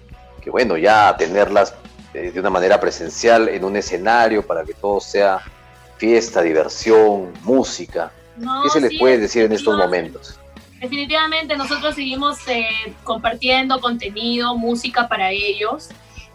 que, 0.42 0.50
bueno, 0.52 0.78
ya 0.78 1.16
tenerlas 1.18 1.74
eh, 2.14 2.32
de 2.32 2.40
una 2.40 2.52
manera 2.52 2.80
presencial 2.80 3.50
en 3.50 3.64
un 3.64 3.76
escenario 3.76 4.46
para 4.46 4.64
que 4.64 4.74
todo 4.76 5.00
sea 5.02 5.40
fiesta, 5.98 6.42
diversión, 6.42 7.34
música. 7.42 8.12
No, 8.38 8.62
¿Qué 8.64 8.70
se 8.70 8.82
les 8.82 8.92
sí, 8.92 9.00
puede 9.00 9.18
decir 9.18 9.44
en 9.46 9.54
estos 9.54 9.76
definitivamente. 9.76 10.20
momentos? 10.20 10.40
Definitivamente 10.80 11.58
nosotros 11.58 11.96
seguimos 11.96 12.38
eh, 12.48 12.94
compartiendo 13.04 13.80
contenido, 13.82 14.56
música 14.56 15.08
para 15.08 15.32
ellos. 15.32 15.90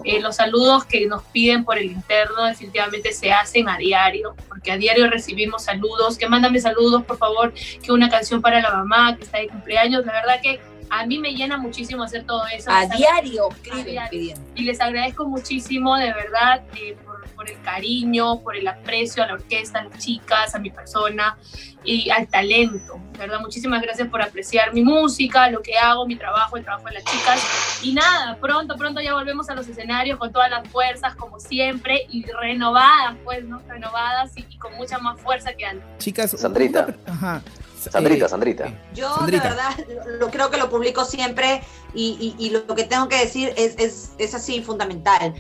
Eh, 0.05 0.21
los 0.21 0.37
saludos 0.37 0.85
que 0.85 1.07
nos 1.07 1.23
piden 1.25 1.65
por 1.65 1.79
el 1.79 1.87
interno 1.87 2.45
definitivamente 2.45 3.13
se 3.13 3.33
hacen 3.33 3.69
a 3.69 3.77
diario, 3.77 4.35
porque 4.49 4.73
a 4.73 4.77
diario 4.77 5.09
recibimos 5.09 5.65
saludos, 5.65 6.17
que 6.17 6.29
mándame 6.29 6.61
saludos 6.61 7.05
por 7.05 7.19
favor, 7.19 7.53
que 7.83 7.93
una 7.93 8.09
canción 8.09 8.41
para 8.41 8.61
la 8.61 8.71
mamá 8.71 9.17
que 9.17 9.25
está 9.25 9.39
de 9.39 9.49
cumpleaños. 9.49 10.05
La 10.07 10.13
verdad 10.13 10.41
que 10.43 10.61
a 10.91 11.07
mí 11.07 11.19
me 11.19 11.33
llena 11.35 11.57
muchísimo 11.57 12.03
hacer 12.03 12.25
todo 12.25 12.43
eso. 12.53 12.71
A 12.71 12.87
diario 12.87 13.49
A 13.73 13.83
diario. 13.85 14.35
y 14.55 14.63
les 14.65 14.81
agradezco 14.81 15.25
muchísimo, 15.27 15.97
de 15.97 16.13
verdad, 16.13 16.63
eh, 16.77 16.97
por, 17.41 17.49
el 17.49 17.61
cariño, 17.63 18.41
por 18.41 18.55
el 18.55 18.69
aprecio 18.69 19.23
a 19.23 19.27
la 19.27 19.33
orquesta, 19.33 19.79
a 19.79 19.85
las 19.85 19.99
chicas, 19.99 20.55
a 20.55 20.59
mi 20.59 20.69
persona 20.71 21.39
y 21.83 22.11
al 22.11 22.29
talento. 22.29 23.01
De 23.13 23.19
verdad, 23.21 23.41
muchísimas 23.41 23.81
gracias 23.81 24.09
por 24.09 24.21
apreciar 24.21 24.75
mi 24.75 24.83
música, 24.83 25.49
lo 25.51 25.63
que 25.63 25.79
hago, 25.79 26.05
mi 26.07 26.17
trabajo, 26.17 26.59
el 26.59 26.65
trabajo 26.65 26.85
de 26.89 26.93
las 26.97 27.05
chicas. 27.05 27.81
Y 27.83 27.95
nada, 27.95 28.37
pronto, 28.43 28.77
pronto 28.77 29.01
ya 29.01 29.15
volvemos 29.15 29.49
a 29.49 29.55
los 29.55 29.67
escenarios 29.69 30.19
con 30.19 30.31
todas 30.33 30.51
las 30.51 30.69
fuerzas, 30.69 31.17
como 31.17 31.41
siempre, 31.41 32.05
y 32.11 32.27
renovadas, 32.27 33.17
pues, 33.25 33.43
¿no? 33.45 33.63
Renovadas 33.67 34.37
y, 34.37 34.45
y 34.51 34.59
con 34.59 34.75
mucha 34.75 34.99
más 34.99 35.19
fuerza 35.19 35.55
que 35.55 35.65
antes. 35.65 35.85
Chicas, 35.97 36.33
Sandrita. 36.33 36.95
ajá. 37.07 37.41
Sandrita, 37.79 38.27
Eh, 38.27 38.29
Sandrita. 38.29 38.73
Yo 38.93 39.15
Sandrita. 39.17 39.43
de 39.45 39.49
verdad 39.49 39.71
lo, 40.11 40.17
lo 40.19 40.31
creo 40.31 40.51
que 40.51 40.59
lo 40.59 40.69
publico 40.69 41.07
siempre 41.07 41.63
y, 41.95 42.35
y- 42.39 42.45
y 42.47 42.51
lo 42.51 42.67
que 42.75 42.85
tengo 42.85 43.09
que 43.09 43.17
decir 43.17 43.55
es, 43.57 43.77
es, 43.79 44.13
es 44.19 44.35
así 44.35 44.61
fundamental. 44.63 45.33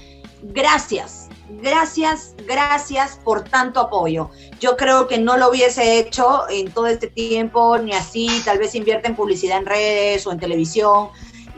Gracias, 0.42 1.28
gracias, 1.62 2.34
gracias 2.46 3.18
por 3.24 3.44
tanto 3.44 3.80
apoyo. 3.80 4.30
Yo 4.60 4.76
creo 4.76 5.08
que 5.08 5.18
no 5.18 5.36
lo 5.36 5.50
hubiese 5.50 5.98
hecho 5.98 6.48
en 6.48 6.70
todo 6.70 6.86
este 6.86 7.08
tiempo, 7.08 7.78
ni 7.78 7.92
así, 7.92 8.28
tal 8.44 8.58
vez 8.58 8.74
invierte 8.74 9.08
en 9.08 9.16
publicidad 9.16 9.58
en 9.58 9.66
redes 9.66 10.26
o 10.26 10.32
en 10.32 10.38
televisión, 10.38 11.08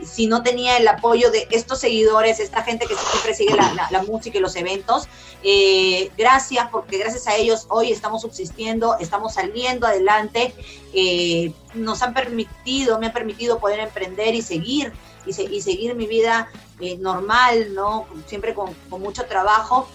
si 0.05 0.27
no 0.27 0.43
tenía 0.43 0.77
el 0.77 0.87
apoyo 0.87 1.31
de 1.31 1.47
estos 1.51 1.79
seguidores, 1.79 2.39
esta 2.39 2.63
gente 2.63 2.85
que 2.85 2.95
siempre 2.95 3.33
sigue 3.33 3.55
la, 3.55 4.03
música 4.03 4.37
y 4.37 4.41
los 4.41 4.55
eventos. 4.55 5.07
Eh, 5.43 6.11
gracias, 6.17 6.67
porque 6.71 6.97
gracias 6.97 7.27
a 7.27 7.35
ellos 7.35 7.65
hoy 7.69 7.91
estamos 7.91 8.21
subsistiendo, 8.21 8.97
estamos 8.99 9.33
saliendo 9.33 9.87
adelante, 9.87 10.53
eh, 10.93 11.51
nos 11.73 12.01
han 12.01 12.13
permitido, 12.13 12.99
me 12.99 13.07
han 13.07 13.13
permitido 13.13 13.59
poder 13.59 13.79
emprender 13.79 14.35
y 14.35 14.41
seguir, 14.41 14.93
y, 15.25 15.33
se- 15.33 15.43
y 15.43 15.61
seguir 15.61 15.95
mi 15.95 16.07
vida 16.07 16.49
eh, 16.79 16.97
normal, 16.97 17.73
¿no? 17.73 18.05
Siempre 18.27 18.53
con, 18.53 18.75
mucho 18.89 19.25
trabajo. 19.25 19.87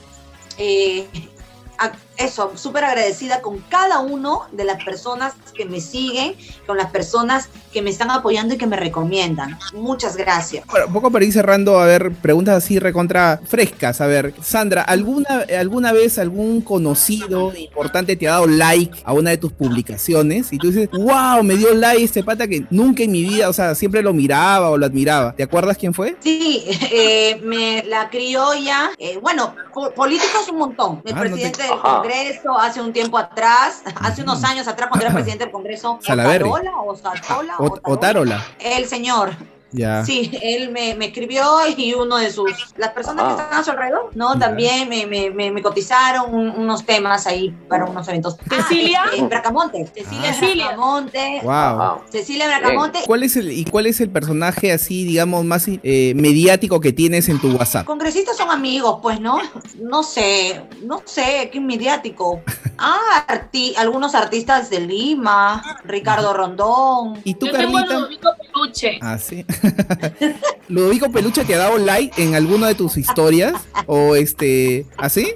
Eso, 2.19 2.53
súper 2.57 2.85
agradecida 2.85 3.41
con 3.41 3.59
cada 3.69 4.01
uno 4.01 4.43
de 4.53 4.65
las 4.65 4.83
personas 4.85 5.35
que 5.55 5.65
me 5.65 5.81
siguen, 5.81 6.35
con 6.67 6.77
las 6.77 6.91
personas 6.91 7.49
que 7.73 7.81
me 7.83 7.91
están 7.91 8.11
apoyando 8.11 8.55
y 8.55 8.59
que 8.59 8.67
me 8.67 8.77
recomiendan. 8.77 9.59
Muchas 9.75 10.17
gracias. 10.17 10.67
Bueno, 10.67 10.87
un 10.87 10.93
poco 10.93 11.11
para 11.11 11.25
ir 11.25 11.33
cerrando, 11.33 11.79
a 11.79 11.87
ver, 11.87 12.13
preguntas 12.13 12.57
así 12.65 12.79
recontra 12.79 13.41
frescas. 13.47 14.01
A 14.01 14.07
ver, 14.07 14.35
Sandra, 14.43 14.83
¿alguna, 14.83 15.45
¿alguna 15.59 15.93
vez 15.93 16.19
algún 16.19 16.61
conocido 16.61 17.53
importante 17.57 18.17
te 18.17 18.27
ha 18.29 18.33
dado 18.33 18.47
like 18.47 19.01
a 19.05 19.13
una 19.13 19.31
de 19.31 19.37
tus 19.39 19.53
publicaciones? 19.53 20.53
Y 20.53 20.59
tú 20.59 20.69
dices, 20.73 20.89
wow, 20.93 21.43
me 21.43 21.57
dio 21.57 21.73
like 21.75 22.03
este 22.03 22.23
pata 22.25 22.47
que 22.49 22.65
nunca 22.71 23.03
en 23.03 23.13
mi 23.13 23.23
vida, 23.23 23.49
o 23.49 23.53
sea, 23.53 23.75
siempre 23.75 24.03
lo 24.03 24.13
miraba 24.13 24.71
o 24.71 24.77
lo 24.79 24.87
admiraba. 24.87 25.35
¿Te 25.35 25.43
acuerdas 25.45 25.77
quién 25.79 25.95
fue? 25.95 26.17
Sí, 26.21 26.65
eh, 26.93 27.41
me, 27.45 27.85
la 27.85 28.09
criolla, 28.11 28.91
eh, 28.99 29.19
bueno, 29.21 29.55
po- 29.73 29.91
políticos 29.93 30.49
un 30.51 30.59
montón. 30.59 31.03
El 31.05 31.13
Ah, 31.13 31.17
no 31.17 31.23
te- 31.25 31.29
presidente 31.31 31.63
del 31.63 31.73
Ajá. 31.73 32.01
Congreso 32.09 32.59
hace 32.59 32.81
un 32.81 32.93
tiempo 32.93 33.19
atrás, 33.19 33.83
hace 34.01 34.23
unos 34.23 34.43
años 34.45 34.67
atrás, 34.67 34.89
cuando 34.89 35.05
era 35.07 35.15
presidente 35.15 35.45
del 35.45 35.53
Congreso. 35.53 35.99
Otarola 36.03 36.73
o 36.81 36.97
Satola 36.97 37.57
O, 37.59 37.79
o 37.83 37.99
Tarola. 37.99 38.45
El 38.59 38.87
señor, 38.87 39.31
Ya. 39.71 40.03
sí, 40.05 40.31
él 40.43 40.71
me, 40.71 40.95
me 40.95 41.07
escribió 41.07 41.45
y 41.77 41.93
uno 41.93 42.17
de 42.17 42.31
sus, 42.31 42.51
las 42.79 42.91
personas 42.93 43.25
Ah. 43.27 43.37
que 43.37 43.43
están 43.43 43.61
a 43.61 43.65
su 43.65 43.71
alrededor, 43.71 44.11
¿no? 44.15 44.33
Ya. 44.35 44.41
También 44.41 44.89
me, 44.89 45.07
me, 45.07 45.31
me, 45.31 45.51
me 45.51 45.63
cotizaron 45.63 46.35
un- 46.35 46.51
unos 46.51 46.87
temas 46.87 47.27
ahí 47.27 47.51
para 47.69 47.85
unos 47.85 48.09
eventos. 48.09 48.37
¿Cecilia? 48.49 49.03
Ah, 49.05 49.11
este, 49.13 49.27
Bracamonte. 49.27 49.87
Cecilia 49.95 50.67
Ah. 50.71 50.75
Bracamonte. 50.77 51.41
Wow. 51.43 52.01
Cecilia 52.11 52.47
Bracamonte. 52.47 53.01
¿Cuál 53.07 53.23
es 53.25 53.37
el, 53.37 53.53
¿Y 53.53 53.65
cuál 53.67 53.87
es 53.87 54.01
el 54.01 54.09
personaje 54.11 54.73
así, 54.73 55.05
digamos, 55.05 55.45
más 55.45 55.67
eh, 55.69 56.13
mediático 56.17 56.81
que 56.81 56.93
tienes 56.93 57.29
en 57.29 57.39
tu 57.41 57.51
WhatsApp? 57.51 57.85
Congresistas 57.87 58.37
son 58.37 58.51
amigos, 58.51 59.01
pues, 59.03 59.21
¿no? 59.21 59.39
No 59.81 60.03
sé, 60.03 60.63
no 60.83 61.03
sé, 61.05 61.51
qué 61.53 61.61
mediático. 61.61 62.41
Ah, 62.79 63.27
arti- 63.29 63.75
algunos 63.77 64.15
artistas 64.15 64.71
de 64.71 64.81
Lima, 64.81 65.63
Ricardo 65.85 66.33
Rondón. 66.33 67.21
¿Y 67.25 67.35
tú, 67.35 67.47
Yo 67.47 67.53
tengo 67.53 67.77
a 67.77 67.81
Carlita? 67.83 67.95
Ludovico 67.99 68.31
Peluche. 68.41 68.99
Ah, 69.03 69.19
sí. 69.19 69.45
Ludovico 70.69 71.11
Peluche 71.11 71.45
te 71.45 71.55
ha 71.55 71.59
dado 71.59 71.79
like 71.79 72.23
en 72.23 72.35
alguna 72.35 72.69
de 72.69 72.75
tus 72.75 72.97
historias 72.97 73.55
o 73.87 74.15
este, 74.15 74.87
¿así? 74.97 75.35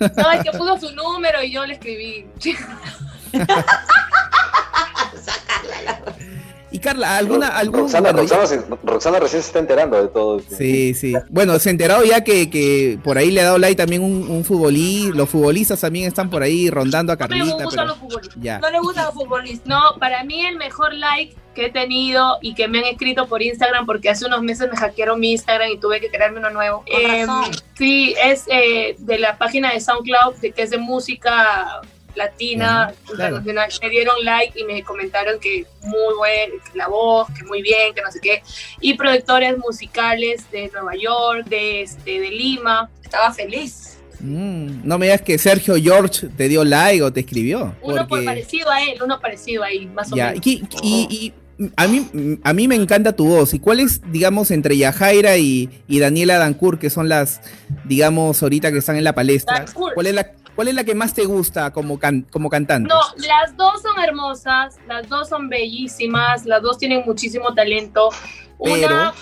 No, 0.00 0.30
es 0.32 0.42
que 0.42 0.56
puso 0.56 0.78
su 0.78 0.94
número 0.94 1.42
y 1.42 1.52
yo 1.52 1.64
le 1.66 1.74
escribí. 1.74 2.26
Y 6.74 6.80
Carla, 6.80 7.16
alguna 7.16 7.46
algún 7.56 7.82
Roxana, 7.82 8.10
Roxana, 8.10 8.46
se- 8.48 8.60
Roxana 8.82 9.20
recién 9.20 9.42
se 9.42 9.46
está 9.46 9.60
enterando 9.60 10.02
de 10.02 10.08
todo. 10.08 10.40
Sí, 10.40 10.92
sí. 10.94 11.14
Bueno, 11.30 11.56
se 11.60 11.68
ha 11.68 11.72
enterado 11.72 12.02
ya 12.04 12.24
que, 12.24 12.50
que 12.50 12.98
por 13.04 13.16
ahí 13.16 13.30
le 13.30 13.42
ha 13.42 13.44
dado 13.44 13.58
like 13.58 13.76
también 13.76 14.02
un, 14.02 14.28
un 14.28 14.44
futbolista. 14.44 15.16
Los 15.16 15.30
futbolistas 15.30 15.80
también 15.80 16.08
están 16.08 16.28
por 16.30 16.42
ahí 16.42 16.70
rondando 16.70 17.12
a 17.12 17.14
No 17.16 17.22
me 17.22 17.28
Carlita. 17.28 17.54
gustan 17.54 17.68
Pero, 17.70 17.84
los 17.86 17.98
futbolistas. 17.98 18.42
ya. 18.42 18.58
No 18.58 18.70
le 18.70 18.80
gustan 18.80 19.04
los 19.04 19.14
futbolistas. 19.14 19.66
No, 19.68 19.80
para 20.00 20.24
mí 20.24 20.44
el 20.44 20.56
mejor 20.56 20.92
like 20.94 21.36
que 21.54 21.66
he 21.66 21.70
tenido 21.70 22.38
y 22.42 22.54
que 22.56 22.66
me 22.66 22.78
han 22.80 22.86
escrito 22.86 23.28
por 23.28 23.40
Instagram, 23.40 23.86
porque 23.86 24.10
hace 24.10 24.26
unos 24.26 24.42
meses 24.42 24.68
me 24.68 24.76
hackearon 24.76 25.20
mi 25.20 25.30
Instagram 25.30 25.70
y 25.70 25.78
tuve 25.78 26.00
que 26.00 26.10
crearme 26.10 26.40
uno 26.40 26.50
nuevo. 26.50 26.84
Con 26.90 27.02
razón. 27.28 27.52
sí, 27.78 28.16
es 28.20 28.42
eh, 28.48 28.96
de 28.98 29.18
la 29.20 29.38
página 29.38 29.72
de 29.72 29.78
SoundCloud, 29.80 30.34
de 30.40 30.50
que 30.50 30.62
es 30.62 30.70
de 30.70 30.78
música 30.78 31.82
latina, 32.16 32.92
claro. 33.06 33.36
internacional. 33.38 33.80
Me 33.82 33.90
dieron 33.90 34.24
like 34.24 34.58
y 34.60 34.64
me 34.64 34.82
comentaron 34.82 35.38
que 35.40 35.64
muy 35.82 36.14
buena, 36.16 36.54
la 36.74 36.88
voz, 36.88 37.28
que 37.36 37.44
muy 37.44 37.62
bien, 37.62 37.94
que 37.94 38.02
no 38.02 38.10
sé 38.10 38.20
qué. 38.20 38.42
Y 38.80 38.94
productores 38.94 39.56
musicales 39.58 40.50
de 40.50 40.70
Nueva 40.72 40.92
York, 40.96 41.46
de, 41.48 41.82
este, 41.82 42.20
de 42.20 42.30
Lima. 42.30 42.90
Estaba 43.02 43.32
feliz. 43.32 43.98
Mm, 44.20 44.86
no 44.86 44.98
me 44.98 45.06
digas 45.06 45.20
que 45.22 45.36
Sergio 45.38 45.74
George 45.76 46.28
te 46.36 46.48
dio 46.48 46.64
like 46.64 47.02
o 47.02 47.12
te 47.12 47.20
escribió. 47.20 47.74
Uno 47.82 47.96
por 47.98 48.08
porque- 48.08 48.24
parecido 48.24 48.70
a 48.70 48.82
él, 48.82 48.98
uno 49.02 49.20
parecido 49.20 49.62
ahí, 49.62 49.86
más 49.86 50.10
o 50.12 50.16
menos. 50.16 50.34
y, 50.44 50.62
y- 50.82 51.06
y 51.10 51.32
a 51.76 51.86
mí, 51.86 52.38
a 52.42 52.52
mí 52.52 52.66
me 52.66 52.74
encanta 52.74 53.12
tu 53.14 53.26
voz. 53.26 53.54
¿Y 53.54 53.60
cuál 53.60 53.78
es, 53.80 54.00
digamos, 54.10 54.50
entre 54.50 54.76
Yajaira 54.76 55.36
y, 55.36 55.68
y 55.86 55.98
Daniela 56.00 56.38
Dancourt, 56.38 56.80
que 56.80 56.90
son 56.90 57.08
las, 57.08 57.40
digamos, 57.84 58.42
ahorita 58.42 58.72
que 58.72 58.78
están 58.78 58.96
en 58.96 59.04
la 59.04 59.14
palestra? 59.14 59.58
Dancourt. 59.60 59.94
¿Cuál 59.94 60.06
es 60.08 60.14
la, 60.14 60.32
cuál 60.54 60.68
es 60.68 60.74
la 60.74 60.84
que 60.84 60.94
más 60.94 61.12
te 61.14 61.24
gusta 61.24 61.72
como, 61.72 61.98
can- 61.98 62.22
como 62.30 62.48
cantante? 62.48 62.88
No, 62.88 63.00
las 63.16 63.56
dos 63.56 63.82
son 63.82 64.02
hermosas, 64.02 64.76
las 64.88 65.08
dos 65.08 65.28
son 65.28 65.48
bellísimas, 65.48 66.44
las 66.46 66.62
dos 66.62 66.78
tienen 66.78 67.02
muchísimo 67.06 67.54
talento. 67.54 68.10
Una, 68.58 68.74
Pero- 68.74 69.08
eh, 69.08 69.12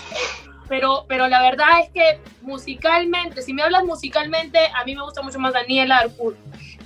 pero, 0.69 1.05
pero 1.07 1.27
la 1.27 1.41
verdad 1.41 1.67
es 1.83 1.89
que 1.91 2.19
musicalmente, 2.41 3.41
si 3.41 3.53
me 3.53 3.61
hablas 3.63 3.83
musicalmente, 3.83 4.59
a 4.75 4.83
mí 4.85 4.95
me 4.95 5.03
gusta 5.03 5.21
mucho 5.21 5.37
más 5.39 5.53
Daniela 5.53 5.97
Arcourt 5.99 6.37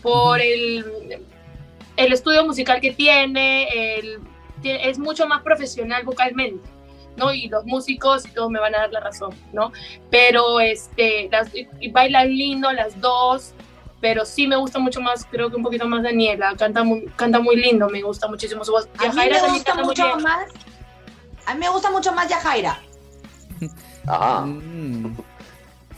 por 0.01 0.41
el, 0.41 1.19
el 1.95 2.13
estudio 2.13 2.45
musical 2.45 2.81
que 2.81 2.91
tiene, 2.91 3.97
el, 3.97 4.19
es 4.63 4.97
mucho 4.97 5.27
más 5.27 5.41
profesional 5.43 6.03
vocalmente. 6.03 6.67
¿no? 7.15 7.33
Y 7.33 7.47
los 7.49 7.65
músicos 7.65 8.27
y 8.27 8.29
todos 8.29 8.51
me 8.51 8.59
van 8.59 8.75
a 8.75 8.79
dar 8.81 8.91
la 8.91 8.99
razón, 8.99 9.33
¿no? 9.51 9.71
Pero 10.11 10.59
este, 10.59 11.27
las, 11.31 11.49
bailan 11.91 12.29
lindo 12.29 12.71
las 12.71 13.01
dos, 13.01 13.53
pero 13.99 14.25
sí 14.25 14.47
me 14.47 14.55
gusta 14.55 14.79
mucho 14.79 15.01
más, 15.01 15.25
creo 15.25 15.49
que 15.49 15.55
un 15.55 15.63
poquito 15.63 15.87
más 15.87 16.03
Daniela, 16.03 16.55
canta 16.57 16.83
muy, 16.83 17.05
canta 17.15 17.39
muy 17.39 17.55
lindo, 17.55 17.89
me 17.89 18.01
gusta 18.01 18.27
muchísimo 18.27 18.63
su 18.63 18.71
voz. 18.71 18.85
A 18.97 19.03
mí 19.03 19.07
Yajaira 19.09 19.35
me 19.35 19.41
también 19.41 19.53
gusta 19.55 19.73
muy 19.75 19.83
mucho 19.85 20.05
bien. 20.05 20.21
más. 20.23 20.47
A 21.45 21.53
mí 21.53 21.59
me 21.61 21.69
gusta 21.69 21.89
mucho 21.91 22.11
más 22.11 22.27
Yajaira. 22.29 22.79
Ajá. 24.07 24.41
Mm. 24.41 25.17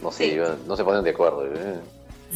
No 0.01 0.11
sé, 0.11 0.29
Sí. 0.29 0.35
yo- 0.35 0.55
no 0.65 0.75
se 0.77 0.83
ponen 0.83 1.03
de 1.03 1.09
acuerdo. 1.09 1.45
eh. 1.45 1.79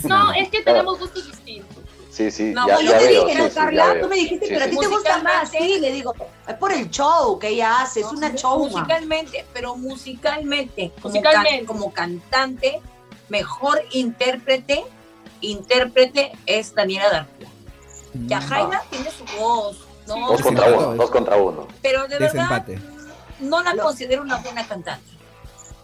No, 0.04 0.32
es 0.38 0.50
que 0.50 0.62
tenemos 0.62 1.00
gustos 1.00 1.26
distintos. 1.28 1.84
Sí, 2.10 2.30
sí, 2.30 2.52
No, 2.54 2.68
ya, 2.68 2.80
yo 2.82 2.92
te 2.92 3.08
veo. 3.08 3.26
dije, 3.26 3.34
sí, 3.38 3.42
¿no, 3.42 3.48
sí, 3.50 3.56
Carla? 3.56 3.94
veo. 3.94 4.04
Tú 4.04 4.08
me 4.10 4.16
dijiste, 4.18 4.46
Sí, 4.46 4.54
pero 4.54 4.66
a 4.66 4.68
sí. 4.70 4.76
ti 4.76 4.80
te 4.82 4.88
gusta 4.88 5.18
más. 5.24 5.50
Sí, 5.50 5.80
le 5.80 5.92
digo, 5.92 6.14
es 6.48 6.54
por 6.56 6.72
el 6.72 6.90
show 6.92 7.40
que 7.40 7.48
ella 7.48 7.82
hace, 7.82 8.02
es 8.02 8.06
una 8.12 8.30
showman. 8.36 8.72
Musicalmente, 8.72 9.46
pero 9.54 9.76
musicalmente, 9.76 10.92
como, 11.02 11.10
Musicalmente. 11.16 11.58
can- 11.58 11.66
como 11.66 11.92
cantante, 11.92 12.82
mejor 13.30 13.82
intérprete, 13.94 14.84
intérprete 15.44 16.32
es 16.46 16.74
Daniela 16.76 17.10
Darcía. 17.10 17.48
Mm. 18.14 18.28
Yajaira 18.28 18.84
tiene 18.90 19.10
su 19.12 19.24
voz, 19.40 19.78
¿no? 20.08 20.28
Dos 20.28 20.42
contra 20.42 20.68
uno, 20.68 20.96
dos 20.96 21.10
contra 21.12 21.36
uno. 21.38 21.68
pero 21.82 22.08
de 22.08 22.20
verdad 22.20 22.66
no 23.40 23.62
la 23.64 23.74
Lo- 23.74 23.84
considero 23.84 24.22
una 24.22 24.38
buena 24.38 24.66
cantante 24.68 25.12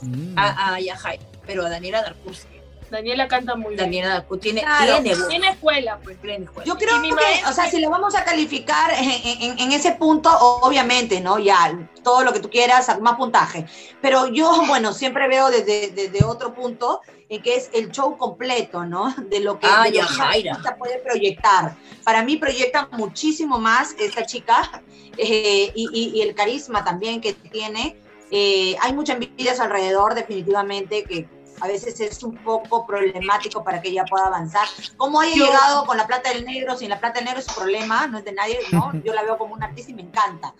Mm. 0.02 0.38
a, 0.38 0.74
a 0.76 0.80
Yajaira, 0.80 1.24
pero 1.46 1.66
a 1.66 1.70
Daniela 1.70 2.02
Darcur 2.02 2.34
sí. 2.36 2.48
Daniela 2.90 3.28
canta 3.28 3.56
muy 3.56 3.76
bien. 3.76 3.78
Daniela 3.78 4.26
tiene, 4.42 4.62
Claro. 4.62 5.02
tiene 5.28 5.50
escuela, 5.50 6.00
pues. 6.04 6.20
tiene 6.22 6.46
escuela. 6.46 6.66
Yo 6.66 6.76
creo 6.78 7.02
que, 7.02 7.12
maestra- 7.14 7.50
o 7.50 7.54
sea, 7.54 7.70
si 7.70 7.80
lo 7.80 7.90
vamos 7.90 8.16
a 8.16 8.24
calificar 8.24 8.92
en, 8.98 9.10
en- 9.42 9.60
en 9.60 9.72
ese 9.72 9.92
punto, 9.94 10.30
obviamente, 10.40 11.22
¿no? 11.22 11.40
Ya, 11.40 11.78
todo 12.04 12.24
lo 12.24 12.34
que 12.34 12.40
tú 12.40 12.50
quieras, 12.50 13.00
más 13.02 13.16
puntaje. 13.16 13.66
Pero 14.02 14.28
yo, 14.28 14.64
bueno, 14.68 14.94
siempre 14.94 15.28
veo 15.28 15.50
desde, 15.50 15.90
desde 15.92 16.24
otro 16.24 16.54
punto, 16.54 17.02
en 17.30 17.42
que 17.44 17.56
es 17.56 17.70
el 17.74 17.92
show 17.92 18.18
completo, 18.18 18.86
¿no? 18.86 19.14
De 19.30 19.40
lo 19.40 19.60
que, 19.60 19.68
Ah, 19.70 19.84
de 19.84 19.92
lo 19.92 19.96
ya, 19.98 20.24
artista 20.24 20.76
puede 20.78 20.98
proyectar. 21.00 21.76
Para 22.04 22.24
mí 22.24 22.38
proyecta 22.38 22.88
muchísimo 22.94 23.60
más 23.60 23.96
esta 24.00 24.26
chica 24.26 24.82
eh, 25.18 25.72
y, 25.76 25.90
y- 25.94 26.18
y 26.18 26.22
el 26.22 26.34
carisma 26.34 26.84
también 26.84 27.22
que 27.22 27.34
tiene. 27.34 27.98
Eh, 28.32 28.76
hay 28.82 28.94
mucha 28.94 29.14
envidia 29.14 29.52
a 29.52 29.56
su 29.56 29.62
alrededor, 29.64 30.14
definitivamente, 30.16 31.04
que 31.04 31.28
a 31.62 31.68
veces 31.68 32.00
es 32.00 32.24
un 32.24 32.36
poco 32.38 32.86
problemático 32.86 33.64
para 33.64 33.82
que 33.82 33.90
ella 33.90 34.06
pueda 34.10 34.28
avanzar. 34.28 34.68
¿Cómo 34.98 35.20
haya 35.20 35.36
llegado 35.36 35.86
con 35.86 35.98
la 35.98 36.08
plata 36.08 36.32
del 36.32 36.46
negro? 36.46 36.76
Sin 36.78 36.90
la 36.90 37.00
plata 37.00 37.20
del 37.20 37.26
negro 37.26 37.40
es 37.40 37.46
su 37.46 37.56
problema, 37.56 38.08
no 38.08 38.18
es 38.18 38.26
de 38.26 38.32
nadie, 38.34 38.60
¿no? 38.72 38.92
Yo 39.04 39.14
la 39.14 39.24
veo 39.24 39.38
como 39.38 39.56
una 39.56 39.68
artista 39.68 39.92
y 39.92 39.96
me 39.96 40.04
encanta. 40.04 40.54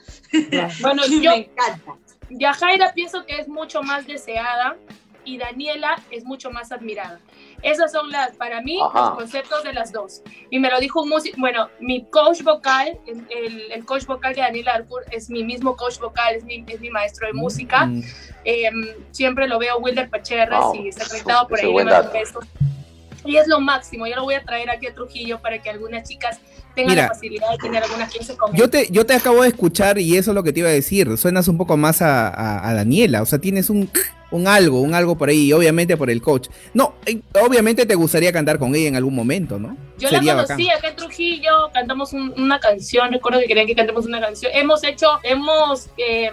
Bueno, 0.82 1.04
yo, 1.10 1.32
me 1.32 1.38
encanta. 1.38 1.96
Yajaira 2.30 2.94
pienso 2.94 3.26
que 3.26 3.40
es 3.40 3.48
mucho 3.48 3.82
más 3.82 4.06
deseada 4.06 4.78
y 5.26 5.38
Daniela 5.38 6.02
es 6.12 6.24
mucho 6.24 6.52
más 6.52 6.72
admirada. 6.72 7.20
Esas 7.62 7.92
son 7.92 8.10
las, 8.10 8.36
para 8.36 8.62
mí, 8.62 8.80
Ajá. 8.82 9.00
los 9.02 9.10
conceptos 9.16 9.64
de 9.64 9.74
las 9.74 9.92
dos. 9.92 10.22
Y 10.50 10.60
me 10.60 10.70
lo 10.70 10.80
dijo 10.80 11.02
un 11.02 11.10
músico, 11.10 11.36
bueno, 11.40 11.70
mi 11.80 12.06
coach 12.06 12.42
vocal, 12.44 12.98
el, 13.06 13.86
coach 13.86 14.06
vocal 14.06 14.34
de 14.36 14.42
Daniela 14.42 14.74
Arcour 14.76 15.04
es 15.12 15.30
mi 15.30 15.44
mismo 15.44 15.76
coach 15.76 16.00
vocal, 16.00 16.36
es 16.36 16.44
mi, 16.44 16.64
es 16.68 16.80
mi 16.80 16.90
maestro 16.90 17.28
de 17.28 17.34
música. 17.34 17.86
Mm, 17.86 18.04
Eh, 18.46 18.70
siempre 19.12 19.48
lo 19.48 19.60
veo 19.60 19.78
Wilder 19.80 20.10
Pacherres 20.10 20.58
Wow, 20.60 20.76
y 20.76 20.88
está 20.88 21.06
conectado 21.08 21.48
por 21.48 21.60
ahí. 21.60 21.72
buen 21.72 21.88
le 21.88 21.94
mando 21.94 22.08
un 22.08 22.14
beso. 22.14 22.40
Y 23.26 23.36
es 23.36 23.48
lo 23.48 23.60
máximo. 23.60 24.08
Yo 24.08 24.16
lo 24.16 24.24
voy 24.24 24.36
a 24.36 24.44
traer 24.44 24.70
aquí 24.70 24.88
a 24.88 24.94
Trujillo 24.94 25.40
para 25.42 25.62
que 25.62 25.70
algunas 25.70 26.08
chicas 26.08 26.40
tengan 26.82 26.92
Mira, 26.96 27.04
la 27.04 27.14
facilidad 27.14 27.52
de 27.52 27.58
tener 27.58 27.84
algunas 27.84 28.12
clases 28.12 28.36
con. 28.38 28.54
Yo 28.56 28.70
te, 28.70 28.88
yo 28.92 29.06
te 29.06 29.14
acabo 29.14 29.42
de 29.44 29.50
escuchar 29.50 30.00
y 30.00 30.18
eso 30.18 30.32
es 30.32 30.36
lo 30.36 30.44
que 30.44 30.54
te 30.54 30.60
iba 30.62 30.70
a 30.70 30.74
decir. 30.74 31.18
Suenas 31.18 31.48
un 31.48 31.58
poco 31.58 31.78
más 31.78 32.02
a, 32.02 32.28
a- 32.28 32.70
a 32.70 32.74
Daniela. 32.74 33.22
O 33.22 33.26
sea, 33.26 33.40
tienes 33.40 33.70
un, 33.70 33.90
un 34.32 34.48
algo, 34.48 34.82
un 34.82 34.94
algo 34.94 35.18
por 35.18 35.30
ahí, 35.30 35.48
y 35.48 35.54
obviamente 35.54 35.98
por 35.98 36.10
el 36.10 36.22
coach. 36.22 36.50
No, 36.74 36.94
eh, 37.06 37.20
obviamente 37.44 37.86
te 37.86 37.96
gustaría 37.96 38.32
cantar 38.32 38.60
con 38.60 38.76
ella 38.76 38.88
en 38.90 38.96
algún 38.96 39.16
momento, 39.16 39.58
¿no? 39.60 39.76
Yo 39.98 40.08
Sería 40.08 40.34
la 40.34 40.44
bacán. 40.44 40.56
conocí 40.58 40.72
acá 40.72 40.88
en 40.90 40.96
Trujillo, 40.96 41.52
cantamos 41.74 42.14
un- 42.14 42.34
una 42.38 42.58
canción, 42.60 43.12
recuerdo 43.12 43.40
que 43.42 43.48
querían 43.48 43.68
que 43.68 43.76
cantemos 43.76 44.06
una 44.06 44.22
canción. 44.22 44.50
Hemos 44.56 44.82
hecho, 44.86 45.08
hemos, 45.24 45.88
eh, 45.98 46.32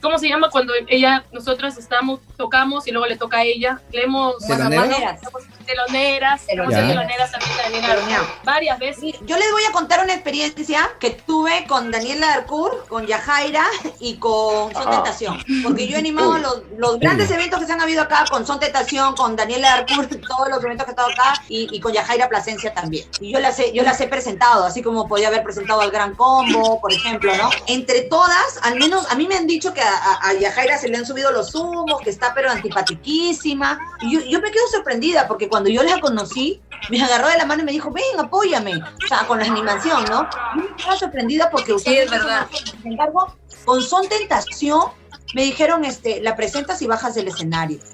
¿cómo 0.00 0.18
se 0.18 0.28
llama? 0.28 0.50
Cuando 0.50 0.72
ella, 0.86 1.24
nosotras 1.32 1.76
estamos, 1.78 2.20
tocamos 2.36 2.86
y 2.86 2.92
luego 2.92 3.06
le 3.08 3.16
toca 3.16 3.38
a 3.38 3.44
ella. 3.44 3.80
Le 3.92 4.04
hemos... 4.04 4.36
¿Teloneras? 4.46 5.20
Teloneras. 5.66 6.46
Teloneras, 6.46 6.46
Teloneras. 6.46 7.32
también 7.32 8.20
varias 8.44 8.78
veces. 8.78 9.14
Yo 9.26 9.36
les 9.36 9.50
voy 9.52 9.62
a 9.68 9.72
contar 9.72 9.87
una 9.96 10.12
experiencia 10.14 10.90
que 11.00 11.10
tuve 11.10 11.64
con 11.66 11.90
Daniela 11.90 12.32
Arcour, 12.34 12.86
con 12.88 13.06
Yajaira 13.06 13.64
y 13.98 14.16
con 14.18 14.72
Son 14.74 14.82
Ajá. 14.82 14.90
Tentación. 14.90 15.42
Porque 15.62 15.88
yo 15.88 15.96
he 15.96 15.98
animado 16.00 16.32
Uy. 16.34 16.40
los, 16.42 16.62
los 16.76 16.98
grandes 17.00 17.30
eventos 17.30 17.58
que 17.60 17.66
se 17.66 17.72
han 17.72 17.80
habido 17.80 18.02
acá 18.02 18.24
con 18.30 18.46
Son 18.46 18.60
Tentación, 18.60 19.14
con 19.16 19.34
Daniela 19.36 19.72
Arcour, 19.74 20.06
todos 20.28 20.48
los 20.50 20.62
eventos 20.62 20.84
que 20.84 20.90
he 20.90 20.92
estado 20.92 21.08
acá 21.10 21.34
y, 21.48 21.68
y 21.72 21.80
con 21.80 21.92
Yajaira 21.92 22.28
Plasencia 22.28 22.72
también. 22.74 23.06
Y 23.20 23.32
yo 23.32 23.40
las, 23.40 23.58
he, 23.58 23.72
yo 23.72 23.82
las 23.82 24.00
he 24.00 24.06
presentado, 24.08 24.64
así 24.64 24.82
como 24.82 25.08
podía 25.08 25.28
haber 25.28 25.42
presentado 25.42 25.80
al 25.80 25.90
Gran 25.90 26.14
Combo, 26.14 26.80
por 26.80 26.92
ejemplo, 26.92 27.34
¿no? 27.36 27.50
Entre 27.66 28.02
todas, 28.02 28.58
al 28.62 28.78
menos 28.78 29.10
a 29.10 29.14
mí 29.14 29.26
me 29.26 29.36
han 29.36 29.46
dicho 29.46 29.72
que 29.74 29.80
a, 29.80 29.94
a- 29.96 30.28
a 30.28 30.32
Yajaira 30.34 30.78
se 30.78 30.88
le 30.88 30.96
han 30.98 31.06
subido 31.06 31.32
los 31.32 31.54
humos, 31.54 32.00
que 32.02 32.10
está 32.10 32.34
pero 32.34 32.50
antipatiquísima. 32.50 33.78
Y 34.02 34.12
yo, 34.14 34.20
yo 34.20 34.40
me 34.40 34.50
quedo 34.50 34.66
sorprendida 34.70 35.26
porque 35.26 35.48
cuando 35.48 35.70
yo 35.70 35.82
la 35.82 36.00
conocí, 36.00 36.60
me 36.90 37.02
agarró 37.02 37.28
de 37.28 37.36
la 37.36 37.44
mano 37.44 37.62
y 37.62 37.64
me 37.66 37.72
dijo, 37.72 37.90
ven, 37.90 38.04
apóyame. 38.18 38.76
O 38.76 39.06
sea, 39.08 39.26
con 39.26 39.38
la 39.38 39.46
animación, 39.72 40.04
¿no? 40.04 40.28
Yo 40.56 40.68
me 40.68 40.76
quedaba 40.76 40.96
sorprendida 40.96 41.50
porque 41.50 41.72
ustedes 41.72 42.06
es 42.06 42.10
verdad. 42.10 42.46
Sin 42.82 42.92
embargo, 42.92 43.36
con 43.64 43.82
Son 43.82 44.08
Tentación, 44.08 44.82
me 45.34 45.42
dijeron, 45.44 45.84
este, 45.84 46.20
la 46.20 46.36
presentas 46.36 46.80
y 46.82 46.86
bajas 46.86 47.14
del 47.14 47.28
escenario. 47.28 47.78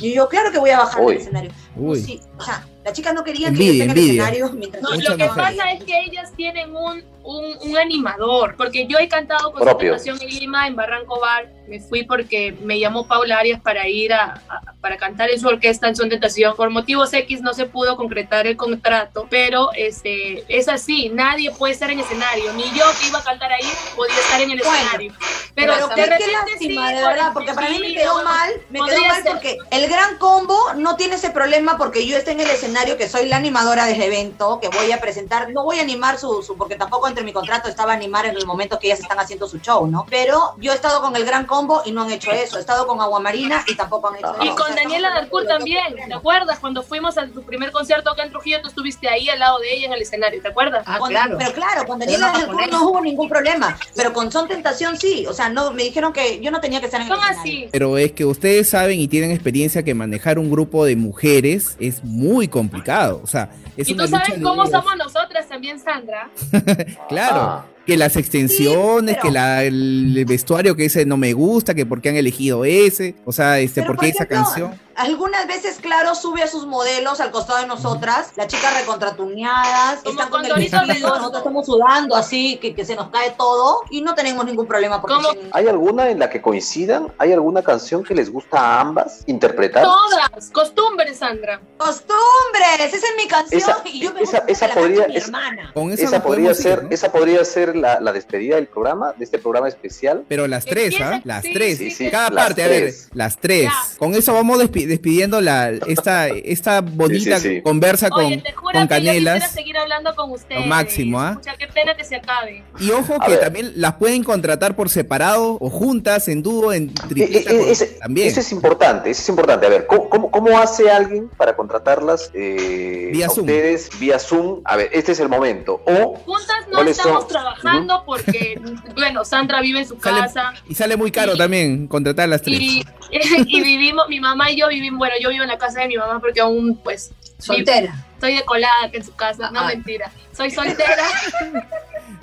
Y 0.00 0.14
yo, 0.14 0.28
claro 0.28 0.52
que 0.52 0.58
voy 0.58 0.70
a 0.70 0.78
bajar 0.78 1.02
Uy. 1.02 1.14
del 1.14 1.22
escenario. 1.22 1.52
Uy. 1.76 2.00
Sí, 2.02 2.20
o 2.38 2.42
sea, 2.42 2.64
las 2.84 2.92
chicas 2.94 3.12
no 3.14 3.22
querían 3.24 3.52
Envidia, 3.52 3.86
que 3.86 3.94
yo 3.94 4.00
escenario 4.06 4.50
mientras 4.52 4.82
No, 4.82 4.90
Muchas 4.92 5.10
lo 5.10 5.16
que 5.16 5.24
mujeres. 5.28 5.56
pasa 5.58 5.70
es 5.72 5.84
que 5.84 6.00
ellas 6.00 6.32
tienen 6.36 6.74
un, 6.74 7.04
un, 7.24 7.44
un 7.62 7.76
animador, 7.76 8.54
porque 8.56 8.86
yo 8.86 8.98
he 8.98 9.08
cantado 9.08 9.52
con 9.52 9.62
Propio. 9.62 9.90
Tentación 9.96 10.20
en 10.22 10.28
Lima, 10.28 10.66
en 10.68 10.76
Barranco 10.76 11.18
Bar, 11.20 11.48
me 11.68 11.80
fui 11.80 12.04
porque 12.04 12.52
me 12.62 12.78
llamó 12.78 13.06
Paula 13.08 13.38
Arias 13.38 13.60
para 13.60 13.88
ir 13.88 14.12
a, 14.12 14.40
a- 14.48 14.74
para 14.80 14.96
cantar 14.98 15.30
en 15.30 15.40
su 15.40 15.48
orquesta 15.48 15.88
en 15.88 15.96
Son 15.96 16.08
Tentación. 16.08 16.54
Por 16.54 16.70
motivos 16.70 17.12
X 17.12 17.40
no 17.42 17.52
se 17.54 17.66
pudo 17.66 17.96
concretar 17.96 18.46
el 18.46 18.56
contrato, 18.56 19.26
pero 19.28 19.70
este, 19.74 20.44
es 20.48 20.68
así, 20.68 21.08
nadie 21.08 21.50
puede 21.50 21.72
estar 21.72 21.90
en 21.90 21.98
escenario, 21.98 22.52
ni 22.52 22.62
yo 22.66 22.84
que 23.00 23.08
iba 23.08 23.18
a 23.18 23.24
cantar 23.24 23.50
ahí 23.52 23.66
podía 23.96 24.14
estar 24.14 24.40
en 24.40 24.52
el 24.52 24.58
Bueno, 24.58 24.72
escenario. 24.76 25.12
Pero, 25.56 25.72
Pero, 25.74 25.88
de 25.88 26.06
repente 26.06 26.32
lástima, 26.32 26.88
sí, 26.88 26.94
de 26.94 27.02
verdad, 27.02 27.30
porque 27.34 27.52
para 27.52 27.68
mí 27.70 27.78
me 27.80 27.94
quedó 27.94 28.22
mal, 28.22 28.50
me 28.70 28.78
quedó 28.78 29.00
mal 29.06 29.22
ser. 29.22 29.32
porque 29.32 29.58
el 29.72 29.88
gran 29.90 30.18
combo 30.18 30.56
no 30.76 30.94
tiene 30.94 31.16
ese 31.16 31.30
problema 31.30 31.65
porque 31.76 32.06
yo 32.06 32.16
estoy 32.16 32.34
en 32.34 32.40
el 32.40 32.50
escenario, 32.50 32.96
que 32.96 33.08
soy 33.08 33.26
la 33.28 33.36
animadora 33.36 33.86
del 33.86 34.00
evento, 34.00 34.60
que 34.60 34.68
voy 34.68 34.92
a 34.92 35.00
presentar, 35.00 35.50
no 35.52 35.64
voy 35.64 35.78
a 35.78 35.82
animar 35.82 36.18
su, 36.18 36.42
su 36.42 36.56
porque 36.56 36.76
tampoco 36.76 37.08
entre 37.08 37.24
mi 37.24 37.32
contrato 37.32 37.68
estaba 37.68 37.92
animar 37.92 38.26
en 38.26 38.36
el 38.36 38.46
momento 38.46 38.78
que 38.78 38.86
ellas 38.86 39.00
están 39.00 39.18
haciendo 39.18 39.48
su 39.48 39.58
show, 39.58 39.86
¿no? 39.86 40.06
Pero 40.08 40.54
yo 40.58 40.72
he 40.72 40.74
estado 40.74 41.00
con 41.00 41.16
el 41.16 41.24
gran 41.24 41.46
combo 41.46 41.82
y 41.84 41.92
no 41.92 42.02
han 42.02 42.10
hecho 42.12 42.30
eso, 42.30 42.56
he 42.58 42.60
estado 42.60 42.86
con 42.86 43.00
Aguamarina 43.00 43.64
y 43.66 43.74
tampoco 43.74 44.08
han 44.08 44.16
hecho 44.16 44.34
eso. 44.34 44.44
Y 44.44 44.48
O 44.50 44.54
con 44.54 44.66
sea, 44.66 44.76
Daniela 44.76 45.10
Darcourt 45.10 45.48
también, 45.48 45.82
¿te 46.06 46.14
acuerdas? 46.14 46.58
Cuando 46.60 46.82
fuimos 46.82 47.18
a 47.18 47.26
tu 47.26 47.42
primer 47.42 47.72
concierto 47.72 48.10
acá 48.10 48.22
en 48.24 48.30
Trujillo, 48.30 48.60
tú 48.62 48.68
estuviste 48.68 49.08
ahí 49.08 49.28
al 49.28 49.38
lado 49.40 49.58
de 49.58 49.74
ella 49.74 49.86
en 49.86 49.92
el 49.94 50.02
escenario, 50.02 50.40
¿te 50.40 50.48
acuerdas? 50.48 50.84
Ah, 50.86 50.98
Con- 50.98 51.10
claro. 51.10 51.36
Pero 51.38 51.52
claro, 51.52 51.86
con 51.86 51.98
Daniela 51.98 52.32
Darcourt 52.32 52.70
no 52.70 52.88
hubo 52.88 53.00
ningún 53.00 53.28
problema, 53.28 53.78
pero 53.94 54.12
con 54.12 54.30
Son 54.30 54.46
Tentación 54.48 54.98
sí, 54.98 55.26
o 55.26 55.32
sea, 55.32 55.48
no 55.48 55.72
me 55.72 55.82
dijeron 55.84 56.12
que 56.12 56.40
yo 56.40 56.50
no 56.50 56.60
tenía 56.60 56.80
que 56.80 56.86
estar 56.86 57.00
en 57.00 57.06
el 57.08 57.12
Son 57.14 57.22
escenario. 57.22 57.42
así. 57.64 57.68
Pero 57.72 57.96
es 57.98 58.12
que 58.12 58.24
ustedes 58.24 58.68
saben 58.68 59.00
y 59.00 59.08
tienen 59.08 59.30
experiencia 59.30 59.82
que 59.82 59.94
manejar 59.94 60.38
un 60.38 60.50
grupo 60.50 60.84
de 60.84 60.96
mujeres 60.96 61.55
es 61.80 62.02
muy 62.04 62.48
complicado. 62.48 63.20
O 63.22 63.26
sea, 63.26 63.50
es 63.76 63.88
Y 63.88 63.92
una 63.94 64.04
tú 64.04 64.10
lucha 64.12 64.24
sabes 64.24 64.38
de 64.40 64.44
cómo 64.44 64.66
somos 64.66 64.96
nosotras 64.96 65.48
también, 65.48 65.78
Sandra. 65.78 66.30
Claro. 67.08 67.36
Ah. 67.40 67.66
Que 67.86 67.96
las 67.96 68.16
extensiones, 68.16 69.14
Sí, 69.14 69.18
pero- 69.20 69.22
que 69.22 69.30
la- 69.30 69.62
el 69.64 70.24
vestuario 70.26 70.74
que 70.74 70.86
ese 70.86 71.06
no 71.06 71.16
me 71.16 71.32
gusta, 71.32 71.72
que 71.74 71.86
por 71.86 72.00
qué 72.00 72.08
han 72.08 72.16
elegido 72.16 72.64
ese, 72.64 73.14
o 73.24 73.30
sea, 73.32 73.60
este, 73.60 73.82
por 73.84 73.96
qué 73.96 74.06
por 74.08 74.14
esa 74.16 74.26
canción. 74.26 74.72
Algunas 74.96 75.46
veces, 75.46 75.78
claro, 75.80 76.14
sube 76.14 76.42
a 76.42 76.46
sus 76.46 76.66
modelos 76.66 77.20
al 77.20 77.30
costado 77.30 77.60
de 77.60 77.66
nosotras, 77.66 78.32
las 78.36 78.46
chicas 78.48 78.74
recontratuneadas, 78.80 80.00
Como 80.00 80.10
están 80.12 80.30
con 80.30 80.44
el 80.44 80.48
Condorito 80.50 80.76
vestido, 80.78 80.94
Veloso. 80.94 81.16
nosotros 81.18 81.38
estamos 81.40 81.66
sudando 81.66 82.16
así, 82.16 82.56
que, 82.58 82.74
que 82.74 82.84
se 82.84 82.96
nos 82.96 83.10
cae 83.10 83.32
todo, 83.36 83.80
y 83.90 84.00
no 84.02 84.14
tenemos 84.14 84.44
ningún 84.44 84.66
problema 84.66 85.00
porque 85.00 85.16
sí. 85.32 85.38
¿Hay 85.52 85.68
alguna 85.68 86.08
en 86.10 86.18
la 86.18 86.30
que 86.30 86.40
coincidan? 86.40 87.12
¿Hay 87.18 87.32
alguna 87.32 87.62
canción 87.62 88.04
que 88.04 88.14
les 88.14 88.30
gusta 88.32 88.58
a 88.58 88.80
ambas 88.80 89.22
interpretar? 89.26 89.84
Todas, 89.84 90.50
costumbres, 90.52 91.18
Sandra. 91.18 91.60
costumbres, 91.76 92.92
esa 92.94 92.96
es 93.06 93.14
mi 93.16 93.26
canción 93.28 93.60
Esa- 93.60 93.80
y 93.84 94.00
yo 94.00 94.12
me 94.12 94.22
esa- 94.22 94.38
gusta 94.40 94.52
esa 94.52 94.68
podría- 94.74 95.06
mi 95.08 95.16
esa- 95.16 95.26
hermana. 95.26 95.70
Con 95.74 95.92
esa, 95.92 96.04
Esa 96.04 96.16
nos 96.18 96.26
podría 96.26 96.50
ir, 96.50 96.56
ser, 96.56 96.84
¿no? 96.84 96.90
esa 96.90 97.12
podría 97.12 97.44
ser 97.44 97.76
la, 97.76 98.00
la 98.00 98.12
despedida 98.12 98.56
del 98.56 98.66
programa, 98.68 99.12
de 99.12 99.24
este 99.24 99.38
programa 99.38 99.68
especial. 99.68 100.24
Pero 100.28 100.46
las 100.46 100.64
tres, 100.64 100.94
¿ah? 101.00 101.20
Las 101.24 101.42
sí, 101.42 101.52
tres. 101.52 101.78
sí, 101.78 101.90
sí, 101.90 102.10
Cada 102.10 102.30
las 102.30 102.44
parte, 102.46 102.62
a 102.64 102.68
ver, 102.68 102.94
las 103.12 103.36
tres. 103.36 103.64
Ya. 103.64 103.98
Con 103.98 104.14
eso 104.14 104.32
vamos 104.32 104.58
despi- 104.58 104.85
despidiendo 104.86 105.40
la, 105.40 105.70
esta, 105.70 106.28
esta 106.28 106.80
bonita 106.80 107.38
Sí, 107.38 107.48
sí, 107.48 107.54
sí. 107.56 107.62
conversa 107.62 108.10
con, 108.10 108.24
Oye, 108.26 108.38
te 108.38 108.52
juro 108.52 108.72
con 108.72 108.88
que 108.88 108.94
yo 108.94 108.98
quisiera 109.12 109.32
Canelas. 109.32 109.52
seguir 109.52 109.76
hablando 109.78 110.14
con 110.14 110.30
ustedes. 110.30 110.60
Lo 110.62 110.66
máximo, 110.66 111.20
¿ah? 111.20 111.30
Escucha, 111.32 111.56
qué 111.56 111.66
pena 111.68 111.94
que 111.96 112.04
se 112.04 112.16
acabe. 112.16 112.62
Y 112.78 112.90
ojo 112.90 113.16
A 113.20 113.24
que 113.26 113.32
ver. 113.32 113.40
también 113.40 113.72
las 113.76 113.94
pueden 113.94 114.22
contratar 114.24 114.76
por 114.76 114.88
separado 114.88 115.58
o 115.60 115.70
juntas, 115.70 116.28
en 116.28 116.42
dúo, 116.42 116.72
en 116.72 116.90
Eh, 116.90 116.92
tripleta. 117.08 117.50
eh, 117.52 117.58
con- 117.58 117.68
ese, 117.68 117.86
también. 117.86 118.28
ese 118.28 118.40
es 118.40 118.52
importante, 118.52 119.10
ese 119.10 119.22
es 119.22 119.28
importante. 119.28 119.66
A 119.66 119.68
ver, 119.68 119.86
¿cómo, 119.86 120.08
cómo, 120.08 120.30
cómo 120.30 120.58
hace 120.58 120.90
alguien 120.90 121.28
para 121.36 121.56
contratarlas 121.56 122.30
eh, 122.34 123.10
Vía 123.12 123.26
a 123.26 123.30
Zoom. 123.30 123.46
ustedes 123.46 123.90
vía 123.98 124.18
Zoom? 124.18 124.60
A 124.64 124.76
ver, 124.76 124.90
este 124.92 125.12
es 125.12 125.20
el 125.20 125.28
momento. 125.28 125.82
O 125.86 126.16
Juntas 126.24 126.56
no 126.68 126.74
¿Cuáles 126.76 126.96
estamos 126.98 127.20
son? 127.20 127.28
trabajando 127.28 128.02
porque, 128.06 128.60
bueno, 128.94 129.24
Sandra 129.24 129.60
vive 129.60 129.80
en 129.80 129.86
su 129.88 129.96
Sale- 130.00 130.20
casa 130.20 130.52
Y 130.68 130.74
sale 130.74 130.96
muy 130.96 131.10
caro 131.10 131.34
Y- 131.34 131.38
también 131.38 131.86
contratar 131.88 132.24
a 132.24 132.28
las 132.28 132.42
tres. 132.42 132.58
y, 132.60 132.84
y 133.46 133.60
vivimos, 133.62 134.08
mi 134.08 134.20
mamá 134.20 134.50
y 134.50 134.56
yo 134.60 134.68
vivimos, 134.68 134.75
bueno, 134.92 135.14
yo 135.20 135.30
vivo 135.30 135.42
en 135.42 135.48
la 135.48 135.58
casa 135.58 135.80
de 135.80 135.88
mi 135.88 135.96
mamá 135.96 136.20
porque 136.20 136.40
aún, 136.40 136.76
pues, 136.82 137.12
Soltera. 137.38 137.94
estoy 138.14 138.36
de 138.36 138.44
colada 138.44 138.90
que 138.90 138.98
en 138.98 139.04
su 139.04 139.14
casa, 139.14 139.50
no 139.50 139.60
Ah. 139.60 139.66
mentira. 139.68 140.10
Soy 140.36 140.50
soltera. 140.50 141.04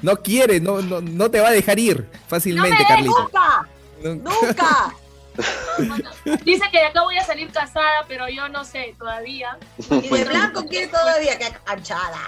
No 0.01 0.17
quiere, 0.17 0.59
no, 0.59 0.81
no, 0.81 0.99
no 1.01 1.31
te 1.31 1.39
va 1.39 1.47
a 1.47 1.51
dejar 1.51 1.79
ir 1.79 2.09
fácilmente, 2.27 2.71
No 2.71 2.77
me 2.79 2.85
Carlita. 2.85 3.67
Nunca, 4.03 4.29
nunca. 4.41 4.95
Dice 6.43 6.63
que 6.71 6.77
de 6.79 6.85
acá 6.85 7.03
voy 7.03 7.17
a 7.17 7.23
salir 7.23 7.51
casada, 7.51 8.05
pero 8.07 8.27
yo 8.29 8.47
no 8.49 8.63
sé 8.65 8.95
todavía. 8.97 9.57
Y 9.89 10.07
de 10.09 10.25
blanco 10.25 10.65
quiere 10.69 10.87
todavía 10.87 11.37
que 11.37 11.51
canchada. 11.63 12.19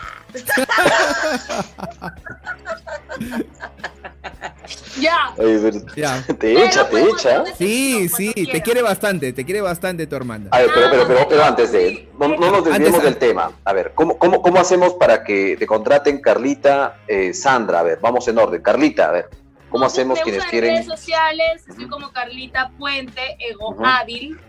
Ya. 4.99 5.33
Oye, 5.37 5.59
pero 5.59 5.85
Ya. 5.95 6.23
te 6.25 6.33
Pero, 6.33 6.59
echa, 6.63 6.89
te 6.89 6.91
pues, 7.01 7.25
echa. 7.25 7.43
Sí, 7.57 8.09
sí, 8.09 8.33
te 8.33 8.61
quiere 8.61 8.81
bastante, 8.81 9.31
te 9.33 9.45
quiere 9.45 9.61
bastante 9.61 10.07
tu 10.07 10.15
hermana. 10.15 10.47
A 10.51 10.59
ver, 10.59 10.71
pero, 10.73 10.89
pero, 10.89 11.07
pero, 11.07 11.27
pero 11.29 11.43
Ah, 11.43 11.47
antes 11.49 11.71
de, 11.71 12.09
no, 12.19 12.29
no 12.29 12.51
nos 12.51 12.65
desviemos 12.65 13.03
del 13.03 13.17
tema. 13.17 13.51
A 13.63 13.73
ver, 13.73 13.91
¿cómo, 13.93 14.17
cómo, 14.17 14.41
cómo 14.41 14.59
hacemos 14.59 14.93
para 14.93 15.23
que 15.23 15.55
te 15.59 15.67
contraten 15.67 16.21
Carlita, 16.21 16.97
eh, 17.07 17.33
Sandra? 17.33 17.79
A 17.81 17.83
ver, 17.83 17.99
vamos 18.01 18.27
en 18.27 18.37
orden. 18.39 18.61
Carlita, 18.61 19.09
a 19.09 19.11
ver, 19.11 19.29
¿cómo 19.75 19.85
Me 19.85 19.87
hacemos 19.87 20.15
usan 20.15 20.23
quienes 20.23 20.43
en 20.43 20.49
quieren? 20.49 20.69
redes 20.71 20.85
sociales, 20.85 21.67
estoy 21.67 21.87
como 21.87 22.11
Carlita 22.11 22.71
Puente, 22.77 23.35
ego 23.39 23.71
Ujú. 23.71 23.85
hábil. 23.85 24.39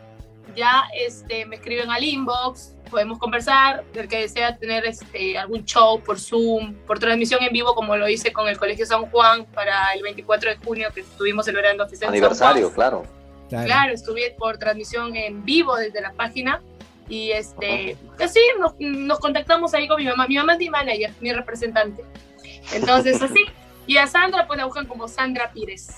Ya 0.55 0.85
este, 0.95 1.45
me 1.47 1.57
escriben 1.57 1.91
al 1.91 2.03
inbox, 2.03 2.77
podemos 2.91 3.19
conversar. 3.19 3.85
El 3.95 4.09
que 4.09 4.21
desea 4.21 4.57
tener 4.57 4.87
este, 4.87 5.37
algún 5.37 5.65
show 5.65 6.01
por 6.01 6.19
Zoom, 6.19 6.75
por 6.87 6.99
transmisión 6.99 7.43
en 7.43 7.53
vivo, 7.53 7.75
como 7.75 7.97
lo 7.97 8.09
hice 8.09 8.33
con 8.33 8.49
el 8.49 8.57
Colegio 8.57 8.87
San 8.87 9.07
Juan 9.11 9.45
para 9.47 9.93
el 9.95 10.03
24 10.03 10.51
de 10.51 10.57
junio 10.59 10.89
que 10.95 11.01
estuvimos 11.01 11.45
celebrando 11.45 11.87
Aniversario, 12.07 12.73
claro. 12.73 13.03
Claro. 13.49 13.67
Claro, 13.67 13.93
estuve 13.93 14.35
por 14.39 14.59
transmisión 14.59 15.15
en 15.15 15.45
vivo 15.45 15.77
desde 15.77 16.01
la 16.01 16.13
página. 16.13 16.63
Y 17.09 17.31
este, 17.31 17.97
así 18.19 18.41
nos, 18.59 18.75
nos 18.79 19.21
contactamos 19.21 19.75
ahí 19.75 19.87
con 19.87 19.99
mi 19.99 20.09
mamá. 20.09 20.27
Mi 20.27 20.37
mamá 20.37 20.55
es 20.55 20.59
mi 20.59 20.71
manager, 20.71 21.13
mi 21.21 21.33
representante. 21.33 22.05
Entonces, 22.73 23.21
así. 23.21 23.45
Y 23.87 23.99
a 23.99 24.07
Sandra 24.07 24.47
pues 24.47 24.57
la 24.59 24.65
buscan 24.65 24.87
como 24.87 25.07
Sandra 25.09 25.51
Pires. 25.53 25.89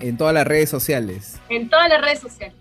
En 0.00 0.16
todas 0.16 0.32
las 0.34 0.46
redes 0.46 0.70
sociales. 0.70 1.36
En 1.48 1.68
todas 1.68 1.88
las 1.88 2.00
redes 2.00 2.20
sociales. 2.20 2.54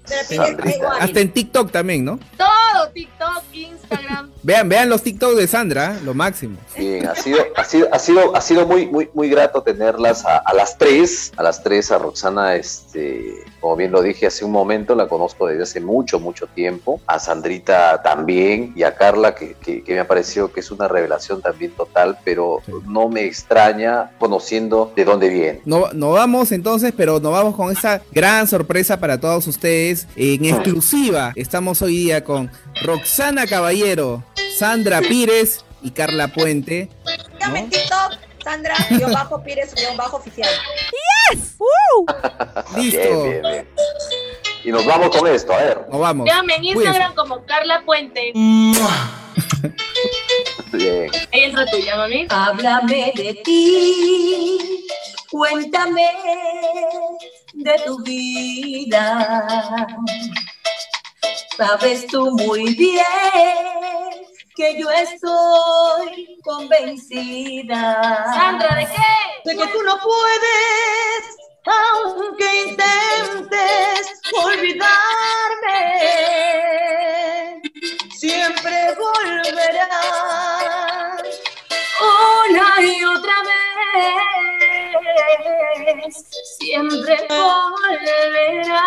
Hasta 1.00 1.20
en 1.20 1.32
TikTok 1.32 1.72
también, 1.72 2.04
¿no? 2.06 2.20
Todo, 2.38 2.90
TikTok, 2.94 3.44
Instagram. 3.54 4.32
Vean, 4.44 4.68
vean 4.68 4.90
los 4.90 5.02
TikTok 5.04 5.36
de 5.36 5.48
Sandra, 5.48 5.98
lo 6.04 6.14
máximo. 6.14 6.58
Bien, 6.78 7.08
ha 7.08 7.16
sido, 7.16 7.40
ha 7.56 7.64
sido, 7.64 7.88
ha 7.94 7.98
sido, 8.00 8.36
ha 8.36 8.42
sido 8.42 8.68
muy, 8.68 8.88
muy, 8.88 9.10
muy 9.14 9.30
grato 9.30 9.64
tenerlas 9.64 10.26
a, 10.26 10.38
a 10.40 10.54
las 10.54 10.78
tres, 10.78 11.32
a 11.38 11.44
las 11.44 11.64
tres, 11.64 11.94
a 11.94 11.98
Roxana, 11.98 12.56
este, 12.56 13.36
como 13.62 13.78
bien 13.78 13.94
lo 13.94 14.02
dije 14.02 14.28
hace 14.28 14.44
un 14.44 14.52
momento, 14.52 14.96
la 14.96 15.08
conozco 15.08 15.48
desde 15.48 15.64
hace 15.64 15.80
mucho, 15.80 16.20
mucho 16.20 16.48
tiempo, 16.48 17.00
a 17.08 17.20
Sandrita 17.20 18.02
también, 18.04 18.74
y 18.76 18.84
a 18.84 18.96
Carla, 18.96 19.34
que, 19.34 19.54
que, 19.64 19.82
que 19.82 19.94
me 19.94 20.02
ha 20.02 20.08
parecido 20.10 20.52
que 20.52 20.60
es 20.60 20.70
una 20.72 20.90
revelación 20.90 21.42
también 21.42 21.72
total, 21.72 22.18
pero 22.26 22.62
Sí. 22.66 22.74
no 22.86 23.08
me 23.08 23.24
extraña 23.24 24.12
conociendo 24.20 24.73
de 24.96 25.06
dónde 25.06 25.30
viene. 25.30 25.62
No, 25.66 25.92
no 25.94 26.12
vamos 26.12 26.52
entonces, 26.52 26.94
pero 26.96 27.20
nos 27.20 27.32
vamos 27.32 27.56
con 27.56 27.72
esa 27.72 28.02
gran 28.12 28.48
sorpresa 28.48 29.00
para 29.00 29.20
todos 29.20 29.48
ustedes. 29.48 30.08
En 30.16 30.46
exclusiva, 30.46 31.32
estamos 31.36 31.82
hoy 31.82 31.98
día 31.98 32.24
con 32.24 32.52
Roxana 32.84 33.48
Caballero, 33.48 34.24
Sandra 34.58 35.02
Pires 35.02 35.64
y 35.82 35.92
Carla 35.92 36.28
Puente. 36.30 36.90
TikTok, 37.40 38.14
Sandra, 38.44 38.76
guion 38.90 39.12
bajo 39.14 39.42
Pires, 39.44 39.74
guion 39.76 39.96
bajo 39.98 40.18
oficial. 40.18 40.50
Listo, 42.76 43.24
Bien, 43.24 43.24
bien, 43.24 43.42
bien. 43.42 43.68
Y 44.66 44.72
nos 44.72 44.86
vamos 44.86 45.10
con 45.16 45.28
esto, 45.28 45.54
a 45.54 45.58
ver. 45.58 45.82
nos 45.92 46.00
vamos. 46.00 46.24
Véanme 46.26 46.56
en 46.56 46.62
Cuídense. 46.62 46.86
Instagram 46.86 47.16
como 47.16 47.46
Carla 47.46 47.84
Puente. 47.86 48.32
Bien. 50.74 51.12
Ahí 51.32 51.42
entra 51.44 51.66
tuya, 51.68 51.96
mami. 51.96 52.26
Háblame 52.30 53.14
de 53.16 53.34
ti, 53.46 54.86
cuéntame 55.30 56.10
de 57.54 57.80
tu 57.86 58.02
vida. 58.04 59.88
Sabes 61.56 62.08
tú 62.08 62.32
muy 62.32 62.74
bien 62.74 63.06
que 64.56 64.80
yo 64.80 64.90
estoy 64.90 66.40
convencida. 66.44 68.26
Sandra, 68.34 68.76
¿de 68.76 68.86
qué? 68.86 69.50
De 69.52 69.58
que 69.58 69.68
tú 69.68 69.84
no 69.84 70.00
puedes, 70.00 71.38
aunque 71.66 72.64
intentes 72.64 74.22
olvidarme, 74.34 74.82
siempre 78.12 78.94
volverás. 78.96 80.04
Una 82.02 82.82
y 82.82 83.06
otra 83.06 83.36
vez, 85.94 86.16
siempre 86.60 87.16
volverás. 87.30 88.82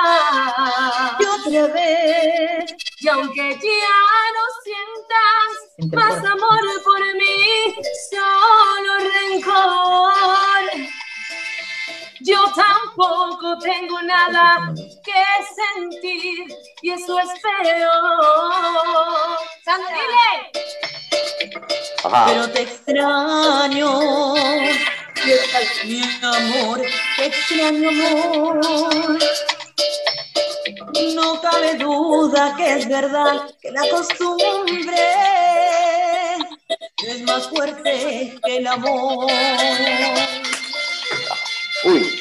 Y 1.18 1.24
otra 1.24 1.66
vez, 1.72 2.74
Y 3.00 3.08
aunque 3.08 3.54
ya 3.54 3.98
no 4.36 4.44
sientas 4.64 5.50
más 5.94 6.18
amor 6.24 6.64
por 6.84 7.00
mí, 7.14 7.74
solo 8.10 8.98
rencor. 8.98 10.64
Yo 12.20 12.38
tampoco 12.54 13.58
tengo 13.58 14.00
nada 14.02 14.72
que 15.04 15.12
sentir 15.54 16.46
y 16.82 16.90
eso 16.90 17.18
es 17.18 17.28
peor. 17.42 19.38
Sandra, 19.64 19.90
dile. 19.90 20.66
Ajá. 22.04 22.24
pero 22.26 22.50
te 22.50 22.62
extraño. 22.62 24.34
Mi 25.84 26.02
amor, 26.22 26.82
te 27.16 27.26
extraño 27.26 27.88
amor. 27.88 29.18
No 31.14 31.40
cabe 31.40 31.74
duda 31.74 32.54
que 32.56 32.76
es 32.76 32.88
verdad 32.88 33.50
que 33.60 33.70
la 33.72 33.88
costumbre 33.90 34.96
es 37.06 37.22
más 37.22 37.48
fuerte 37.48 38.38
que 38.44 38.56
el 38.56 38.66
amor. 38.66 39.30
Uy. 41.84 42.20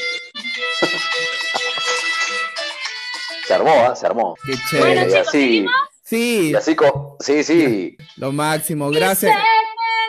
Se 3.48 3.54
armó, 3.54 3.72
¿ah? 3.90 3.96
Se 3.96 4.06
armó. 4.06 4.36
Qué 4.46 4.54
Bueno, 4.78 5.02
Y 5.02 5.06
chévere. 5.06 5.12
chicos, 5.12 5.28
así. 5.28 5.66
Sí, 6.04 6.52
y 6.52 6.56
así, 6.56 6.76
sí, 7.20 7.44
sí. 7.44 7.98
lo 8.18 8.32
máximo. 8.32 8.92
Y 8.92 8.96
Gracias. 8.96 9.34
sé 9.34 9.40
que 9.40 9.46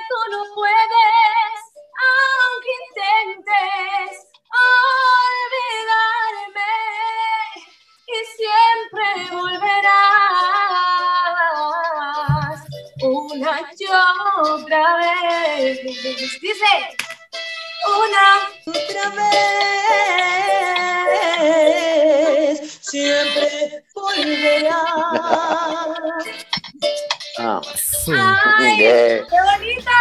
tú 0.08 0.18
no 0.32 0.42
puedes, 0.54 1.58
aunque 2.06 2.72
intentes 2.88 4.12
olvidarme, 6.52 6.72
y 8.06 8.18
siempre 8.36 9.08
volverás 11.86 12.60
una 13.02 13.52
y 13.78 13.86
otra 14.42 14.84
vez. 14.98 15.80
Dice, 16.40 16.72
una 17.86 18.26
Otra 18.96 19.10
vez, 22.48 22.78
siempre 22.80 23.84
volverás. 23.94 24.76
Ah. 27.38 27.60
¡Qué 28.06 29.22
bonita! 29.28 29.96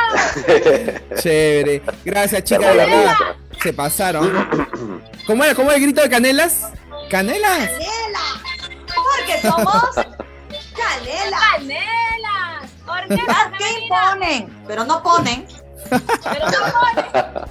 Chévere. 1.22 1.82
Gracias, 2.06 2.43
chicas, 2.43 2.68
de 2.68 2.76
la 2.76 2.86
verdad. 2.86 3.16
Se 3.62 3.74
pasaron. 3.74 4.32
¿Cómo 5.28 5.43
era? 5.43 5.56
¿Cómo 5.56 5.70
era 5.70 5.78
el 5.78 5.84
grito 5.84 6.02
de 6.02 6.10
Canelas? 6.10 6.70
¿Canelas? 7.10 7.70
Canela, 7.70 8.20
porque 8.93 9.41
somos 9.41 9.96
Canela. 10.76 11.39
¡Canelas! 11.52 12.72
Orquesta 12.88 13.34
¿Sabes 13.34 13.58
qué 13.58 13.68
imponen? 13.84 14.64
Pero 14.68 14.86
no 14.86 15.02
ponen. 15.04 15.48
pero 15.89 16.46
no 16.46 16.60
pones. 16.74 17.45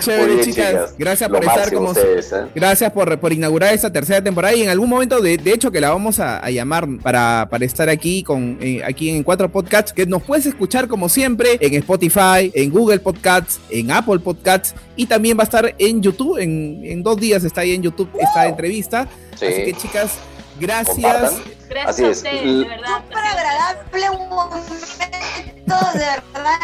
Chévere, 0.00 0.34
bien, 0.34 0.40
chicas. 0.40 0.70
chicas. 0.70 0.94
Gracias 0.98 1.30
por 1.30 1.38
estar 1.40 1.58
máximo 1.58 1.80
como 1.80 1.90
ustedes, 1.92 2.32
¿eh? 2.32 2.46
Gracias 2.54 2.92
por, 2.92 3.18
por 3.18 3.32
inaugurar 3.32 3.72
esta 3.72 3.92
tercera 3.92 4.22
temporada 4.22 4.54
y 4.54 4.62
en 4.62 4.68
algún 4.68 4.88
momento, 4.88 5.20
de, 5.20 5.36
de 5.36 5.52
hecho, 5.52 5.70
que 5.70 5.80
la 5.80 5.90
vamos 5.90 6.18
a, 6.18 6.38
a 6.38 6.50
llamar 6.50 6.86
para, 7.02 7.46
para 7.50 7.64
estar 7.64 7.88
aquí 7.88 8.22
con 8.22 8.58
eh, 8.60 8.82
aquí 8.84 9.10
en 9.10 9.22
Cuatro 9.22 9.50
Podcasts, 9.50 9.92
que 9.92 10.06
nos 10.06 10.22
puedes 10.22 10.46
escuchar 10.46 10.88
como 10.88 11.08
siempre 11.08 11.58
en 11.60 11.74
Spotify, 11.74 12.50
en 12.54 12.70
Google 12.70 12.98
Podcasts, 12.98 13.60
en 13.70 13.90
Apple 13.90 14.18
Podcasts 14.18 14.74
y 14.96 15.06
también 15.06 15.36
va 15.38 15.42
a 15.42 15.44
estar 15.44 15.74
en 15.78 16.02
YouTube. 16.02 16.38
En, 16.38 16.80
en 16.84 17.02
dos 17.02 17.16
días 17.16 17.44
está 17.44 17.62
ahí 17.62 17.74
en 17.74 17.82
YouTube 17.82 18.10
esta 18.18 18.46
entrevista. 18.46 19.08
Sí. 19.38 19.46
Así 19.46 19.64
que, 19.64 19.72
chicas, 19.74 20.18
gracias. 20.58 20.94
Compartan. 20.96 21.42
Gracias 21.68 21.88
Así 21.88 22.04
a 22.04 22.08
es. 22.10 22.16
ustedes, 22.18 22.42
de 22.58 22.64
verdad. 22.68 23.02
Súper 23.08 23.24
agradable, 23.24 24.10
un 24.10 24.28
momento 24.28 25.76
de 25.94 25.98
verdad 25.98 26.58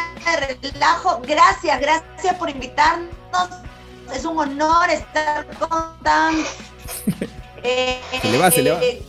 de 0.61 0.71
relajo. 0.73 1.21
Gracias, 1.27 1.81
gracias 1.81 2.35
por 2.37 2.51
invitarnos. 2.51 3.09
Es 4.15 4.25
un 4.25 4.39
honor 4.39 4.91
estar 4.91 5.47
con 5.59 5.99
tan. 6.03 6.35
eh, 7.63 8.01
Se 8.23 8.29
le 8.31 8.39
va, 8.39 8.51
se 8.51 8.63
le 8.63 8.71
va. 8.73 8.83
eh, 8.83 9.03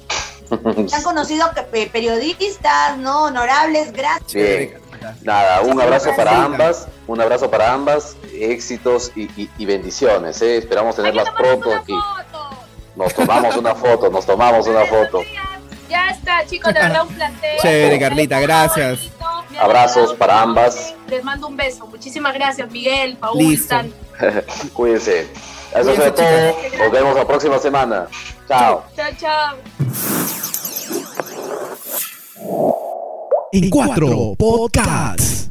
que- 0.50 1.64
pe- 1.72 1.88
periodistas, 1.88 2.98
¿no? 2.98 3.24
Honorables, 3.26 3.92
gracias. 3.94 4.34
Bien. 4.34 4.78
Nada, 5.22 5.62
un 5.62 5.80
abrazo 5.80 6.14
para 6.16 6.44
ambas, 6.44 6.88
un 7.08 7.22
abrazo 7.22 7.50
para 7.50 7.72
ambas, 7.74 8.18
éxitos 8.34 9.12
y, 9.16 9.24
y- 9.42 9.50
y 9.58 9.66
bendiciones, 9.66 10.42
¿eh? 10.42 10.58
esperamos 10.58 10.96
tenerlas 10.98 11.30
pronto 11.32 11.74
aquí. 11.74 11.94
foto. 11.94 12.59
Nos 13.00 13.14
tomamos 13.14 13.56
una 13.56 13.74
foto, 13.74 14.10
nos 14.10 14.26
tomamos 14.26 14.68
una 14.68 14.86
foto. 14.86 15.22
Ya 15.90 16.10
está, 16.10 16.46
chicos, 16.46 16.74
de 16.74 16.82
verdad 16.82 17.04
un 17.08 17.14
placer. 17.16 17.58
Chévere, 17.62 17.98
Carlita, 17.98 18.42
gracias. 18.42 19.10
Abrazos 19.58 20.14
para 20.16 20.42
ambas. 20.42 20.94
Les 21.08 21.24
mando 21.24 21.48
un 21.48 21.56
beso. 21.56 21.88
Muchísimas 21.88 22.34
gracias, 22.34 22.70
Miguel, 22.70 23.16
Paul, 23.16 23.38
Listo. 23.38 23.70
San. 23.70 23.94
Cuídense. 24.74 25.30
Eso 25.74 25.92
es 25.92 26.14
todo. 26.14 26.58
Nos 26.78 26.92
vemos 26.92 27.16
la 27.16 27.26
próxima 27.26 27.58
semana. 27.58 28.08
Chao. 28.50 28.84
Chao, 28.94 29.12
chao. 29.18 29.56
En 33.54 33.70
cuatro 33.70 34.36
podcasts. 34.38 35.50